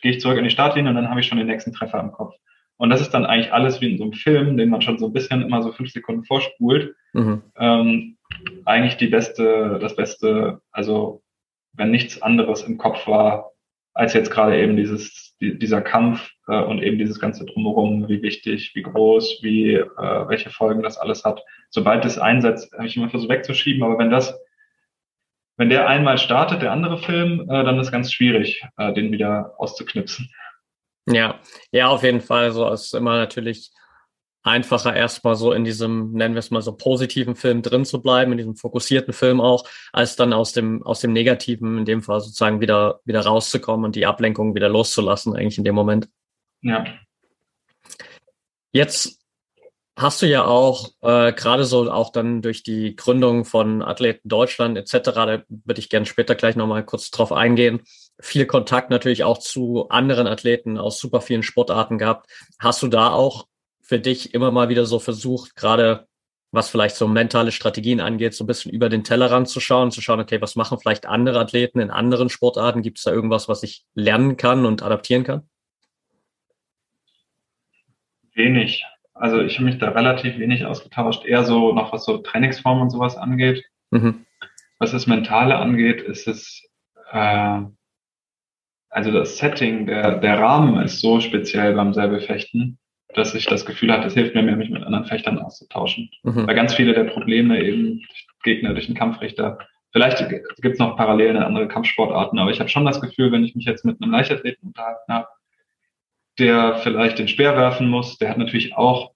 gehe 0.00 0.12
ich 0.12 0.20
zurück 0.20 0.38
in 0.38 0.44
die 0.44 0.50
Startlinie 0.50 0.90
und 0.90 0.96
dann 0.96 1.10
habe 1.10 1.20
ich 1.20 1.26
schon 1.26 1.38
den 1.38 1.46
nächsten 1.46 1.72
Treffer 1.72 2.00
im 2.00 2.12
Kopf. 2.12 2.34
Und 2.76 2.90
das 2.90 3.00
ist 3.00 3.10
dann 3.10 3.24
eigentlich 3.24 3.52
alles 3.52 3.80
wie 3.80 3.92
in 3.92 3.98
so 3.98 4.04
einem 4.04 4.12
Film, 4.12 4.56
den 4.56 4.68
man 4.68 4.82
schon 4.82 4.98
so 4.98 5.06
ein 5.06 5.12
bisschen 5.12 5.42
immer 5.42 5.62
so 5.62 5.72
fünf 5.72 5.90
Sekunden 5.90 6.24
vorspult. 6.24 6.94
Mhm. 7.12 7.42
Ähm, 7.56 8.16
eigentlich 8.64 8.96
die 8.96 9.06
beste, 9.06 9.78
das 9.80 9.94
Beste, 9.94 10.60
also 10.72 11.22
wenn 11.72 11.90
nichts 11.90 12.20
anderes 12.20 12.62
im 12.62 12.78
Kopf 12.78 13.06
war, 13.06 13.52
als 13.94 14.12
jetzt 14.12 14.30
gerade 14.30 14.60
eben 14.60 14.76
dieses, 14.76 15.36
die, 15.40 15.56
dieser 15.56 15.80
Kampf 15.80 16.32
äh, 16.48 16.60
und 16.60 16.82
eben 16.82 16.98
dieses 16.98 17.20
ganze 17.20 17.44
Drumherum, 17.44 18.08
wie 18.08 18.22
wichtig, 18.22 18.72
wie 18.74 18.82
groß, 18.82 19.38
wie, 19.42 19.74
äh, 19.74 20.28
welche 20.28 20.50
Folgen 20.50 20.82
das 20.82 20.98
alles 20.98 21.24
hat. 21.24 21.42
Sobald 21.70 22.04
es 22.04 22.18
einsetzt, 22.18 22.72
habe 22.74 22.86
ich 22.86 22.96
immer 22.96 23.08
versucht 23.08 23.30
wegzuschieben, 23.30 23.84
aber 23.84 23.98
wenn 23.98 24.10
das 24.10 24.36
wenn 25.56 25.68
der 25.68 25.88
einmal 25.88 26.18
startet, 26.18 26.62
der 26.62 26.72
andere 26.72 26.98
Film, 26.98 27.42
äh, 27.48 27.64
dann 27.64 27.78
ist 27.78 27.92
ganz 27.92 28.12
schwierig, 28.12 28.62
äh, 28.76 28.92
den 28.92 29.12
wieder 29.12 29.54
auszuknipsen. 29.58 30.30
Ja, 31.06 31.40
ja, 31.70 31.88
auf 31.88 32.02
jeden 32.02 32.20
Fall. 32.20 32.50
So 32.52 32.68
ist 32.70 32.94
immer 32.94 33.16
natürlich 33.16 33.70
einfacher, 34.42 34.94
erstmal 34.94 35.36
so 35.36 35.52
in 35.52 35.64
diesem, 35.64 36.12
nennen 36.12 36.34
wir 36.34 36.40
es 36.40 36.50
mal 36.50 36.62
so 36.62 36.76
positiven 36.76 37.34
Film 37.34 37.62
drin 37.62 37.84
zu 37.84 38.02
bleiben, 38.02 38.32
in 38.32 38.38
diesem 38.38 38.56
fokussierten 38.56 39.14
Film 39.14 39.40
auch, 39.40 39.64
als 39.92 40.16
dann 40.16 40.32
aus 40.32 40.52
dem, 40.52 40.82
aus 40.82 41.00
dem 41.00 41.12
Negativen, 41.12 41.78
in 41.78 41.84
dem 41.84 42.02
Fall 42.02 42.20
sozusagen 42.20 42.60
wieder, 42.60 43.00
wieder 43.04 43.20
rauszukommen 43.20 43.86
und 43.86 43.96
die 43.96 44.06
Ablenkung 44.06 44.54
wieder 44.54 44.68
loszulassen, 44.68 45.34
eigentlich 45.34 45.58
in 45.58 45.64
dem 45.64 45.74
Moment. 45.74 46.08
Ja. 46.60 46.84
Jetzt 48.72 49.23
hast 49.96 50.22
du 50.22 50.26
ja 50.26 50.44
auch 50.44 50.90
äh, 51.02 51.32
gerade 51.32 51.64
so 51.64 51.90
auch 51.90 52.10
dann 52.10 52.42
durch 52.42 52.62
die 52.62 52.96
Gründung 52.96 53.44
von 53.44 53.82
Athleten 53.82 54.28
Deutschland 54.28 54.76
etc., 54.76 54.98
da 55.02 55.42
würde 55.48 55.80
ich 55.80 55.88
gerne 55.88 56.06
später 56.06 56.34
gleich 56.34 56.56
nochmal 56.56 56.84
kurz 56.84 57.10
drauf 57.10 57.32
eingehen, 57.32 57.82
viel 58.20 58.46
Kontakt 58.46 58.90
natürlich 58.90 59.24
auch 59.24 59.38
zu 59.38 59.88
anderen 59.88 60.26
Athleten 60.26 60.78
aus 60.78 60.98
super 60.98 61.20
vielen 61.20 61.42
Sportarten 61.42 61.98
gehabt. 61.98 62.30
Hast 62.58 62.82
du 62.82 62.88
da 62.88 63.10
auch 63.10 63.46
für 63.80 63.98
dich 63.98 64.34
immer 64.34 64.50
mal 64.50 64.68
wieder 64.68 64.86
so 64.86 64.98
versucht, 64.98 65.56
gerade 65.56 66.06
was 66.50 66.70
vielleicht 66.70 66.94
so 66.94 67.08
mentale 67.08 67.50
Strategien 67.50 68.00
angeht, 68.00 68.34
so 68.34 68.44
ein 68.44 68.46
bisschen 68.46 68.72
über 68.72 68.88
den 68.88 69.02
Tellerrand 69.02 69.48
zu 69.48 69.58
schauen, 69.58 69.90
zu 69.90 70.00
schauen, 70.00 70.20
okay, 70.20 70.40
was 70.40 70.54
machen 70.54 70.78
vielleicht 70.78 71.04
andere 71.06 71.40
Athleten 71.40 71.80
in 71.80 71.90
anderen 71.90 72.30
Sportarten? 72.30 72.82
Gibt 72.82 72.98
es 72.98 73.04
da 73.04 73.12
irgendwas, 73.12 73.48
was 73.48 73.64
ich 73.64 73.84
lernen 73.94 74.36
kann 74.36 74.64
und 74.64 74.82
adaptieren 74.82 75.24
kann? 75.24 75.48
Wenig. 78.34 78.84
Also 79.14 79.40
ich 79.40 79.56
habe 79.56 79.66
mich 79.66 79.78
da 79.78 79.90
relativ 79.90 80.38
wenig 80.38 80.66
ausgetauscht, 80.66 81.24
eher 81.24 81.44
so 81.44 81.72
noch 81.72 81.92
was 81.92 82.04
so 82.04 82.18
Trainingsformen 82.18 82.82
und 82.82 82.90
sowas 82.90 83.16
angeht. 83.16 83.64
Mhm. 83.90 84.26
Was 84.78 84.90
das 84.90 85.06
Mentale 85.06 85.56
angeht, 85.56 86.02
ist 86.02 86.26
es, 86.26 86.68
äh, 87.12 87.60
also 88.90 89.10
das 89.12 89.38
Setting, 89.38 89.86
der, 89.86 90.18
der 90.18 90.40
Rahmen 90.40 90.82
ist 90.82 91.00
so 91.00 91.20
speziell 91.20 91.74
beim 91.74 91.94
Säbelfechten, 91.94 92.78
dass 93.14 93.34
ich 93.34 93.46
das 93.46 93.64
Gefühl 93.64 93.92
hatte, 93.92 94.08
es 94.08 94.14
hilft 94.14 94.34
mir 94.34 94.42
mehr, 94.42 94.56
mich 94.56 94.70
mit 94.70 94.82
anderen 94.82 95.06
Fechtern 95.06 95.38
auszutauschen. 95.38 96.10
Mhm. 96.24 96.46
Weil 96.48 96.56
ganz 96.56 96.74
viele 96.74 96.92
der 96.92 97.04
Probleme 97.04 97.62
eben 97.62 98.02
Gegner 98.42 98.74
durch 98.74 98.86
den 98.86 98.96
Kampfrichter, 98.96 99.58
vielleicht 99.92 100.28
gibt 100.28 100.74
es 100.74 100.78
noch 100.80 100.96
Parallelen 100.96 101.36
in 101.36 101.42
andere 101.42 101.68
Kampfsportarten, 101.68 102.38
aber 102.38 102.50
ich 102.50 102.58
habe 102.58 102.68
schon 102.68 102.84
das 102.84 103.00
Gefühl, 103.00 103.30
wenn 103.30 103.44
ich 103.44 103.54
mich 103.54 103.64
jetzt 103.64 103.84
mit 103.84 104.02
einem 104.02 104.10
Leichtathleten 104.10 104.68
unterhalten 104.68 105.12
habe, 105.12 105.28
der 106.38 106.76
vielleicht 106.76 107.18
den 107.18 107.28
Speer 107.28 107.56
werfen 107.56 107.88
muss, 107.88 108.18
der 108.18 108.30
hat 108.30 108.38
natürlich 108.38 108.76
auch, 108.76 109.12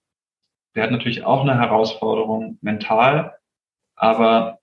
der 0.75 0.85
hat 0.85 0.91
natürlich 0.91 1.25
auch 1.25 1.43
eine 1.43 1.59
Herausforderung 1.59 2.59
mental, 2.61 3.37
aber 3.97 4.59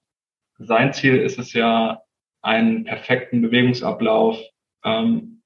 sein 0.58 0.94
Ziel 0.94 1.18
ist 1.18 1.38
es 1.38 1.54
ja, 1.54 2.02
einen 2.42 2.84
perfekten 2.84 3.42
Bewegungsablauf 3.42 4.40
ähm, 4.84 5.42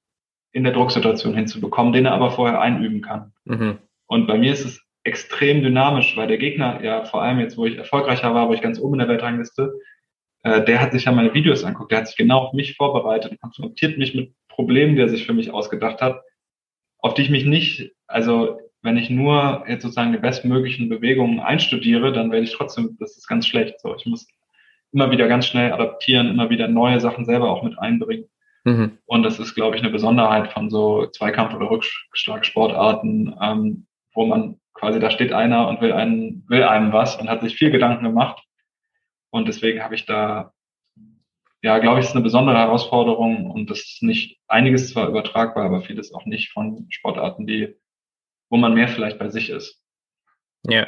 in 0.51 0.65
der 0.65 0.73
Drucksituation 0.73 1.33
hinzubekommen, 1.33 1.93
den 1.93 2.05
er 2.05 2.11
aber 2.11 2.31
vorher 2.31 2.59
einüben 2.59 3.01
kann. 3.01 3.31
Mhm. 3.45 3.77
Und 4.07 4.27
bei 4.27 4.37
mir 4.37 4.51
ist 4.51 4.65
es 4.65 4.85
extrem 5.03 5.63
dynamisch, 5.63 6.17
weil 6.17 6.27
der 6.27 6.37
Gegner 6.37 6.83
ja 6.83 7.05
vor 7.05 7.21
allem 7.21 7.39
jetzt, 7.39 7.57
wo 7.57 7.65
ich 7.65 7.77
erfolgreicher 7.77 8.33
war, 8.35 8.49
wo 8.49 8.53
ich 8.53 8.61
ganz 8.61 8.79
oben 8.79 8.95
in 8.95 8.99
der 8.99 9.07
Weltrangliste, 9.07 9.79
äh, 10.43 10.61
der 10.65 10.81
hat 10.81 10.91
sich 10.91 11.05
ja 11.05 11.13
meine 11.13 11.33
Videos 11.33 11.63
anguckt, 11.63 11.91
der 11.91 11.99
hat 11.99 12.07
sich 12.07 12.17
genau 12.17 12.39
auf 12.39 12.53
mich 12.53 12.75
vorbereitet 12.75 13.31
und 13.31 13.41
konfrontiert 13.41 13.97
mich 13.97 14.13
mit 14.13 14.33
Problemen, 14.49 14.97
die 14.97 15.01
er 15.01 15.09
sich 15.09 15.25
für 15.25 15.33
mich 15.33 15.51
ausgedacht 15.51 16.01
hat 16.01 16.21
auf 16.99 17.13
die 17.13 17.23
ich 17.23 17.29
mich 17.29 17.45
nicht, 17.45 17.91
also 18.07 18.59
wenn 18.81 18.97
ich 18.97 19.09
nur 19.09 19.65
jetzt 19.67 19.83
sozusagen 19.83 20.13
die 20.13 20.19
bestmöglichen 20.19 20.89
Bewegungen 20.89 21.39
einstudiere, 21.39 22.13
dann 22.13 22.31
werde 22.31 22.45
ich 22.45 22.53
trotzdem, 22.53 22.97
das 22.99 23.17
ist 23.17 23.27
ganz 23.27 23.45
schlecht. 23.45 23.79
So, 23.81 23.95
ich 23.95 24.05
muss 24.05 24.27
immer 24.91 25.11
wieder 25.11 25.27
ganz 25.27 25.45
schnell 25.45 25.73
adaptieren, 25.73 26.29
immer 26.29 26.49
wieder 26.49 26.67
neue 26.67 26.99
Sachen 26.99 27.25
selber 27.25 27.49
auch 27.49 27.63
mit 27.63 27.77
einbringen. 27.77 28.25
Mhm. 28.63 28.97
Und 29.05 29.23
das 29.23 29.39
ist, 29.39 29.55
glaube 29.55 29.75
ich, 29.75 29.81
eine 29.81 29.91
Besonderheit 29.91 30.51
von 30.51 30.69
so 30.69 31.07
Zweikampf- 31.07 31.53
oder 31.55 31.69
Rückschlagsportarten, 31.69 33.35
ähm, 33.41 33.87
wo 34.13 34.25
man 34.25 34.59
quasi, 34.73 34.99
da 34.99 35.11
steht 35.11 35.33
einer 35.33 35.67
und 35.67 35.81
will 35.81 35.91
einen, 35.91 36.45
will 36.47 36.63
einem 36.63 36.93
was 36.93 37.17
und 37.17 37.29
hat 37.29 37.41
sich 37.41 37.55
viel 37.55 37.71
Gedanken 37.71 38.05
gemacht. 38.05 38.41
Und 39.29 39.47
deswegen 39.47 39.83
habe 39.83 39.95
ich 39.95 40.05
da, 40.05 40.53
ja, 41.61 41.79
glaube 41.79 41.99
ich, 41.99 42.05
ist 42.05 42.13
eine 42.13 42.23
besondere 42.23 42.57
Herausforderung 42.57 43.49
und 43.51 43.69
das 43.69 43.79
ist 43.79 44.03
nicht, 44.03 44.39
einiges 44.47 44.91
zwar 44.91 45.09
übertragbar, 45.09 45.65
aber 45.65 45.81
vieles 45.81 46.13
auch 46.13 46.25
nicht 46.25 46.51
von 46.51 46.87
Sportarten, 46.89 47.45
die, 47.45 47.75
wo 48.49 48.57
man 48.57 48.73
mehr 48.73 48.87
vielleicht 48.87 49.19
bei 49.19 49.29
sich 49.29 49.49
ist. 49.49 49.81
Ja. 50.63 50.87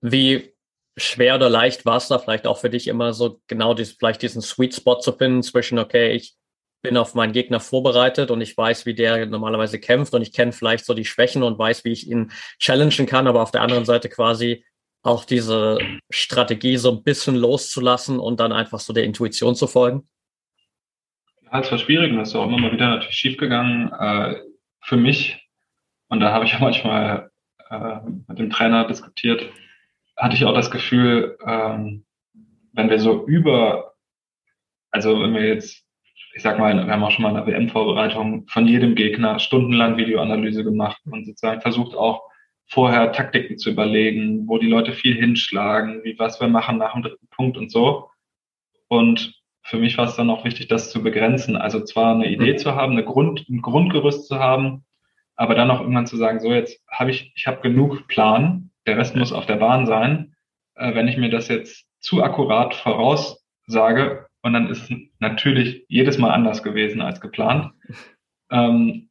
Wie 0.00 0.54
schwer 0.96 1.34
oder 1.34 1.50
leicht 1.50 1.84
war 1.84 1.96
es 1.96 2.08
da 2.08 2.18
vielleicht 2.18 2.46
auch 2.46 2.58
für 2.58 2.70
dich 2.70 2.88
immer 2.88 3.12
so 3.12 3.40
genau 3.48 3.74
dies, 3.74 3.92
vielleicht 3.92 4.22
diesen 4.22 4.42
Sweet 4.42 4.74
Spot 4.74 4.98
zu 4.98 5.12
finden 5.12 5.42
zwischen, 5.42 5.78
okay, 5.78 6.12
ich 6.12 6.36
bin 6.82 6.96
auf 6.96 7.14
meinen 7.14 7.32
Gegner 7.32 7.58
vorbereitet 7.58 8.30
und 8.30 8.40
ich 8.40 8.56
weiß, 8.56 8.86
wie 8.86 8.94
der 8.94 9.26
normalerweise 9.26 9.80
kämpft 9.80 10.14
und 10.14 10.22
ich 10.22 10.32
kenne 10.32 10.52
vielleicht 10.52 10.84
so 10.84 10.94
die 10.94 11.04
Schwächen 11.04 11.42
und 11.42 11.58
weiß, 11.58 11.84
wie 11.84 11.92
ich 11.92 12.08
ihn 12.08 12.30
challengen 12.60 13.06
kann, 13.06 13.26
aber 13.26 13.42
auf 13.42 13.50
der 13.50 13.62
anderen 13.62 13.84
Seite 13.84 14.08
quasi 14.08 14.64
auch 15.06 15.24
diese 15.24 15.78
Strategie 16.10 16.76
so 16.76 16.90
ein 16.90 17.02
bisschen 17.02 17.36
loszulassen 17.36 18.18
und 18.18 18.40
dann 18.40 18.52
einfach 18.52 18.80
so 18.80 18.92
der 18.92 19.04
Intuition 19.04 19.54
zu 19.54 19.66
folgen? 19.66 20.08
Ja, 21.44 21.60
es 21.60 21.70
war 21.70 21.78
schwierig 21.78 22.10
und 22.10 22.18
das 22.18 22.30
ist 22.30 22.34
auch 22.34 22.46
immer 22.46 22.58
mal 22.58 22.72
wieder 22.72 22.88
natürlich 22.88 23.14
schiefgegangen 23.14 23.92
äh, 23.92 24.36
für 24.82 24.96
mich. 24.96 25.48
Und 26.08 26.20
da 26.20 26.32
habe 26.32 26.44
ich 26.44 26.54
auch 26.56 26.60
manchmal 26.60 27.30
äh, 27.70 28.00
mit 28.28 28.38
dem 28.38 28.50
Trainer 28.50 28.86
diskutiert, 28.86 29.48
hatte 30.16 30.34
ich 30.34 30.44
auch 30.44 30.54
das 30.54 30.70
Gefühl, 30.70 31.38
ähm, 31.46 32.04
wenn 32.72 32.90
wir 32.90 32.98
so 32.98 33.26
über, 33.26 33.94
also 34.90 35.22
wenn 35.22 35.34
wir 35.34 35.46
jetzt, 35.46 35.84
ich 36.34 36.42
sag 36.42 36.58
mal, 36.58 36.74
wir 36.74 36.92
haben 36.92 37.04
auch 37.04 37.10
schon 37.10 37.22
mal 37.22 37.30
in 37.30 37.36
der 37.36 37.46
WM-Vorbereitung 37.46 38.46
von 38.48 38.66
jedem 38.66 38.94
Gegner 38.94 39.38
stundenlang 39.38 39.96
Videoanalyse 39.96 40.64
gemacht 40.64 41.00
und 41.06 41.26
sozusagen 41.26 41.60
versucht 41.60 41.94
auch 41.94 42.22
vorher 42.68 43.12
Taktiken 43.12 43.58
zu 43.58 43.70
überlegen, 43.70 44.48
wo 44.48 44.58
die 44.58 44.66
Leute 44.68 44.92
viel 44.92 45.14
hinschlagen, 45.14 46.02
wie 46.04 46.18
was 46.18 46.40
wir 46.40 46.48
machen 46.48 46.78
nach 46.78 46.94
dem 46.94 47.02
dritten 47.02 47.28
Punkt 47.28 47.56
und 47.56 47.70
so. 47.70 48.10
Und 48.88 49.40
für 49.62 49.78
mich 49.78 49.98
war 49.98 50.06
es 50.06 50.16
dann 50.16 50.30
auch 50.30 50.44
wichtig, 50.44 50.68
das 50.68 50.90
zu 50.90 51.02
begrenzen. 51.02 51.56
Also 51.56 51.80
zwar 51.80 52.14
eine 52.14 52.28
Idee 52.28 52.52
mhm. 52.52 52.58
zu 52.58 52.74
haben, 52.74 52.92
eine 52.92 53.04
Grund, 53.04 53.48
ein 53.48 53.62
Grundgerüst 53.62 54.26
zu 54.26 54.38
haben, 54.38 54.84
aber 55.34 55.54
dann 55.54 55.70
auch 55.70 55.80
irgendwann 55.80 56.06
zu 56.06 56.16
sagen, 56.16 56.40
so 56.40 56.52
jetzt 56.52 56.80
habe 56.88 57.10
ich, 57.10 57.32
ich 57.34 57.46
habe 57.46 57.60
genug 57.60 58.06
Plan, 58.08 58.70
der 58.86 58.96
Rest 58.96 59.16
muss 59.16 59.32
auf 59.32 59.46
der 59.46 59.56
Bahn 59.56 59.86
sein. 59.86 60.34
Äh, 60.76 60.94
wenn 60.94 61.08
ich 61.08 61.16
mir 61.16 61.30
das 61.30 61.48
jetzt 61.48 61.86
zu 62.00 62.22
akkurat 62.22 62.74
voraussage, 62.74 64.26
und 64.42 64.52
dann 64.52 64.70
ist 64.70 64.90
es 64.90 64.96
natürlich 65.18 65.84
jedes 65.88 66.18
Mal 66.18 66.30
anders 66.30 66.62
gewesen 66.62 67.00
als 67.00 67.20
geplant, 67.20 67.72
ähm, 68.50 69.08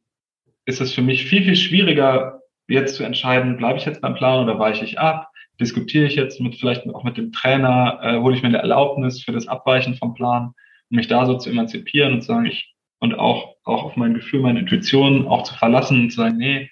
ist 0.64 0.80
es 0.80 0.94
für 0.94 1.02
mich 1.02 1.26
viel, 1.26 1.44
viel 1.44 1.56
schwieriger, 1.56 2.40
jetzt 2.74 2.96
zu 2.96 3.04
entscheiden, 3.04 3.56
bleibe 3.56 3.78
ich 3.78 3.84
jetzt 3.84 4.00
beim 4.00 4.14
Plan 4.14 4.42
oder 4.44 4.58
weiche 4.58 4.84
ich 4.84 4.98
ab? 4.98 5.30
Diskutiere 5.60 6.06
ich 6.06 6.16
jetzt 6.16 6.40
mit 6.40 6.56
vielleicht 6.56 6.86
auch 6.88 7.04
mit 7.04 7.16
dem 7.16 7.32
Trainer, 7.32 7.98
äh, 8.02 8.18
hole 8.18 8.36
ich 8.36 8.42
mir 8.42 8.48
eine 8.48 8.58
Erlaubnis 8.58 9.22
für 9.22 9.32
das 9.32 9.48
Abweichen 9.48 9.94
vom 9.94 10.14
Plan, 10.14 10.52
um 10.90 10.96
mich 10.96 11.08
da 11.08 11.24
so 11.26 11.36
zu 11.36 11.50
emanzipieren 11.50 12.14
und 12.14 12.20
zu 12.22 12.28
sagen, 12.28 12.46
ich 12.46 12.74
und 12.98 13.18
auch, 13.18 13.56
auch 13.64 13.84
auf 13.84 13.96
mein 13.96 14.14
Gefühl, 14.14 14.40
meine 14.40 14.60
Intuition 14.60 15.26
auch 15.28 15.42
zu 15.42 15.54
verlassen 15.54 16.02
und 16.02 16.10
zu 16.10 16.16
sagen, 16.16 16.36
nee, 16.38 16.70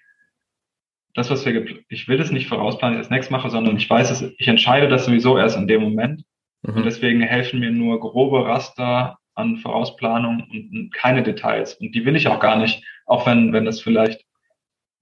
das, 1.15 1.31
was 1.31 1.47
wir, 1.47 1.65
ich 1.89 2.09
will 2.09 2.19
das 2.19 2.33
nicht 2.33 2.49
vorausplanen, 2.49 2.99
ich 2.99 3.03
das 3.03 3.11
nächstes 3.11 3.31
mache, 3.31 3.51
sondern 3.51 3.77
ich 3.77 3.89
weiß 3.89 4.11
es, 4.11 4.35
ich 4.37 4.49
entscheide 4.49 4.89
das 4.89 5.05
sowieso 5.05 5.39
erst 5.39 5.57
in 5.57 5.69
dem 5.69 5.83
Moment. 5.83 6.25
Mhm. 6.63 6.77
Und 6.77 6.85
deswegen 6.85 7.21
helfen 7.21 7.61
mir 7.61 7.71
nur 7.71 8.01
grobe 8.01 8.45
Raster 8.45 9.19
an 9.35 9.59
Vorausplanung 9.59 10.45
und 10.51 10.93
keine 10.95 11.23
Details. 11.23 11.75
Und 11.75 11.95
die 11.95 12.05
will 12.05 12.17
ich 12.17 12.29
auch 12.29 12.41
gar 12.41 12.57
nicht, 12.57 12.85
auch 13.07 13.27
wenn, 13.27 13.53
wenn 13.53 13.65
das 13.65 13.81
vielleicht 13.81 14.25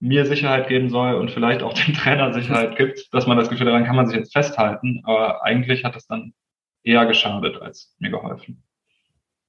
mir 0.02 0.26
Sicherheit 0.26 0.66
geben 0.66 0.90
soll 0.90 1.14
und 1.14 1.30
vielleicht 1.30 1.62
auch 1.62 1.72
dem 1.74 1.94
Trainer 1.94 2.34
Sicherheit 2.34 2.76
gibt, 2.78 3.14
dass 3.14 3.26
man 3.26 3.38
das 3.38 3.48
Gefühl 3.48 3.66
daran 3.66 3.84
kann 3.84 3.94
man 3.94 4.08
sich 4.08 4.16
jetzt 4.16 4.32
festhalten. 4.32 5.00
Aber 5.04 5.44
eigentlich 5.44 5.84
hat 5.84 5.94
das 5.94 6.06
dann 6.08 6.34
eher 6.82 7.06
geschadet 7.06 7.62
als 7.62 7.94
mir 8.00 8.10
geholfen. 8.10 8.64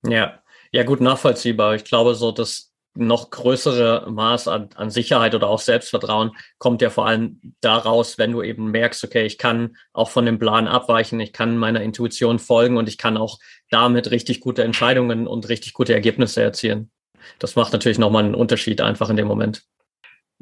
Ja, 0.05 0.39
ja 0.71 0.83
gut 0.83 1.01
nachvollziehbar. 1.01 1.73
Ich 1.73 1.85
glaube, 1.85 2.13
so 2.13 2.31
das 2.31 2.71
noch 2.95 3.31
größere 3.31 4.11
Maß 4.11 4.47
an, 4.47 4.69
an 4.75 4.91
Sicherheit 4.91 5.33
oder 5.33 5.49
auch 5.49 5.59
Selbstvertrauen 5.59 6.33
kommt 6.59 6.83
ja 6.83 6.91
vor 6.91 7.07
allem 7.07 7.55
daraus, 7.59 8.19
wenn 8.19 8.31
du 8.31 8.43
eben 8.43 8.69
merkst, 8.69 9.03
okay, 9.03 9.25
ich 9.25 9.39
kann 9.39 9.75
auch 9.91 10.11
von 10.11 10.27
dem 10.27 10.37
Plan 10.37 10.67
abweichen, 10.67 11.19
ich 11.19 11.33
kann 11.33 11.57
meiner 11.57 11.81
Intuition 11.81 12.37
folgen 12.37 12.77
und 12.77 12.87
ich 12.87 12.99
kann 12.99 13.17
auch 13.17 13.39
damit 13.71 14.11
richtig 14.11 14.41
gute 14.41 14.63
Entscheidungen 14.63 15.25
und 15.25 15.49
richtig 15.49 15.73
gute 15.73 15.95
Ergebnisse 15.95 16.43
erzielen. 16.43 16.91
Das 17.39 17.55
macht 17.55 17.73
natürlich 17.73 17.97
nochmal 17.97 18.25
einen 18.25 18.35
Unterschied 18.35 18.81
einfach 18.81 19.09
in 19.09 19.17
dem 19.17 19.27
Moment. 19.27 19.63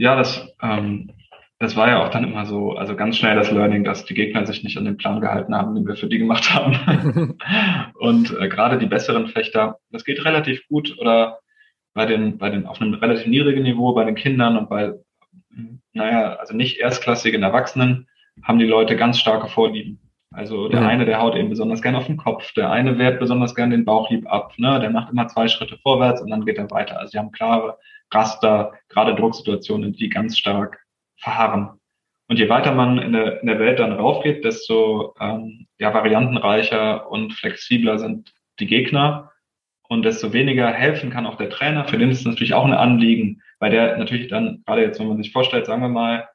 Ja, 0.01 0.15
das, 0.15 0.51
ähm, 0.63 1.11
das 1.59 1.75
war 1.75 1.87
ja 1.87 2.03
auch 2.03 2.09
dann 2.09 2.23
immer 2.23 2.47
so, 2.47 2.71
also 2.71 2.95
ganz 2.95 3.17
schnell 3.17 3.35
das 3.35 3.51
Learning, 3.51 3.83
dass 3.83 4.03
die 4.03 4.15
Gegner 4.15 4.47
sich 4.47 4.63
nicht 4.63 4.75
an 4.79 4.85
den 4.85 4.97
Plan 4.97 5.21
gehalten 5.21 5.53
haben, 5.53 5.75
den 5.75 5.85
wir 5.85 5.95
für 5.95 6.07
die 6.07 6.17
gemacht 6.17 6.51
haben. 6.51 7.37
und 7.99 8.35
äh, 8.35 8.49
gerade 8.49 8.79
die 8.79 8.87
besseren 8.87 9.27
Fechter, 9.27 9.77
das 9.91 10.03
geht 10.03 10.25
relativ 10.25 10.67
gut 10.69 10.97
oder 10.97 11.37
bei 11.93 12.07
den, 12.07 12.39
bei 12.39 12.49
den, 12.49 12.65
auf 12.65 12.81
einem 12.81 12.95
relativ 12.95 13.27
niedrigen 13.27 13.61
Niveau 13.61 13.93
bei 13.93 14.03
den 14.03 14.15
Kindern 14.15 14.57
und 14.57 14.71
bei, 14.71 14.91
naja, 15.93 16.33
also 16.33 16.55
nicht 16.55 16.79
erstklassigen 16.79 17.43
Erwachsenen 17.43 18.07
haben 18.41 18.57
die 18.57 18.65
Leute 18.65 18.95
ganz 18.95 19.19
starke 19.19 19.49
Vorlieben. 19.49 19.99
Also 20.33 20.69
der 20.69 20.81
mhm. 20.81 20.87
eine, 20.87 21.05
der 21.05 21.19
haut 21.19 21.35
eben 21.35 21.49
besonders 21.49 21.81
gern 21.81 21.95
auf 21.95 22.05
den 22.05 22.17
Kopf, 22.17 22.53
der 22.53 22.71
eine 22.71 22.97
wehrt 22.97 23.19
besonders 23.19 23.53
gern 23.53 23.69
den 23.69 23.83
Bauchhieb 23.83 24.25
ab, 24.31 24.53
ne? 24.57 24.79
der 24.79 24.89
macht 24.89 25.11
immer 25.11 25.27
zwei 25.27 25.47
Schritte 25.49 25.77
vorwärts 25.77 26.21
und 26.21 26.29
dann 26.29 26.45
geht 26.45 26.57
er 26.57 26.71
weiter. 26.71 26.99
Also 26.99 27.11
sie 27.11 27.19
haben 27.19 27.33
klare 27.33 27.77
Raster, 28.11 28.73
gerade 28.87 29.15
Drucksituationen, 29.15 29.93
die 29.93 30.09
ganz 30.09 30.37
stark 30.37 30.85
verharren. 31.17 31.79
Und 32.29 32.39
je 32.39 32.47
weiter 32.47 32.73
man 32.73 32.97
in 32.97 33.11
der, 33.11 33.41
in 33.41 33.47
der 33.47 33.59
Welt 33.59 33.79
dann 33.79 33.91
raufgeht, 33.91 34.45
desto 34.45 35.13
ähm, 35.19 35.67
ja, 35.79 35.93
variantenreicher 35.93 37.11
und 37.11 37.33
flexibler 37.33 37.99
sind 37.99 38.33
die 38.59 38.67
Gegner 38.67 39.31
und 39.89 40.03
desto 40.03 40.31
weniger 40.31 40.71
helfen 40.71 41.09
kann 41.09 41.25
auch 41.25 41.35
der 41.35 41.49
Trainer. 41.49 41.85
Für 41.85 41.97
den 41.97 42.09
ist 42.09 42.21
es 42.21 42.25
natürlich 42.25 42.53
auch 42.53 42.63
ein 42.63 42.73
Anliegen, 42.73 43.41
weil 43.59 43.71
der 43.71 43.97
natürlich 43.97 44.29
dann, 44.29 44.63
gerade 44.65 44.83
jetzt, 44.83 44.97
wenn 45.01 45.09
man 45.09 45.21
sich 45.21 45.33
vorstellt, 45.33 45.65
sagen 45.65 45.81
wir 45.81 45.89
mal, 45.89 46.29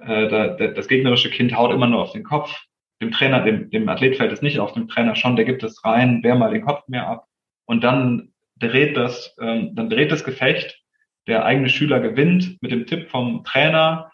äh, 0.00 0.28
da, 0.28 0.48
der, 0.48 0.68
das 0.68 0.88
gegnerische 0.88 1.30
Kind 1.30 1.54
haut 1.54 1.74
immer 1.74 1.88
nur 1.88 2.00
auf 2.00 2.12
den 2.12 2.24
Kopf. 2.24 2.64
Dem 3.04 3.12
Trainer, 3.12 3.40
dem, 3.40 3.68
dem 3.68 3.86
Athlet 3.86 4.16
fällt 4.16 4.32
es 4.32 4.40
nicht 4.40 4.58
auf, 4.58 4.72
dem 4.72 4.88
Trainer 4.88 5.14
schon, 5.14 5.36
der 5.36 5.44
gibt 5.44 5.62
es 5.62 5.84
rein, 5.84 6.22
wehr 6.22 6.36
mal 6.36 6.50
den 6.50 6.64
Kopf 6.64 6.88
mehr 6.88 7.06
ab. 7.06 7.26
Und 7.66 7.84
dann 7.84 8.32
dreht 8.56 8.96
das, 8.96 9.36
ähm, 9.38 9.74
dann 9.74 9.90
dreht 9.90 10.10
das 10.10 10.24
Gefecht, 10.24 10.82
der 11.26 11.44
eigene 11.44 11.68
Schüler 11.68 12.00
gewinnt 12.00 12.56
mit 12.62 12.70
dem 12.70 12.86
Tipp 12.86 13.10
vom 13.10 13.44
Trainer, 13.44 14.10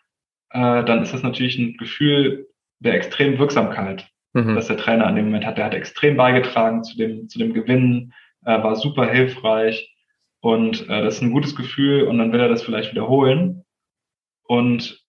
äh, 0.50 0.82
dann 0.82 1.02
ist 1.02 1.14
das 1.14 1.22
natürlich 1.22 1.56
ein 1.56 1.76
Gefühl 1.76 2.48
der 2.80 2.94
extremen 2.94 3.38
Wirksamkeit, 3.38 4.08
mhm. 4.32 4.56
dass 4.56 4.66
der 4.66 4.76
Trainer 4.76 5.06
an 5.06 5.14
dem 5.14 5.26
Moment 5.26 5.46
hat. 5.46 5.56
Der 5.56 5.66
hat 5.66 5.74
extrem 5.74 6.16
beigetragen 6.16 6.82
zu 6.82 6.96
dem, 6.96 7.28
zu 7.28 7.38
dem 7.38 7.54
Gewinnen, 7.54 8.12
äh, 8.44 8.60
war 8.60 8.74
super 8.74 9.08
hilfreich 9.08 9.94
und 10.40 10.88
äh, 10.88 11.02
das 11.02 11.16
ist 11.16 11.22
ein 11.22 11.30
gutes 11.30 11.54
Gefühl 11.54 12.08
und 12.08 12.18
dann 12.18 12.32
will 12.32 12.40
er 12.40 12.48
das 12.48 12.64
vielleicht 12.64 12.90
wiederholen. 12.90 13.64
Und 14.42 15.00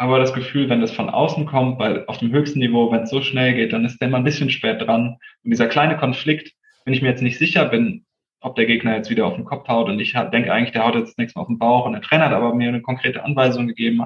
aber 0.00 0.18
das 0.18 0.32
Gefühl, 0.32 0.70
wenn 0.70 0.80
das 0.80 0.92
von 0.92 1.10
außen 1.10 1.44
kommt, 1.44 1.78
weil 1.78 2.06
auf 2.06 2.16
dem 2.16 2.32
höchsten 2.32 2.58
Niveau, 2.58 2.90
wenn 2.90 3.02
es 3.02 3.10
so 3.10 3.20
schnell 3.20 3.52
geht, 3.52 3.74
dann 3.74 3.84
ist 3.84 4.00
der 4.00 4.08
immer 4.08 4.16
ein 4.16 4.24
bisschen 4.24 4.48
spät 4.48 4.80
dran. 4.80 5.18
Und 5.44 5.50
dieser 5.50 5.66
kleine 5.66 5.98
Konflikt, 5.98 6.54
wenn 6.86 6.94
ich 6.94 7.02
mir 7.02 7.10
jetzt 7.10 7.20
nicht 7.20 7.36
sicher 7.36 7.66
bin, 7.66 8.06
ob 8.40 8.56
der 8.56 8.64
Gegner 8.64 8.96
jetzt 8.96 9.10
wieder 9.10 9.26
auf 9.26 9.34
den 9.34 9.44
Kopf 9.44 9.68
haut 9.68 9.90
und 9.90 10.00
ich 10.00 10.14
denke 10.32 10.50
eigentlich, 10.50 10.72
der 10.72 10.86
haut 10.86 10.94
jetzt 10.94 11.18
nächstes 11.18 11.36
Mal 11.36 11.42
auf 11.42 11.48
den 11.48 11.58
Bauch 11.58 11.84
und 11.84 11.92
der 11.92 12.00
Trainer 12.00 12.24
hat 12.24 12.32
aber 12.32 12.54
mir 12.54 12.68
eine 12.68 12.80
konkrete 12.80 13.22
Anweisung 13.22 13.66
gegeben, 13.66 14.02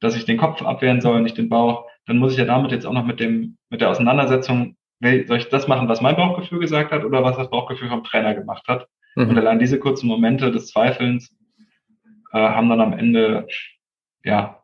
dass 0.00 0.14
ich 0.14 0.26
den 0.26 0.36
Kopf 0.36 0.60
abwehren 0.60 1.00
soll, 1.00 1.22
nicht 1.22 1.38
den 1.38 1.48
Bauch, 1.48 1.86
dann 2.04 2.18
muss 2.18 2.32
ich 2.32 2.38
ja 2.38 2.44
damit 2.44 2.70
jetzt 2.70 2.84
auch 2.84 2.92
noch 2.92 3.06
mit 3.06 3.18
dem, 3.18 3.56
mit 3.70 3.80
der 3.80 3.88
Auseinandersetzung 3.88 4.76
soll 5.00 5.38
ich 5.38 5.48
das 5.48 5.66
machen, 5.66 5.88
was 5.88 6.02
mein 6.02 6.16
Bauchgefühl 6.16 6.58
gesagt 6.58 6.92
hat 6.92 7.04
oder 7.04 7.24
was 7.24 7.38
das 7.38 7.48
Bauchgefühl 7.48 7.88
vom 7.88 8.04
Trainer 8.04 8.34
gemacht 8.34 8.68
hat? 8.68 8.86
Mhm. 9.16 9.30
Und 9.30 9.38
allein 9.38 9.58
diese 9.58 9.78
kurzen 9.78 10.08
Momente 10.08 10.52
des 10.52 10.66
Zweifelns 10.66 11.34
äh, 12.34 12.38
haben 12.38 12.68
dann 12.68 12.82
am 12.82 12.92
Ende 12.92 13.46
ja 14.24 14.61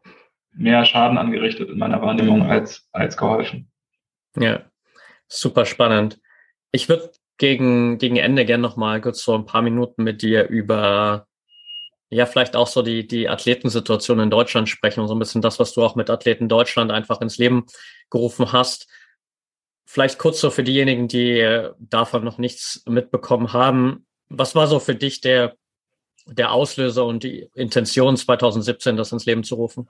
mehr 0.58 0.84
Schaden 0.84 1.18
angerichtet 1.18 1.70
in 1.70 1.78
meiner 1.78 2.02
Wahrnehmung 2.02 2.42
als, 2.42 2.88
als 2.92 3.16
geholfen. 3.16 3.70
Ja, 4.36 4.62
super 5.28 5.64
spannend. 5.64 6.20
Ich 6.72 6.88
würde 6.88 7.12
gegen, 7.38 7.98
gegen 7.98 8.16
Ende 8.16 8.44
gerne 8.44 8.62
noch 8.62 8.76
mal 8.76 9.00
kurz 9.00 9.22
so 9.22 9.34
ein 9.34 9.46
paar 9.46 9.62
Minuten 9.62 10.02
mit 10.02 10.22
dir 10.22 10.48
über 10.48 11.28
ja, 12.10 12.24
vielleicht 12.24 12.56
auch 12.56 12.66
so 12.66 12.82
die, 12.82 13.06
die 13.06 13.28
Athletensituation 13.28 14.18
in 14.20 14.30
Deutschland 14.30 14.68
sprechen 14.68 15.00
und 15.00 15.08
so 15.08 15.14
ein 15.14 15.18
bisschen 15.18 15.42
das, 15.42 15.58
was 15.58 15.74
du 15.74 15.84
auch 15.84 15.94
mit 15.94 16.08
Athleten 16.08 16.48
Deutschland 16.48 16.90
einfach 16.90 17.20
ins 17.20 17.36
Leben 17.36 17.66
gerufen 18.10 18.52
hast. 18.52 18.88
Vielleicht 19.84 20.18
kurz 20.18 20.40
so 20.40 20.50
für 20.50 20.64
diejenigen, 20.64 21.08
die 21.08 21.38
äh, 21.38 21.72
davon 21.78 22.24
noch 22.24 22.38
nichts 22.38 22.82
mitbekommen 22.86 23.52
haben. 23.52 24.06
Was 24.30 24.54
war 24.54 24.66
so 24.66 24.78
für 24.80 24.94
dich 24.94 25.20
der, 25.20 25.56
der 26.26 26.52
Auslöser 26.52 27.04
und 27.04 27.24
die 27.24 27.50
Intention 27.54 28.16
2017, 28.16 28.96
das 28.96 29.12
ins 29.12 29.26
Leben 29.26 29.44
zu 29.44 29.56
rufen? 29.56 29.88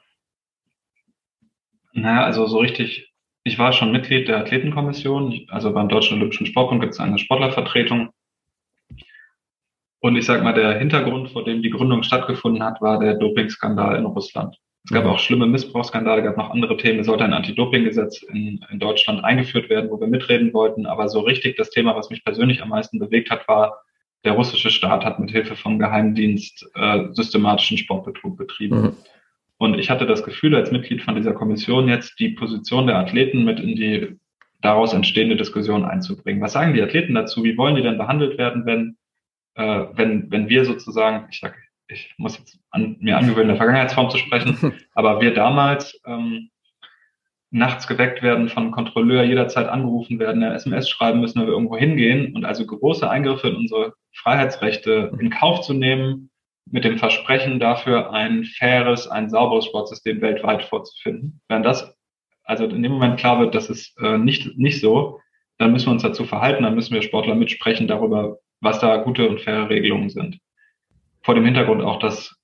Naja, 1.93 2.25
also 2.25 2.47
so 2.47 2.59
richtig 2.59 3.09
ich 3.49 3.59
war 3.59 3.73
schon 3.73 3.93
Mitglied 3.93 4.29
der 4.29 4.39
Athletenkommission, 4.39 5.47
also 5.49 5.73
beim 5.73 5.89
Deutschen 5.89 6.19
Olympischen 6.19 6.47
Sportbund 6.47 6.81
gibt 6.81 6.93
es 6.93 7.01
eine 7.01 7.19
Sportlervertretung. 7.19 8.11
Und 10.01 10.17
ich 10.17 10.27
sag 10.27 10.45
mal, 10.45 10.53
der 10.53 10.79
Hintergrund, 10.79 11.31
vor 11.31 11.45
dem 11.45 11.63
die 11.63 11.71
Gründung 11.71 12.03
stattgefunden 12.03 12.63
hat, 12.63 12.81
war 12.81 13.01
der 13.01 13.15
Dopingskandal 13.15 13.97
in 13.97 14.05
Russland. 14.05 14.57
Es 14.85 14.93
gab 14.93 15.05
mhm. 15.05 15.11
auch 15.11 15.19
schlimme 15.19 15.47
Missbrauchsskandale, 15.47 16.23
gab 16.23 16.37
noch 16.37 16.51
andere 16.51 16.77
Themen. 16.77 17.01
Es 17.01 17.07
sollte 17.07 17.25
ein 17.25 17.33
Anti-Doping-Gesetz 17.33 18.23
in, 18.23 18.65
in 18.71 18.79
Deutschland 18.79 19.25
eingeführt 19.25 19.69
werden, 19.71 19.91
wo 19.91 20.01
wir 20.01 20.07
mitreden 20.07 20.53
wollten. 20.53 20.87
Aber 20.87 21.09
so 21.09 21.21
richtig 21.21 21.57
das 21.57 21.71
Thema, 21.71 21.97
was 21.97 22.11
mich 22.11 22.23
persönlich 22.25 22.63
am 22.63 22.69
meisten 22.69 22.99
bewegt 22.99 23.31
hat, 23.31 23.49
war, 23.49 23.81
der 24.25 24.33
russische 24.33 24.71
Staat 24.71 25.05
hat 25.05 25.19
mit 25.19 25.31
Hilfe 25.31 25.57
vom 25.57 25.79
Geheimdienst 25.79 26.69
äh, 26.75 27.07
systematischen 27.13 27.79
Sportbetrug 27.79 28.37
betrieben. 28.37 28.81
Mhm. 28.81 28.97
Und 29.59 29.79
ich 29.79 29.91
hatte 29.91 30.07
das 30.07 30.23
Gefühl, 30.23 30.55
als 30.55 30.71
Mitglied 30.71 31.03
von 31.03 31.17
dieser 31.17 31.35
Kommission 31.35 31.89
jetzt 31.89 32.19
die 32.21 32.31
Position 32.31 32.87
der 32.87 32.97
Athleten 32.97 33.45
mit 33.45 33.59
in 33.59 33.75
die 33.75 34.17
daraus 34.61 34.93
entstehende 34.93 35.37
Diskussion 35.37 35.85
einzubringen. 35.85 36.41
Was 36.41 36.53
sagen 36.53 36.75
die 36.75 36.83
Athleten 36.83 37.15
dazu? 37.15 37.45
Wie 37.45 37.57
wollen 37.57 37.75
die 37.75 37.83
denn 37.83 37.99
behandelt 37.99 38.39
werden, 38.39 38.67
wenn, 38.67 38.97
äh, 39.55 39.87
wenn, 39.93 40.31
wenn 40.31 40.49
wir 40.49 40.65
sozusagen, 40.65 41.27
ich 41.31 41.41
sage, 41.41 41.57
ich 41.89 42.15
muss 42.19 42.39
jetzt 42.39 42.59
an, 42.71 42.97
mir 43.01 43.17
angewöhnen, 43.17 43.43
in 43.43 43.49
der 43.49 43.57
Vergangenheitsform 43.57 44.11
zu 44.11 44.19
sprechen, 44.19 44.75
aber 44.95 45.21
wir 45.21 45.35
damals 45.35 46.01
ähm, 46.07 46.51
nachts 47.51 47.87
geweckt 47.87 48.23
werden 48.23 48.49
von 48.49 48.71
Kontrolleur, 48.71 49.25
jederzeit 49.25 49.69
angerufen 49.69 50.19
werden, 50.19 50.43
eine 50.43 50.55
SMS 50.55 50.89
schreiben 50.89 51.21
müssen, 51.21 51.41
wenn 51.41 51.47
wir 51.47 51.55
irgendwo 51.55 51.77
hingehen 51.77 52.35
und 52.37 52.45
also 52.45 52.67
große 52.67 53.09
Eingriffe 53.09 53.49
in 53.49 53.57
unsere 53.57 53.95
Freiheitsrechte 54.13 55.13
in 55.19 55.31
Kauf 55.31 55.63
zu 55.63 55.73
nehmen, 55.73 56.28
mit 56.71 56.85
dem 56.85 56.99
Versprechen 56.99 57.61
dafür 57.61 58.13
ein 58.13 58.45
faires, 58.45 59.09
ein 59.09 59.31
sauberes 59.31 59.67
Sportsystem 59.67 60.21
weltweit 60.21 60.65
vorzufinden. 60.65 61.41
Wenn 61.49 61.63
das 61.63 61.95
also 62.49 62.65
in 62.65 62.83
dem 62.83 62.93
Moment 62.93 63.21
klar 63.21 63.39
wird, 63.39 63.55
das 63.55 63.69
ist 63.69 63.95
äh, 64.01 64.17
nicht, 64.17 64.57
nicht 64.57 64.81
so, 64.81 65.21
dann 65.59 65.71
müssen 65.71 65.89
wir 65.89 65.93
uns 65.93 66.03
dazu 66.03 66.25
verhalten, 66.25 66.63
dann 66.63 66.75
müssen 66.75 66.95
wir 66.95 67.03
Sportler 67.03 67.35
mitsprechen 67.35 67.87
darüber, 67.87 68.39
was 68.61 68.81
da 68.81 68.97
gute 68.97 69.29
und 69.29 69.43
faire 69.43 69.69
Regelungen 69.69 70.09
sind. 70.09 70.39
Vor 71.23 71.35
dem 71.35 71.45
Hintergrund 71.45 71.83
auch, 71.83 71.99
dass 71.99 72.35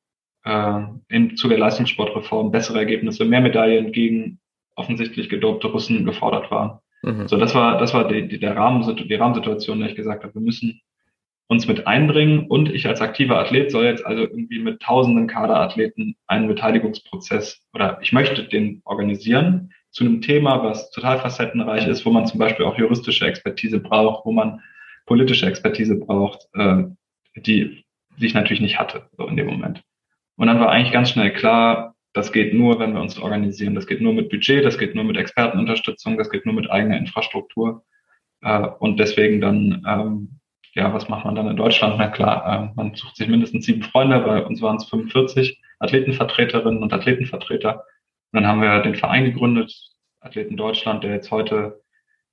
äh, 0.44 0.80
im 1.08 1.36
Zuge 1.36 1.54
der 1.54 1.60
Leistungssportreform 1.60 2.50
bessere 2.50 2.80
Ergebnisse, 2.80 3.24
mehr 3.24 3.40
Medaillen 3.40 3.92
gegen 3.92 4.40
offensichtlich 4.76 5.30
gedopte 5.30 5.68
Russen 5.68 6.04
gefordert 6.04 6.50
waren. 6.50 6.80
Mhm. 7.02 7.26
So, 7.26 7.38
das 7.38 7.54
war, 7.54 7.78
das 7.78 7.94
war 7.94 8.06
die, 8.06 8.28
die, 8.28 8.38
der 8.38 8.56
Rahmen, 8.56 8.82
die 8.96 9.14
Rahmensituation, 9.14 9.80
der 9.80 9.88
ich 9.88 9.96
gesagt 9.96 10.22
habe, 10.22 10.34
wir 10.34 10.42
müssen 10.42 10.82
uns 11.48 11.66
mit 11.66 11.86
einbringen 11.86 12.46
und 12.48 12.70
ich 12.70 12.86
als 12.86 13.00
aktiver 13.00 13.38
Athlet 13.38 13.70
soll 13.70 13.84
jetzt 13.84 14.04
also 14.04 14.22
irgendwie 14.22 14.58
mit 14.58 14.80
tausenden 14.80 15.26
Kaderathleten 15.26 16.16
einen 16.26 16.48
Beteiligungsprozess 16.48 17.62
oder 17.74 17.98
ich 18.00 18.12
möchte 18.12 18.44
den 18.44 18.80
organisieren 18.84 19.72
zu 19.90 20.04
einem 20.04 20.22
Thema, 20.22 20.62
was 20.64 20.90
total 20.90 21.18
facettenreich 21.18 21.86
ist, 21.86 22.04
wo 22.04 22.10
man 22.10 22.26
zum 22.26 22.38
Beispiel 22.38 22.64
auch 22.64 22.78
juristische 22.78 23.26
Expertise 23.26 23.78
braucht, 23.78 24.24
wo 24.24 24.32
man 24.32 24.60
politische 25.06 25.46
Expertise 25.46 25.96
braucht, 25.96 26.48
äh, 26.54 26.84
die, 27.36 27.84
die 28.18 28.26
ich 28.26 28.34
natürlich 28.34 28.62
nicht 28.62 28.78
hatte 28.78 29.08
so 29.16 29.26
in 29.26 29.36
dem 29.36 29.46
Moment. 29.46 29.82
Und 30.36 30.48
dann 30.48 30.60
war 30.60 30.70
eigentlich 30.70 30.92
ganz 30.92 31.10
schnell 31.10 31.32
klar, 31.32 31.94
das 32.12 32.32
geht 32.32 32.54
nur, 32.54 32.78
wenn 32.78 32.94
wir 32.94 33.00
uns 33.00 33.18
organisieren. 33.18 33.74
Das 33.74 33.86
geht 33.86 34.00
nur 34.00 34.14
mit 34.14 34.30
Budget, 34.30 34.64
das 34.64 34.78
geht 34.78 34.94
nur 34.94 35.04
mit 35.04 35.16
Expertenunterstützung, 35.16 36.16
das 36.16 36.30
geht 36.30 36.46
nur 36.46 36.54
mit 36.54 36.70
eigener 36.70 36.96
Infrastruktur. 36.96 37.84
Äh, 38.40 38.68
und 38.78 38.98
deswegen 38.98 39.40
dann 39.40 39.84
ähm, 39.86 40.40
ja, 40.74 40.92
was 40.92 41.08
macht 41.08 41.24
man 41.24 41.34
dann 41.34 41.48
in 41.48 41.56
Deutschland? 41.56 41.96
Na 41.98 42.08
klar, 42.08 42.70
äh, 42.70 42.74
man 42.74 42.94
sucht 42.94 43.16
sich 43.16 43.28
mindestens 43.28 43.64
sieben 43.64 43.82
Freunde, 43.82 44.20
bei 44.20 44.44
uns 44.44 44.60
waren 44.60 44.76
es 44.76 44.84
45 44.84 45.60
Athletenvertreterinnen 45.78 46.82
und 46.82 46.92
Athletenvertreter. 46.92 47.84
Und 48.32 48.42
dann 48.42 48.46
haben 48.46 48.60
wir 48.60 48.82
den 48.82 48.96
Verein 48.96 49.24
gegründet, 49.24 49.72
Athleten 50.20 50.56
Deutschland, 50.56 51.04
der 51.04 51.12
jetzt 51.12 51.30
heute 51.30 51.80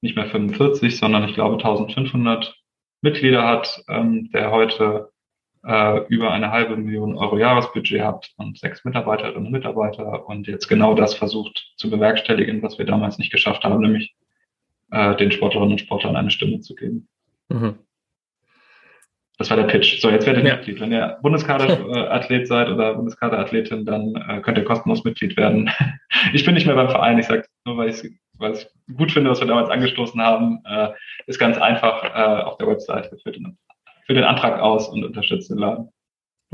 nicht 0.02 0.16
mehr 0.16 0.26
45, 0.26 0.98
sondern 0.98 1.28
ich 1.28 1.36
glaube 1.36 1.58
1500 1.58 2.56
Mitglieder 3.02 3.48
hat, 3.48 3.84
ähm, 3.88 4.32
der 4.32 4.52
heute 4.52 5.12
äh, 5.64 6.00
über 6.08 6.32
eine 6.32 6.52
halbe 6.52 6.76
Million 6.78 7.16
Euro 7.16 7.38
Jahresbudget 7.38 8.02
hat 8.02 8.32
und 8.38 8.58
sechs 8.58 8.84
Mitarbeiterinnen 8.84 9.46
und 9.46 9.52
Mitarbeiter 9.52 10.28
und 10.28 10.48
jetzt 10.48 10.68
genau 10.68 10.96
das 10.96 11.14
versucht 11.14 11.74
zu 11.78 11.90
bewerkstelligen, 11.92 12.64
was 12.64 12.80
wir 12.80 12.86
damals 12.86 13.20
nicht 13.20 13.32
geschafft 13.32 13.64
haben, 13.64 13.80
nämlich 13.82 14.16
äh, 14.92 15.16
den 15.16 15.32
Sportlerinnen 15.32 15.74
und 15.74 15.82
Sportlern 15.82 16.16
eine 16.16 16.32
Stimme 16.32 16.60
zu 16.62 16.74
geben. 16.74 17.08
Mhm. 17.50 17.78
Das 19.42 19.50
war 19.50 19.58
der 19.58 19.64
Pitch. 19.64 20.00
So, 20.00 20.12
jetzt 20.12 20.28
werdet 20.28 20.44
ihr 20.44 20.50
ja. 20.50 20.56
Mitglied. 20.56 20.80
Wenn 20.80 20.92
ihr 20.92 21.18
Bundeskaderathlet 21.24 22.48
seid 22.48 22.70
oder 22.70 22.94
Bundeskaderathletin, 22.94 23.86
dann 23.86 24.14
äh, 24.30 24.40
könnt 24.40 24.60
ihr 24.60 24.64
kostenlos 24.64 25.04
Mitglied 25.04 25.36
werden. 25.36 25.68
ich 26.34 26.46
bin 26.46 26.54
nicht 26.54 26.68
mehr 26.68 26.76
beim 26.76 26.92
Verein. 26.92 27.18
Ich 27.18 27.26
sage 27.26 27.46
nur, 27.66 27.76
weil 27.76 27.90
ich 27.90 28.04
ich 28.04 28.68
gut 28.96 29.12
finde, 29.12 29.32
was 29.32 29.40
wir 29.40 29.48
damals 29.48 29.72
angestoßen 29.72 30.22
haben, 30.22 30.62
äh, 30.66 30.90
ist 31.26 31.40
ganz 31.40 31.58
einfach 31.58 32.04
äh, 32.04 32.44
auf 32.44 32.58
der 32.58 32.68
Webseite 32.68 33.18
für 33.24 33.32
den, 33.32 33.58
für 34.06 34.14
den 34.14 34.26
Antrag 34.26 34.60
aus 34.60 34.88
und 34.90 35.04
unterstützt 35.04 35.50
den 35.50 35.58
Laden. 35.58 35.90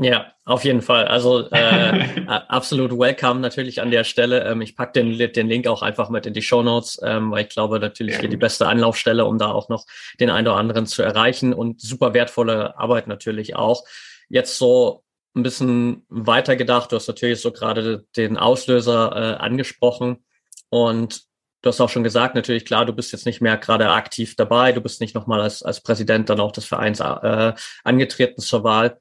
Ja, 0.00 0.32
auf 0.44 0.64
jeden 0.64 0.80
Fall. 0.80 1.06
Also 1.08 1.48
äh, 1.50 2.20
absolut 2.26 2.92
welcome 2.92 3.40
natürlich 3.40 3.80
an 3.82 3.90
der 3.90 4.04
Stelle. 4.04 4.44
Ähm, 4.44 4.60
ich 4.60 4.76
pack 4.76 4.92
den, 4.92 5.18
den 5.18 5.48
Link 5.48 5.66
auch 5.66 5.82
einfach 5.82 6.08
mit 6.08 6.24
in 6.24 6.34
die 6.34 6.42
Show 6.42 6.62
Notes, 6.62 7.00
ähm, 7.02 7.32
weil 7.32 7.44
ich 7.44 7.48
glaube 7.48 7.80
natürlich 7.80 8.14
ja. 8.14 8.20
hier 8.20 8.28
die 8.28 8.36
beste 8.36 8.68
Anlaufstelle, 8.68 9.24
um 9.24 9.38
da 9.38 9.50
auch 9.50 9.68
noch 9.68 9.86
den 10.20 10.30
einen 10.30 10.46
oder 10.46 10.56
anderen 10.56 10.86
zu 10.86 11.02
erreichen 11.02 11.52
und 11.52 11.80
super 11.80 12.14
wertvolle 12.14 12.78
Arbeit 12.78 13.08
natürlich 13.08 13.56
auch. 13.56 13.84
Jetzt 14.28 14.56
so 14.56 15.02
ein 15.34 15.42
bisschen 15.42 16.06
weiter 16.08 16.54
gedacht. 16.54 16.92
Du 16.92 16.96
hast 16.96 17.08
natürlich 17.08 17.40
so 17.40 17.50
gerade 17.50 18.06
den 18.16 18.36
Auslöser 18.36 19.12
äh, 19.14 19.42
angesprochen 19.42 20.24
und 20.70 21.26
Du 21.60 21.70
hast 21.70 21.80
auch 21.80 21.88
schon 21.88 22.04
gesagt, 22.04 22.36
natürlich 22.36 22.64
klar, 22.64 22.86
du 22.86 22.92
bist 22.92 23.10
jetzt 23.10 23.26
nicht 23.26 23.40
mehr 23.40 23.56
gerade 23.56 23.90
aktiv 23.90 24.36
dabei, 24.36 24.70
du 24.70 24.80
bist 24.80 25.00
nicht 25.00 25.16
nochmal 25.16 25.40
als, 25.40 25.64
als 25.64 25.80
Präsident 25.80 26.30
dann 26.30 26.38
auch 26.38 26.52
des 26.52 26.66
Vereins 26.66 27.00
äh, 27.00 27.52
angetreten 27.82 28.40
zur 28.40 28.62
Wahl 28.62 29.00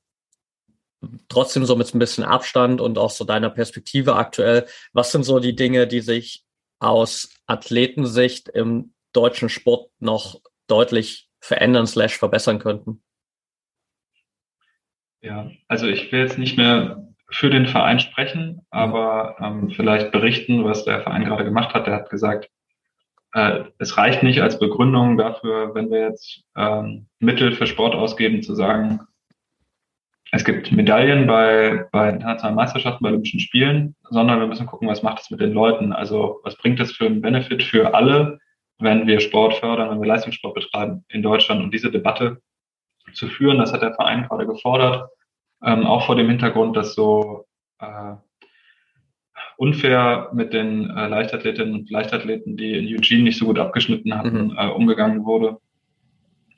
trotzdem 1.30 1.66
so 1.66 1.76
mit 1.76 1.94
ein 1.94 2.00
bisschen 2.00 2.24
Abstand 2.24 2.82
und 2.82 2.98
auch 2.98 3.12
so 3.12 3.26
deiner 3.26 3.50
Perspektive 3.50 4.16
aktuell, 4.16 4.66
was 4.94 5.12
sind 5.12 5.24
so 5.24 5.40
die 5.40 5.56
Dinge, 5.56 5.88
die 5.88 6.02
sich 6.02 6.44
aus 6.80 7.30
Athletensicht 7.46 8.50
im 8.50 8.94
deutschen 9.14 9.50
Sport 9.50 9.90
noch 10.00 10.42
deutlich 10.68 11.30
verändern 11.40 11.88
slash 11.88 12.18
verbessern 12.18 12.60
könnten? 12.60 13.02
Ja, 15.22 15.50
also 15.68 15.88
ich 15.88 16.12
will 16.12 16.22
jetzt 16.22 16.38
nicht 16.38 16.58
mehr 16.58 17.08
für 17.30 17.50
den 17.50 17.68
Verein 17.68 18.00
sprechen, 18.00 18.66
aber 18.70 19.36
ähm, 19.40 19.70
vielleicht 19.72 20.12
berichten, 20.12 20.64
was 20.64 20.86
der 20.86 21.02
Verein 21.02 21.26
gerade 21.26 21.44
gemacht 21.44 21.74
hat. 21.74 21.88
Der 21.88 21.96
hat 21.96 22.10
gesagt, 22.10 22.50
äh, 23.34 23.66
es 23.80 23.98
reicht 23.98 24.24
nicht 24.24 24.42
als 24.42 24.60
Begründung 24.60 25.18
dafür, 25.18 25.76
wenn 25.76 25.90
wir 25.90 26.02
jetzt 26.02 26.44
ähm, 26.56 27.08
Mittel 27.20 27.52
für 27.54 27.68
Sport 27.68 27.96
ausgeben, 27.96 28.44
zu 28.44 28.56
sagen, 28.56 29.02
es 30.32 30.44
gibt 30.44 30.72
Medaillen 30.72 31.28
bei, 31.28 31.88
bei 31.92 32.10
internationalen 32.10 32.56
Meisterschaften, 32.56 33.04
bei 33.04 33.10
Olympischen 33.10 33.40
Spielen, 33.40 33.96
sondern 34.10 34.40
wir 34.40 34.48
müssen 34.48 34.66
gucken, 34.66 34.88
was 34.88 35.04
macht 35.04 35.22
es 35.22 35.30
mit 35.30 35.40
den 35.40 35.54
Leuten. 35.54 35.94
Also 35.94 36.40
was 36.44 36.58
bringt 36.58 36.80
es 36.80 36.92
für 36.92 37.06
einen 37.06 37.22
Benefit 37.22 37.64
für 37.64 37.94
alle, 37.94 38.40
wenn 38.80 39.08
wir 39.08 39.20
Sport 39.20 39.56
fördern, 39.56 39.90
wenn 39.90 40.02
wir 40.02 40.08
Leistungssport 40.08 40.54
betreiben 40.54 41.06
in 41.10 41.22
Deutschland 41.22 41.64
und 41.64 41.74
diese 41.74 41.92
Debatte 41.92 42.42
zu 43.14 43.28
führen, 43.28 43.60
das 43.60 43.74
hat 43.74 43.82
der 43.82 43.94
Verein 43.94 44.28
gerade 44.28 44.46
gefordert, 44.46 45.10
ähm, 45.64 45.86
auch 45.86 46.06
vor 46.06 46.16
dem 46.16 46.30
Hintergrund, 46.30 46.76
dass 46.76 46.94
so 46.94 47.46
äh, 47.80 48.16
unfair 49.58 50.30
mit 50.34 50.54
den 50.54 50.90
äh, 50.90 51.08
Leichtathletinnen 51.08 51.74
und 51.74 51.90
Leichtathleten, 51.90 52.58
die 52.58 52.74
in 52.74 52.86
Eugene 52.96 53.24
nicht 53.24 53.38
so 53.38 53.46
gut 53.46 53.60
abgeschnitten 53.60 54.16
hatten, 54.16 54.48
mhm. 54.48 54.58
äh, 54.58 54.68
umgegangen 54.68 55.26
wurde. 55.26 55.58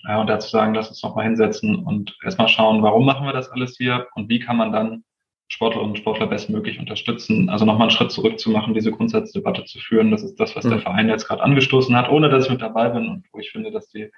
Ja, 0.07 0.21
und 0.21 0.27
dazu 0.27 0.49
sagen, 0.49 0.73
lass 0.73 0.89
uns 0.89 1.03
nochmal 1.03 1.25
hinsetzen 1.25 1.75
und 1.75 2.17
erstmal 2.23 2.47
schauen, 2.47 2.81
warum 2.83 3.05
machen 3.05 3.25
wir 3.25 3.33
das 3.33 3.49
alles 3.49 3.75
hier 3.77 4.07
und 4.15 4.29
wie 4.29 4.39
kann 4.39 4.57
man 4.57 4.71
dann 4.71 5.03
Sportlerinnen 5.49 5.91
und 5.91 5.97
Sportler 5.97 6.27
bestmöglich 6.27 6.79
unterstützen. 6.79 7.49
Also 7.49 7.65
nochmal 7.65 7.87
einen 7.87 7.91
Schritt 7.91 8.11
zurück 8.11 8.39
zu 8.39 8.51
machen, 8.51 8.75
diese 8.75 8.91
Grundsatzdebatte 8.91 9.65
zu 9.65 9.79
führen. 9.79 10.11
Das 10.11 10.23
ist 10.23 10.39
das, 10.39 10.55
was 10.55 10.63
mhm. 10.63 10.69
der 10.69 10.79
Verein 10.79 11.09
jetzt 11.09 11.27
gerade 11.27 11.41
angestoßen 11.41 11.95
hat, 11.95 12.09
ohne 12.09 12.29
dass 12.29 12.45
ich 12.45 12.51
mit 12.51 12.61
dabei 12.61 12.89
bin 12.89 13.09
und 13.09 13.25
wo 13.33 13.39
ich 13.39 13.51
finde, 13.51 13.71
dass 13.71 13.89
die 13.89 14.11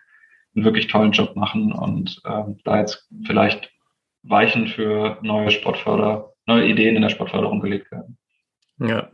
einen 0.56 0.66
wirklich 0.66 0.88
tollen 0.88 1.14
Job 1.14 1.36
machen 1.38 1.72
und 1.72 2.22
ähm, 2.26 2.60
da 2.66 2.80
jetzt 2.80 3.08
vielleicht 3.26 3.72
Weichen 4.24 4.68
für 4.68 5.18
neue 5.22 5.52
Sportförder, 5.52 6.34
neue 6.46 6.68
Ideen 6.68 6.98
in 6.98 7.02
der 7.02 7.10
Sportförderung 7.10 7.62
gelegt 7.62 7.90
werden. 7.92 8.18
Ja, 8.78 9.10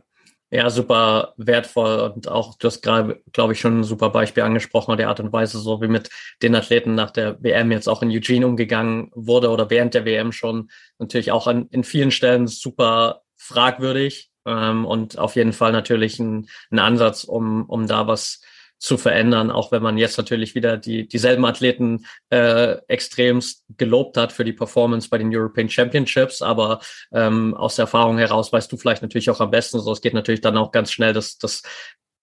ja, 0.50 0.70
super 0.70 1.34
wertvoll 1.36 1.98
und 2.00 2.28
auch, 2.28 2.56
du 2.56 2.66
hast 2.68 2.82
gerade, 2.82 3.20
glaube 3.32 3.52
ich, 3.52 3.60
schon 3.60 3.80
ein 3.80 3.84
super 3.84 4.10
Beispiel 4.10 4.42
angesprochen, 4.42 4.96
der 4.96 5.08
Art 5.08 5.20
und 5.20 5.32
Weise, 5.32 5.58
so 5.58 5.82
wie 5.82 5.88
mit 5.88 6.08
den 6.42 6.54
Athleten 6.54 6.94
nach 6.94 7.10
der 7.10 7.42
WM 7.42 7.70
jetzt 7.70 7.88
auch 7.88 8.02
in 8.02 8.10
Eugene 8.10 8.46
umgegangen 8.46 9.10
wurde 9.14 9.50
oder 9.50 9.68
während 9.68 9.94
der 9.94 10.06
WM 10.06 10.32
schon 10.32 10.70
natürlich 10.98 11.32
auch 11.32 11.46
an, 11.46 11.68
in 11.70 11.84
vielen 11.84 12.10
Stellen 12.10 12.46
super 12.46 13.22
fragwürdig 13.36 14.30
ähm, 14.46 14.86
und 14.86 15.18
auf 15.18 15.36
jeden 15.36 15.52
Fall 15.52 15.72
natürlich 15.72 16.18
ein, 16.18 16.48
ein 16.70 16.78
Ansatz, 16.78 17.24
um, 17.24 17.64
um 17.66 17.86
da 17.86 18.06
was 18.06 18.40
zu 18.78 18.96
verändern, 18.96 19.50
auch 19.50 19.72
wenn 19.72 19.82
man 19.82 19.98
jetzt 19.98 20.16
natürlich 20.18 20.54
wieder 20.54 20.76
die 20.76 21.08
dieselben 21.08 21.44
Athleten 21.44 22.06
äh, 22.30 22.76
extremst 22.86 23.64
gelobt 23.76 24.16
hat 24.16 24.32
für 24.32 24.44
die 24.44 24.52
Performance 24.52 25.08
bei 25.08 25.18
den 25.18 25.34
European 25.34 25.68
Championships, 25.68 26.42
aber 26.42 26.80
ähm, 27.12 27.54
aus 27.54 27.76
der 27.76 27.84
Erfahrung 27.84 28.18
heraus 28.18 28.52
weißt 28.52 28.70
du 28.70 28.76
vielleicht 28.76 29.02
natürlich 29.02 29.30
auch 29.30 29.40
am 29.40 29.50
besten, 29.50 29.80
so 29.80 29.92
es 29.92 30.00
geht 30.00 30.14
natürlich 30.14 30.40
dann 30.40 30.56
auch 30.56 30.70
ganz 30.70 30.92
schnell, 30.92 31.12
dass, 31.12 31.38
dass 31.38 31.62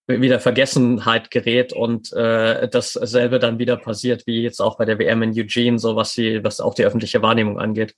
wieder 0.07 0.39
Vergessenheit 0.39 1.31
gerät 1.31 1.73
und 1.73 2.13
äh, 2.13 2.67
dasselbe 2.69 3.39
dann 3.39 3.59
wieder 3.59 3.75
passiert, 3.75 4.27
wie 4.27 4.43
jetzt 4.43 4.61
auch 4.61 4.77
bei 4.77 4.85
der 4.85 4.99
WM 4.99 5.23
in 5.23 5.31
Eugene, 5.31 5.79
so 5.79 5.95
was 5.95 6.13
die, 6.13 6.43
was 6.43 6.59
auch 6.59 6.75
die 6.75 6.85
öffentliche 6.85 7.21
Wahrnehmung 7.21 7.59
angeht. 7.59 7.95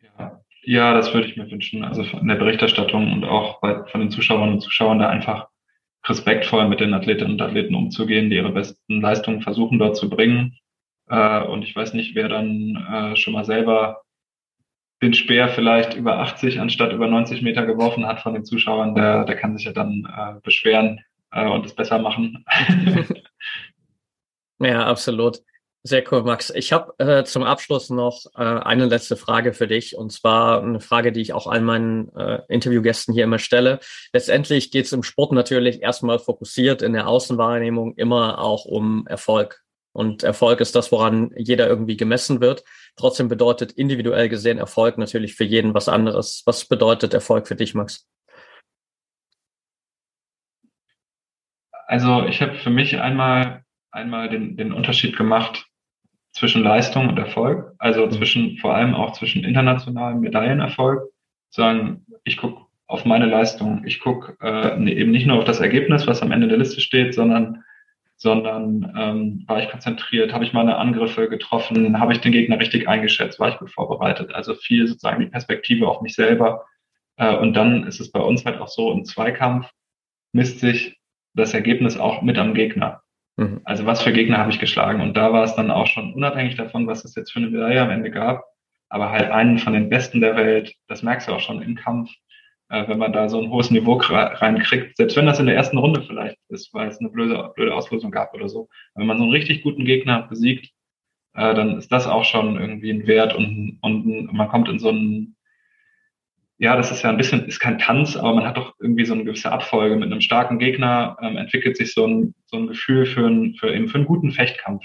Ja, 0.00 0.40
ja 0.62 0.94
das 0.94 1.12
würde 1.12 1.26
ich 1.26 1.36
mir 1.36 1.50
wünschen. 1.50 1.84
Also 1.84 2.04
von 2.04 2.26
der 2.28 2.36
Berichterstattung 2.36 3.12
und 3.12 3.24
auch 3.24 3.60
bei, 3.60 3.84
von 3.86 4.02
den 4.02 4.10
Zuschauern 4.10 4.52
und 4.52 4.60
Zuschauern 4.60 5.00
da 5.00 5.08
einfach 5.08 5.48
respektvoll 6.06 6.68
mit 6.68 6.80
den 6.80 6.94
Athletinnen 6.94 7.32
und 7.32 7.42
Athleten 7.42 7.74
umzugehen, 7.74 8.30
die 8.30 8.36
ihre 8.36 8.52
besten 8.52 9.00
Leistungen 9.00 9.42
versuchen 9.42 9.78
dort 9.78 9.96
zu 9.96 10.10
bringen. 10.10 10.58
Äh, 11.08 11.42
und 11.42 11.62
ich 11.62 11.74
weiß 11.74 11.94
nicht, 11.94 12.14
wer 12.14 12.28
dann 12.28 12.76
äh, 12.76 13.16
schon 13.16 13.32
mal 13.32 13.44
selber 13.44 14.02
den 15.02 15.14
Speer 15.14 15.48
vielleicht 15.48 15.94
über 15.94 16.18
80 16.18 16.60
anstatt 16.60 16.92
über 16.92 17.08
90 17.08 17.42
Meter 17.42 17.66
geworfen 17.66 18.06
hat 18.06 18.20
von 18.20 18.34
den 18.34 18.44
Zuschauern, 18.44 18.94
der, 18.94 19.24
der 19.24 19.36
kann 19.36 19.56
sich 19.56 19.66
ja 19.66 19.72
dann 19.72 20.08
äh, 20.16 20.40
beschweren 20.42 21.00
und 21.32 21.66
es 21.66 21.74
besser 21.74 21.98
machen. 21.98 22.44
ja, 24.60 24.86
absolut. 24.86 25.38
Sehr 25.86 26.02
cool, 26.10 26.22
Max. 26.22 26.48
Ich 26.48 26.72
habe 26.72 26.94
äh, 26.96 27.24
zum 27.24 27.42
Abschluss 27.42 27.90
noch 27.90 28.24
äh, 28.36 28.42
eine 28.42 28.86
letzte 28.86 29.18
Frage 29.18 29.52
für 29.52 29.66
dich 29.66 29.94
und 29.94 30.10
zwar 30.10 30.62
eine 30.62 30.80
Frage, 30.80 31.12
die 31.12 31.20
ich 31.20 31.34
auch 31.34 31.46
all 31.46 31.60
meinen 31.60 32.08
äh, 32.16 32.40
Interviewgästen 32.48 33.12
hier 33.12 33.24
immer 33.24 33.38
stelle. 33.38 33.80
Letztendlich 34.14 34.70
geht 34.70 34.86
es 34.86 34.94
im 34.94 35.02
Sport 35.02 35.32
natürlich 35.32 35.82
erstmal 35.82 36.18
fokussiert 36.18 36.80
in 36.80 36.94
der 36.94 37.06
Außenwahrnehmung 37.06 37.96
immer 37.96 38.38
auch 38.38 38.64
um 38.64 39.06
Erfolg. 39.06 39.60
Und 39.92 40.22
Erfolg 40.22 40.62
ist 40.62 40.74
das, 40.74 40.90
woran 40.90 41.32
jeder 41.36 41.68
irgendwie 41.68 41.98
gemessen 41.98 42.40
wird. 42.40 42.64
Trotzdem 42.96 43.28
bedeutet 43.28 43.72
individuell 43.72 44.30
gesehen 44.30 44.56
Erfolg 44.56 44.96
natürlich 44.96 45.34
für 45.34 45.44
jeden 45.44 45.74
was 45.74 45.90
anderes. 45.90 46.44
Was 46.46 46.64
bedeutet 46.64 47.12
Erfolg 47.12 47.46
für 47.46 47.56
dich, 47.56 47.74
Max? 47.74 48.08
Also 51.86 52.24
ich 52.24 52.40
habe 52.40 52.54
für 52.54 52.70
mich 52.70 52.98
einmal 52.98 53.64
einmal 53.90 54.28
den, 54.30 54.56
den 54.56 54.72
Unterschied 54.72 55.16
gemacht 55.16 55.68
zwischen 56.34 56.62
Leistung 56.62 57.08
und 57.08 57.18
Erfolg, 57.18 57.72
also 57.78 58.06
mhm. 58.06 58.10
zwischen 58.10 58.58
vor 58.58 58.74
allem 58.74 58.94
auch 58.94 59.12
zwischen 59.12 59.44
internationalem 59.44 60.20
Medaillenerfolg. 60.20 61.02
Sagen, 61.50 62.04
ich 62.24 62.36
gucke 62.36 62.66
auf 62.86 63.04
meine 63.04 63.26
Leistung, 63.26 63.84
ich 63.86 64.00
gucke 64.00 64.36
äh, 64.42 64.92
eben 64.92 65.12
nicht 65.12 65.26
nur 65.26 65.38
auf 65.38 65.44
das 65.44 65.60
Ergebnis, 65.60 66.06
was 66.06 66.22
am 66.22 66.32
Ende 66.32 66.48
der 66.48 66.58
Liste 66.58 66.80
steht, 66.80 67.14
sondern 67.14 67.64
sondern 68.16 68.92
ähm, 68.96 69.44
war 69.46 69.60
ich 69.60 69.68
konzentriert, 69.68 70.32
habe 70.32 70.44
ich 70.44 70.52
meine 70.52 70.76
Angriffe 70.76 71.28
getroffen, 71.28 71.98
habe 71.98 72.12
ich 72.12 72.20
den 72.20 72.32
Gegner 72.32 72.58
richtig 72.58 72.88
eingeschätzt, 72.88 73.40
war 73.40 73.48
ich 73.48 73.58
gut 73.58 73.70
vorbereitet. 73.70 74.34
Also 74.34 74.54
viel 74.54 74.86
sozusagen 74.86 75.20
die 75.20 75.30
Perspektive 75.30 75.88
auf 75.88 76.00
mich 76.00 76.14
selber. 76.14 76.64
Äh, 77.16 77.36
und 77.36 77.54
dann 77.54 77.86
ist 77.86 78.00
es 78.00 78.12
bei 78.12 78.20
uns 78.20 78.44
halt 78.44 78.60
auch 78.60 78.68
so, 78.68 78.92
im 78.92 79.04
Zweikampf 79.04 79.68
misst 80.32 80.60
sich 80.60 80.98
das 81.34 81.54
Ergebnis 81.54 81.96
auch 81.96 82.22
mit 82.22 82.38
am 82.38 82.54
Gegner. 82.54 83.02
Mhm. 83.36 83.60
Also 83.64 83.86
was 83.86 84.02
für 84.02 84.12
Gegner 84.12 84.38
habe 84.38 84.50
ich 84.50 84.58
geschlagen? 84.58 85.00
Und 85.00 85.16
da 85.16 85.32
war 85.32 85.44
es 85.44 85.54
dann 85.54 85.70
auch 85.70 85.86
schon 85.86 86.14
unabhängig 86.14 86.56
davon, 86.56 86.86
was 86.86 87.04
es 87.04 87.14
jetzt 87.14 87.32
für 87.32 87.40
eine 87.40 87.50
Medaille 87.50 87.80
am 87.80 87.90
Ende 87.90 88.10
gab, 88.10 88.44
aber 88.88 89.10
halt 89.10 89.30
einen 89.30 89.58
von 89.58 89.72
den 89.72 89.88
Besten 89.88 90.20
der 90.20 90.36
Welt, 90.36 90.74
das 90.88 91.02
merkst 91.02 91.28
du 91.28 91.32
auch 91.32 91.40
schon 91.40 91.62
im 91.62 91.74
Kampf, 91.74 92.10
äh, 92.68 92.86
wenn 92.88 92.98
man 92.98 93.12
da 93.12 93.28
so 93.28 93.40
ein 93.40 93.50
hohes 93.50 93.70
Niveau 93.70 93.94
reinkriegt, 93.96 94.96
selbst 94.96 95.16
wenn 95.16 95.26
das 95.26 95.40
in 95.40 95.46
der 95.46 95.56
ersten 95.56 95.78
Runde 95.78 96.02
vielleicht 96.02 96.38
ist, 96.48 96.72
weil 96.72 96.88
es 96.88 96.98
eine 96.98 97.10
blöde, 97.10 97.52
blöde 97.54 97.74
Auslosung 97.74 98.10
gab 98.10 98.34
oder 98.34 98.48
so. 98.48 98.68
Wenn 98.94 99.06
man 99.06 99.18
so 99.18 99.24
einen 99.24 99.32
richtig 99.32 99.62
guten 99.62 99.84
Gegner 99.84 100.22
besiegt, 100.28 100.70
äh, 101.34 101.54
dann 101.54 101.76
ist 101.78 101.90
das 101.90 102.06
auch 102.06 102.24
schon 102.24 102.58
irgendwie 102.58 102.90
ein 102.90 103.06
Wert 103.06 103.34
und, 103.34 103.78
und 103.82 104.32
man 104.32 104.48
kommt 104.48 104.68
in 104.68 104.78
so 104.78 104.90
einen, 104.90 105.36
ja, 106.58 106.76
das 106.76 106.90
ist 106.90 107.02
ja 107.02 107.10
ein 107.10 107.16
bisschen, 107.16 107.46
ist 107.46 107.60
kein 107.60 107.78
Tanz, 107.78 108.16
aber 108.16 108.34
man 108.34 108.46
hat 108.46 108.56
doch 108.56 108.74
irgendwie 108.80 109.04
so 109.04 109.14
eine 109.14 109.24
gewisse 109.24 109.50
Abfolge. 109.50 109.96
Mit 109.96 110.10
einem 110.10 110.20
starken 110.20 110.58
Gegner 110.58 111.16
ähm, 111.20 111.36
entwickelt 111.36 111.76
sich 111.76 111.92
so 111.92 112.06
ein, 112.06 112.34
so 112.46 112.56
ein 112.56 112.68
Gefühl 112.68 113.06
für, 113.06 113.26
ein, 113.26 113.54
für, 113.54 113.74
eben 113.74 113.88
für 113.88 113.98
einen 113.98 114.06
guten 114.06 114.30
Fechtkampf. 114.30 114.84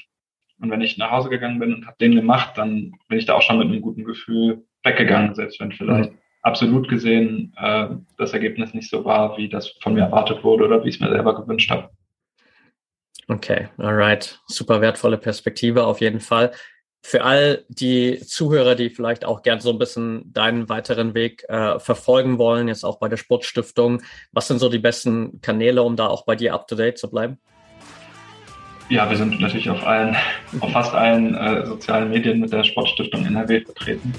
Und 0.60 0.72
wenn 0.72 0.82
ich 0.82 0.98
nach 0.98 1.12
Hause 1.12 1.30
gegangen 1.30 1.60
bin 1.60 1.74
und 1.74 1.88
habe 1.88 1.98
den 2.02 2.16
gemacht, 2.16 2.58
dann 2.58 2.94
bin 3.08 3.18
ich 3.18 3.26
da 3.26 3.36
auch 3.36 3.42
schon 3.42 3.60
mit 3.60 3.68
einem 3.68 3.82
guten 3.82 4.04
Gefühl 4.04 4.66
weggegangen, 4.84 5.36
selbst 5.36 5.60
wenn 5.60 5.72
vielleicht 5.72 6.12
mhm 6.12 6.18
absolut 6.42 6.88
gesehen 6.88 7.54
äh, 7.58 7.88
das 8.18 8.34
Ergebnis 8.34 8.74
nicht 8.74 8.90
so 8.90 9.04
war, 9.06 9.38
wie 9.38 9.50
das 9.50 9.70
von 9.82 9.94
mir 9.94 10.02
erwartet 10.02 10.44
wurde 10.44 10.66
oder 10.66 10.84
wie 10.84 10.90
ich 10.90 10.96
es 10.96 11.02
mir 11.02 11.10
selber 11.10 11.36
gewünscht 11.36 11.70
habe. 11.70 11.90
Okay, 13.28 13.68
alright. 13.78 14.40
Super 14.48 14.82
wertvolle 14.82 15.18
Perspektive 15.18 15.86
auf 15.86 16.02
jeden 16.02 16.20
Fall. 16.20 16.52
Für 17.02 17.24
all 17.24 17.64
die 17.70 18.20
Zuhörer, 18.20 18.76
die 18.76 18.90
vielleicht 18.90 19.24
auch 19.26 19.42
gern 19.42 19.62
so 19.62 19.72
ein 19.72 19.80
bisschen 19.80 20.32
deinen 20.34 20.68
weiteren 20.68 21.14
Weg 21.14 21.46
äh, 21.48 21.80
verfolgen 21.80 22.38
wollen, 22.38 22.68
jetzt 22.68 22.84
auch 22.84 23.00
bei 23.00 23.08
der 23.08 23.18
Sportstiftung, 23.18 24.02
was 24.32 24.48
sind 24.48 24.60
so 24.60 24.70
die 24.70 24.80
besten 24.80 25.40
Kanäle, 25.42 25.84
um 25.84 25.96
da 25.96 26.08
auch 26.08 26.26
bei 26.26 26.36
dir 26.36 26.54
up 26.54 26.68
to 26.68 26.76
date 26.76 26.98
zu 26.98 27.10
bleiben? 27.10 27.40
Ja, 28.90 29.10
wir 29.10 29.18
sind 29.18 29.40
natürlich 29.40 29.70
auf 29.70 29.86
allen, 29.86 30.16
auf 30.60 30.72
fast 30.72 30.94
allen 30.94 31.36
äh, 31.36 31.66
sozialen 31.66 32.10
Medien 32.10 32.40
mit 32.40 32.52
der 32.52 32.64
Sportstiftung 32.64 33.24
NRW 33.24 33.62
vertreten. 33.62 34.14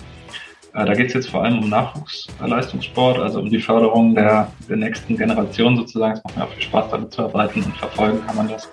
Äh, 0.75 0.85
da 0.85 0.95
geht 0.95 1.09
es 1.09 1.15
jetzt 1.15 1.31
vor 1.31 1.43
allem 1.43 1.59
um 1.59 1.69
Nachwuchsleistungssport, 1.69 3.19
also 3.19 3.41
um 3.41 3.51
die 3.51 3.61
Förderung 3.61 4.15
der, 4.15 4.53
der 4.69 4.77
nächsten 4.77 5.17
Generation 5.17 5.77
sozusagen. 5.77 6.15
Es 6.15 6.25
macht 6.25 6.37
mir 6.37 6.45
auch 6.45 6.53
viel 6.53 6.63
Spaß, 6.63 6.91
damit 6.91 7.13
zu 7.13 7.23
arbeiten 7.23 7.63
und 7.63 7.77
verfolgen 7.77 8.25
kann 8.25 8.37
man 8.37 8.49
das 8.49 8.69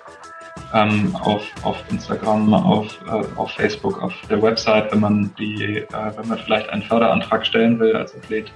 ähm, 0.74 1.14
auf, 1.16 1.42
auf 1.62 1.82
Instagram, 1.90 2.52
auf, 2.52 2.98
äh, 3.06 3.22
auf 3.36 3.50
Facebook, 3.52 4.02
auf 4.02 4.12
der 4.28 4.42
Website, 4.42 4.92
wenn 4.92 5.00
man 5.00 5.30
die, 5.38 5.78
äh, 5.78 5.86
wenn 6.16 6.28
man 6.28 6.38
vielleicht 6.38 6.68
einen 6.70 6.82
Förderantrag 6.82 7.46
stellen 7.46 7.78
will 7.78 7.96
als 7.96 8.14
Athlet 8.14 8.52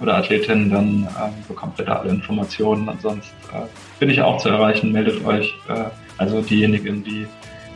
oder 0.00 0.16
Athletin, 0.16 0.70
dann 0.70 0.86
ähm, 0.86 1.34
bekommt 1.46 1.78
ihr 1.78 1.84
da 1.84 2.00
alle 2.00 2.10
Informationen. 2.10 2.88
Ansonsten 2.88 3.34
äh, 3.52 3.66
bin 4.00 4.10
ich 4.10 4.20
auch 4.20 4.38
zu 4.38 4.48
erreichen, 4.48 4.92
meldet 4.92 5.24
euch. 5.24 5.54
Äh, 5.68 5.84
also 6.18 6.40
diejenigen, 6.40 7.02
die 7.04 7.26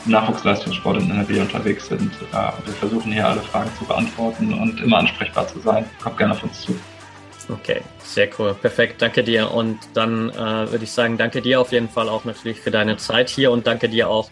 Nachwuchsleistungssport 0.07 1.03
in 1.03 1.11
NRW 1.11 1.41
unterwegs 1.41 1.89
sind. 1.89 2.13
Äh, 2.33 2.35
wir 2.65 2.75
versuchen 2.79 3.13
hier 3.13 3.29
alle 3.29 3.41
Fragen 3.41 3.71
zu 3.79 3.85
beantworten 3.85 4.53
und 4.55 4.81
immer 4.81 4.99
ansprechbar 4.99 5.47
zu 5.47 5.61
sein. 5.61 5.85
Kommt 6.03 6.19
gerne 6.19 6.33
auf 6.33 6.43
uns 6.43 6.61
zu. 6.63 6.75
Okay, 7.49 7.81
sehr 8.05 8.29
cool. 8.39 8.55
Perfekt. 8.55 9.01
Danke 9.01 9.25
dir. 9.25 9.51
Und 9.51 9.79
dann 9.95 10.31
äh, 10.31 10.71
würde 10.71 10.85
ich 10.85 10.93
sagen, 10.93 11.17
danke 11.17 11.41
dir 11.41 11.61
auf 11.61 11.73
jeden 11.73 11.89
Fall 11.89 12.09
auch 12.09 12.25
natürlich 12.25 12.61
für 12.61 12.71
deine 12.71 12.99
Zeit 12.99 13.31
hier 13.31 13.51
und 13.51 13.67
danke 13.67 13.89
dir 13.89 14.09
auch 14.09 14.29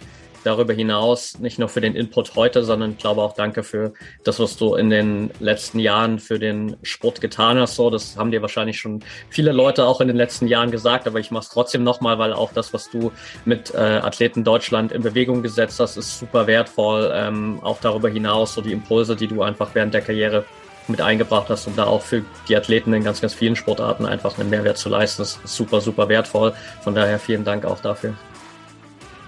darüber 0.47 0.73
hinaus 0.73 1.39
nicht 1.41 1.59
nur 1.59 1.69
für 1.69 1.81
den 1.81 1.97
Input 1.97 2.37
heute, 2.37 2.63
sondern 2.63 2.93
ich 2.93 2.99
glaube 2.99 3.21
auch 3.21 3.35
danke 3.35 3.65
für 3.65 3.95
das, 4.23 4.39
was 4.39 4.57
du 4.57 4.77
in 4.77 4.91
den 4.91 5.31
letzten 5.41 5.81
Jahren 5.81 6.21
für 6.21 6.39
den 6.39 6.77
Sport 6.83 7.21
getan 7.21 7.59
hast. 7.59 7.75
So, 7.75 7.91
das 7.91 8.17
haben 8.17 8.31
dir 8.31 8.43
wahrscheinlich 8.43 8.79
schon 8.79 9.03
viele 9.29 9.51
Leute 9.51 9.85
auch 9.85 10.01
in 10.01 10.07
den 10.07 10.17
letzten 10.17 10.47
Jahren 10.47 10.71
gesagt, 10.71 11.09
aber 11.09 11.19
ich 11.19 11.33
mache 11.33 11.43
es 11.43 11.49
trotzdem 11.49 11.83
nochmal, 11.83 12.19
weil 12.19 12.33
auch 12.33 12.53
das, 12.53 12.73
was 12.73 12.89
du 12.91 13.11
mit 13.45 13.75
äh, 13.75 13.79
Athleten 13.79 14.45
Deutschland 14.45 14.93
in 14.93 15.03
Bewegung 15.03 15.43
gesetzt 15.43 15.81
hast, 15.81 15.97
ist 15.97 16.21
super 16.21 16.47
wertvoll. 16.47 17.11
Ähm, 17.13 17.59
auch 17.63 17.81
darüber 17.81 18.09
hinaus 18.09 18.55
so 18.55 18.61
die 18.61 18.73
Impulse, 18.73 19.17
die 19.17 19.27
du 19.27 19.43
einfach 19.43 19.71
während 19.75 19.95
der 19.95 20.03
Karriere 20.03 20.45
mit 20.89 21.01
eingebracht 21.01 21.49
hast, 21.49 21.67
um 21.67 21.77
da 21.77 21.85
auch 21.85 22.03
für 22.03 22.23
die 22.49 22.57
Athleten 22.57 22.93
in 22.93 23.03
ganz, 23.03 23.21
ganz 23.21 23.35
vielen 23.35 23.57
Sportarten 23.57 24.07
einfach 24.07 24.39
einen 24.39 24.51
Mehrwert 24.51 24.79
zu 24.79 24.89
leisten. 24.89 25.23
Das 25.23 25.39
ist 25.43 25.57
super, 25.57 25.81
super 25.81 26.09
wertvoll. 26.09 26.53
Von 26.83 26.95
daher 26.95 27.19
vielen 27.19 27.45
Dank 27.45 27.65
auch 27.65 27.81
dafür. 27.81 28.15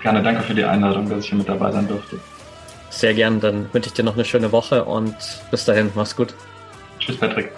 Gerne, 0.03 0.23
danke 0.23 0.43
für 0.43 0.55
die 0.55 0.65
Einladung, 0.65 1.09
dass 1.09 1.25
ich 1.25 1.31
hier 1.31 1.39
mit 1.39 1.49
dabei 1.49 1.73
sein 1.73 1.89
durfte. 1.89 2.19
Sehr 2.91 3.15
gern, 3.15 3.41
dann 3.41 3.73
wünsche 3.73 3.89
ich 3.89 3.95
dir 3.95 4.05
noch 4.05 4.15
eine 4.15 4.25
schöne 4.25 4.53
Woche 4.53 4.85
und 4.85 5.15
bis 5.51 5.65
dahin, 5.65 5.91
mach's 5.95 6.17
gut. 6.17 6.35
Tschüss, 6.99 7.17
Patrick. 7.17 7.51